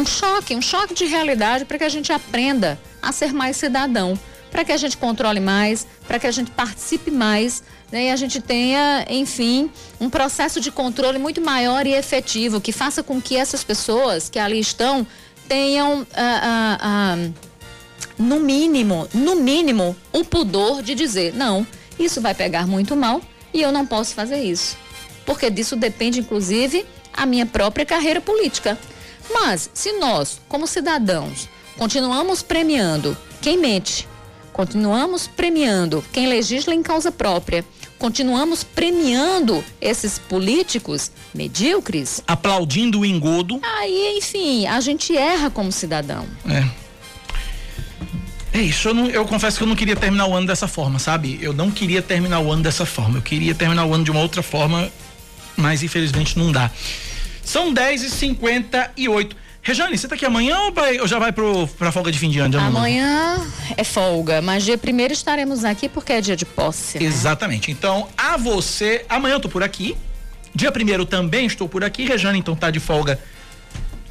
um 0.00 0.06
choque, 0.06 0.54
um 0.54 0.60
choque 0.60 0.92
de 0.92 1.06
realidade 1.06 1.64
para 1.64 1.78
que 1.78 1.84
a 1.84 1.88
gente 1.88 2.12
aprenda 2.12 2.78
a 3.06 3.12
ser 3.12 3.32
mais 3.32 3.56
cidadão, 3.56 4.18
para 4.50 4.64
que 4.64 4.72
a 4.72 4.76
gente 4.76 4.96
controle 4.96 5.40
mais, 5.40 5.86
para 6.06 6.18
que 6.18 6.26
a 6.26 6.30
gente 6.30 6.50
participe 6.50 7.10
mais 7.10 7.62
né, 7.90 8.06
e 8.06 8.10
a 8.10 8.16
gente 8.16 8.40
tenha, 8.40 9.06
enfim, 9.08 9.70
um 10.00 10.10
processo 10.10 10.60
de 10.60 10.70
controle 10.70 11.18
muito 11.18 11.40
maior 11.40 11.86
e 11.86 11.94
efetivo, 11.94 12.60
que 12.60 12.72
faça 12.72 13.02
com 13.02 13.20
que 13.20 13.36
essas 13.36 13.62
pessoas 13.62 14.28
que 14.28 14.38
ali 14.38 14.58
estão 14.58 15.06
tenham, 15.48 16.06
ah, 16.14 16.40
ah, 16.42 16.78
ah, 16.80 17.30
no 18.18 18.40
mínimo, 18.40 19.08
no 19.14 19.36
mínimo, 19.36 19.96
o 20.12 20.24
pudor 20.24 20.82
de 20.82 20.94
dizer, 20.94 21.32
não, 21.34 21.66
isso 21.98 22.20
vai 22.20 22.34
pegar 22.34 22.66
muito 22.66 22.96
mal 22.96 23.20
e 23.54 23.62
eu 23.62 23.70
não 23.70 23.86
posso 23.86 24.14
fazer 24.14 24.42
isso. 24.42 24.76
Porque 25.24 25.50
disso 25.50 25.76
depende, 25.76 26.20
inclusive, 26.20 26.84
a 27.12 27.24
minha 27.24 27.46
própria 27.46 27.86
carreira 27.86 28.20
política. 28.20 28.78
Mas, 29.32 29.70
se 29.74 29.92
nós, 29.92 30.40
como 30.48 30.66
cidadãos, 30.66 31.48
continuamos 31.76 32.42
premiando 32.42 33.16
quem 33.40 33.58
mente, 33.58 34.08
continuamos 34.52 35.26
premiando 35.26 36.04
quem 36.12 36.26
legisla 36.26 36.74
em 36.74 36.82
causa 36.82 37.12
própria, 37.12 37.64
continuamos 37.98 38.64
premiando 38.64 39.64
esses 39.80 40.18
políticos 40.18 41.10
medíocres. 41.34 42.22
Aplaudindo 42.26 43.00
o 43.00 43.06
engodo. 43.06 43.60
Aí, 43.62 44.16
enfim, 44.18 44.66
a 44.66 44.80
gente 44.80 45.16
erra 45.16 45.50
como 45.50 45.70
cidadão. 45.70 46.26
É. 46.48 46.86
É 48.52 48.62
isso, 48.62 48.88
eu, 48.88 48.94
não, 48.94 49.10
eu 49.10 49.26
confesso 49.26 49.58
que 49.58 49.64
eu 49.64 49.68
não 49.68 49.76
queria 49.76 49.94
terminar 49.94 50.26
o 50.26 50.34
ano 50.34 50.46
dessa 50.46 50.66
forma, 50.66 50.98
sabe? 50.98 51.38
Eu 51.42 51.52
não 51.52 51.70
queria 51.70 52.00
terminar 52.00 52.40
o 52.40 52.50
ano 52.50 52.62
dessa 52.62 52.86
forma. 52.86 53.18
Eu 53.18 53.22
queria 53.22 53.54
terminar 53.54 53.84
o 53.84 53.92
ano 53.92 54.02
de 54.02 54.10
uma 54.10 54.20
outra 54.20 54.42
forma, 54.42 54.90
mas 55.54 55.82
infelizmente 55.82 56.38
não 56.38 56.50
dá. 56.50 56.70
São 57.44 57.70
10 57.70 58.04
e 58.04 58.10
58 58.10 59.36
Rejane, 59.66 59.98
você 59.98 60.06
tá 60.06 60.14
aqui 60.14 60.24
amanhã 60.24 60.56
ou, 60.60 60.72
vai, 60.72 61.00
ou 61.00 61.08
já 61.08 61.18
vai 61.18 61.32
pro, 61.32 61.66
pra 61.66 61.90
folga 61.90 62.12
de 62.12 62.20
fim 62.20 62.30
de 62.30 62.38
ano? 62.38 62.56
Amanhã 62.56 63.36
é 63.76 63.82
folga, 63.82 64.40
mas 64.40 64.62
dia 64.62 64.78
primeiro 64.78 65.12
estaremos 65.12 65.64
aqui 65.64 65.88
porque 65.88 66.12
é 66.12 66.20
dia 66.20 66.36
de 66.36 66.44
posse. 66.44 67.00
Né? 67.00 67.04
Exatamente. 67.04 67.72
Então, 67.72 68.06
a 68.16 68.36
você, 68.36 69.04
amanhã 69.08 69.34
eu 69.34 69.40
tô 69.40 69.48
por 69.48 69.64
aqui. 69.64 69.96
Dia 70.54 70.70
primeiro 70.70 71.04
também 71.04 71.46
estou 71.46 71.68
por 71.68 71.82
aqui. 71.82 72.04
Rejane, 72.04 72.38
então 72.38 72.54
tá 72.54 72.70
de 72.70 72.78
folga 72.78 73.18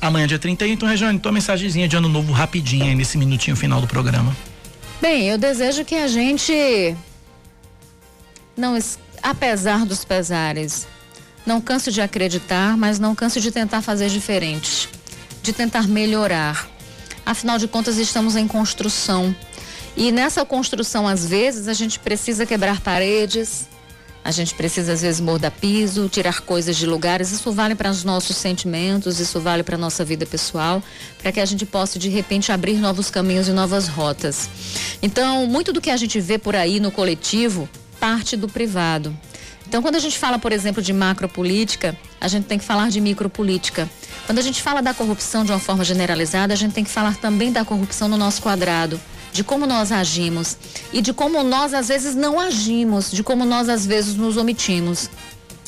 Amanhã, 0.02 0.27
dia 0.27 0.38
31. 0.38 0.73
Então, 0.73 0.90
Regiane, 0.90 1.18
tua 1.19 1.32
mensagenzinha 1.32 1.88
de 1.88 1.95
ano 1.95 2.10
novo 2.10 2.34
rapidinho 2.34 2.86
aí 2.86 2.94
nesse 2.94 3.18
minutinho 3.18 3.56
final 3.56 3.80
do 3.80 3.88
programa. 3.88 4.36
Bem, 5.02 5.30
eu 5.30 5.38
desejo 5.38 5.86
que 5.86 5.95
a 5.95 6.07
gente 6.07 6.95
não, 8.57 8.77
apesar 9.23 9.86
dos 9.86 10.06
pesares, 10.06 10.86
não 11.45 11.60
canse 11.61 11.91
de 11.91 12.02
acreditar, 12.02 12.77
mas 12.77 12.99
não 12.99 13.15
canse 13.15 13.40
de 13.40 13.52
tentar 13.52 13.82
fazer 13.82 14.10
diferente, 14.10 14.90
de 15.46 15.54
tentar 15.54 15.88
melhorar. 15.88 16.68
Afinal 17.26 17.58
de 17.58 17.68
contas, 17.68 17.98
estamos 17.98 18.36
em 18.36 18.48
construção. 18.48 19.36
E 19.96 20.12
nessa 20.12 20.44
construção, 20.44 21.08
às 21.08 21.26
vezes, 21.26 21.68
a 21.68 21.74
gente 21.74 22.00
precisa 22.00 22.46
quebrar 22.46 22.82
paredes, 22.82 23.68
a 24.24 24.32
gente 24.32 24.56
precisa 24.56 24.94
às 24.94 25.02
vezes 25.04 25.22
mordar 25.22 25.52
piso, 25.52 26.10
tirar 26.10 26.42
coisas 26.42 26.76
de 26.76 26.88
lugares. 26.88 27.32
Isso 27.32 27.52
vale 27.52 27.76
para 27.76 27.92
os 27.92 28.04
nossos 28.04 28.36
sentimentos, 28.36 29.20
isso 29.20 29.40
vale 29.40 29.62
para 29.62 29.76
a 29.76 29.78
nossa 29.78 30.04
vida 30.04 30.26
pessoal, 30.26 30.82
para 31.22 31.32
que 31.32 31.40
a 31.40 31.46
gente 31.46 31.64
possa 31.64 32.00
de 32.00 32.10
repente 32.10 32.52
abrir 32.52 32.78
novos 32.78 33.12
caminhos 33.12 33.48
e 33.48 33.52
novas 33.52 33.88
rotas. 33.88 34.50
Então, 35.00 35.46
muito 35.46 35.72
do 35.72 35.80
que 35.80 35.92
a 35.92 35.98
gente 35.98 36.20
vê 36.20 36.40
por 36.40 36.56
aí 36.56 36.80
no 36.80 36.92
coletivo 36.92 37.70
parte 38.00 38.36
do 38.36 38.50
privado. 38.50 39.16
Então, 39.68 39.82
quando 39.82 39.96
a 39.96 40.00
gente 40.00 40.18
fala, 40.18 40.38
por 40.38 40.52
exemplo, 40.52 40.82
de 40.82 40.94
macropolítica, 40.94 41.98
a 42.22 42.28
gente 42.28 42.46
tem 42.46 42.58
que 42.58 42.64
falar 42.64 42.90
de 42.90 43.02
micropolítica. 43.02 43.90
Quando 44.26 44.40
a 44.40 44.42
gente 44.42 44.62
fala 44.62 44.82
da 44.82 44.94
corrupção 44.94 45.44
de 45.44 45.52
uma 45.52 45.60
forma 45.60 45.84
generalizada, 45.84 46.54
a 46.54 46.58
gente 46.58 46.74
tem 46.74 46.84
que 46.84 46.90
falar 46.90 47.16
também 47.18 47.52
da 47.52 47.66
corrupção 47.66 48.08
no 48.08 48.18
nosso 48.18 48.42
quadrado 48.42 49.00
de 49.36 49.44
como 49.44 49.68
nós 49.68 49.92
agimos 49.92 50.58
e 50.94 51.02
de 51.02 51.12
como 51.12 51.44
nós 51.44 51.74
às 51.74 51.90
vezes 51.90 52.16
não 52.16 52.40
agimos, 52.40 53.12
de 53.12 53.22
como 53.22 53.44
nós 53.44 53.68
às 53.68 53.86
vezes 53.86 54.16
nos 54.16 54.38
omitimos. 54.38 55.10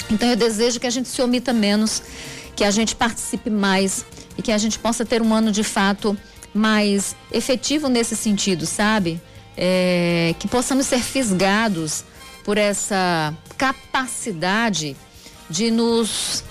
Então 0.09 0.29
eu 0.29 0.37
desejo 0.37 0.79
que 0.79 0.87
a 0.87 0.89
gente 0.89 1.09
se 1.09 1.21
omita 1.21 1.51
menos, 1.51 2.01
que 2.55 2.63
a 2.63 2.71
gente 2.71 2.95
participe 2.95 3.49
mais 3.49 4.05
e 4.37 4.41
que 4.41 4.53
a 4.53 4.57
gente 4.57 4.79
possa 4.79 5.03
ter 5.03 5.21
um 5.21 5.33
ano 5.33 5.51
de 5.51 5.65
fato 5.65 6.17
mais 6.53 7.13
efetivo 7.29 7.89
nesse 7.89 8.15
sentido, 8.15 8.65
sabe? 8.65 9.21
É, 9.57 10.33
que 10.39 10.47
possamos 10.47 10.85
ser 10.85 10.99
fisgados 10.99 12.05
por 12.47 12.57
essa 12.57 13.35
capacidade 13.57 14.95
de 15.49 15.69
nos 15.69 16.45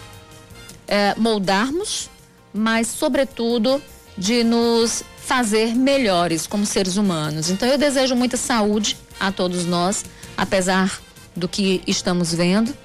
é, 0.87 1.15
moldarmos, 1.15 2.11
mas, 2.53 2.87
sobretudo, 2.87 3.81
de 4.15 4.45
nos 4.45 5.03
fazer 5.17 5.75
melhores 5.75 6.47
como 6.47 6.67
seres 6.67 6.99
humanos. 6.99 7.49
Então 7.49 7.67
eu 7.67 7.79
desejo 7.79 8.15
muita 8.15 8.37
saúde 8.37 8.95
a 9.19 9.33
todos 9.33 9.65
nós, 9.65 10.05
apesar 10.37 11.01
do 11.35 11.49
que 11.49 11.81
estamos 11.87 12.35
vendo, 12.35 12.77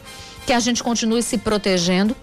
que 0.47 0.53
a 0.53 0.59
gente 0.61 0.81
continue 0.81 1.21
se 1.21 1.37
protegendo, 1.37 2.15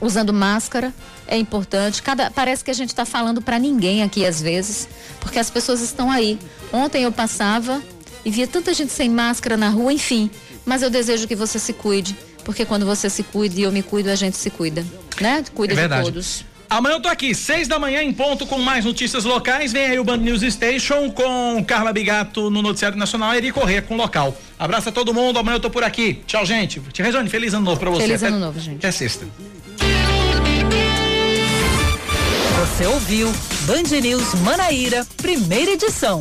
usando 0.00 0.32
máscara, 0.32 0.94
é 1.28 1.36
importante. 1.36 2.02
Cada, 2.02 2.30
parece 2.30 2.64
que 2.64 2.70
a 2.70 2.74
gente 2.74 2.88
está 2.88 3.04
falando 3.04 3.42
para 3.42 3.58
ninguém 3.58 4.02
aqui 4.02 4.24
às 4.24 4.40
vezes, 4.40 4.88
porque 5.20 5.38
as 5.38 5.50
pessoas 5.50 5.82
estão 5.82 6.10
aí. 6.10 6.38
Ontem 6.72 7.02
eu 7.02 7.12
passava 7.12 7.82
e 8.26 8.30
via 8.30 8.48
tanta 8.48 8.74
gente 8.74 8.92
sem 8.92 9.08
máscara 9.08 9.56
na 9.56 9.68
rua, 9.68 9.92
enfim. 9.92 10.28
Mas 10.64 10.82
eu 10.82 10.90
desejo 10.90 11.28
que 11.28 11.36
você 11.36 11.60
se 11.60 11.72
cuide, 11.72 12.16
porque 12.44 12.64
quando 12.64 12.84
você 12.84 13.08
se 13.08 13.22
cuida 13.22 13.60
e 13.60 13.62
eu 13.62 13.70
me 13.70 13.84
cuido, 13.84 14.10
a 14.10 14.16
gente 14.16 14.36
se 14.36 14.50
cuida, 14.50 14.84
né? 15.20 15.44
Cuida 15.54 15.80
é 15.80 15.86
de 15.86 16.02
todos. 16.02 16.44
Amanhã 16.68 16.96
eu 16.96 17.00
tô 17.00 17.08
aqui, 17.08 17.32
seis 17.36 17.68
da 17.68 17.78
manhã 17.78 18.02
em 18.02 18.12
ponto, 18.12 18.44
com 18.44 18.58
mais 18.58 18.84
notícias 18.84 19.24
locais. 19.24 19.72
Vem 19.72 19.86
aí 19.86 19.98
o 20.00 20.02
Band 20.02 20.16
News 20.16 20.42
Station 20.52 21.08
com 21.12 21.64
Carla 21.64 21.92
Bigato 21.92 22.50
no 22.50 22.62
Noticiário 22.62 22.98
Nacional 22.98 23.32
e 23.32 23.36
Eri 23.36 23.52
Corrêa 23.52 23.80
com 23.80 23.94
local. 23.94 24.36
Abraço 24.58 24.88
a 24.88 24.92
todo 24.92 25.14
mundo, 25.14 25.38
amanhã 25.38 25.58
eu 25.58 25.60
tô 25.60 25.70
por 25.70 25.84
aqui. 25.84 26.20
Tchau, 26.26 26.44
gente. 26.44 26.80
Tia 26.92 27.04
Rejane, 27.04 27.30
feliz 27.30 27.54
ano 27.54 27.64
novo 27.64 27.78
pra 27.78 27.90
você. 27.90 28.02
Feliz 28.02 28.24
até, 28.24 28.32
ano 28.32 28.44
novo, 28.44 28.58
gente. 28.58 28.78
Até 28.78 28.90
sexta. 28.90 29.24
Você 32.58 32.86
ouviu 32.86 33.32
Band 33.66 34.00
News 34.02 34.34
Manaíra, 34.40 35.06
primeira 35.16 35.70
edição. 35.70 36.18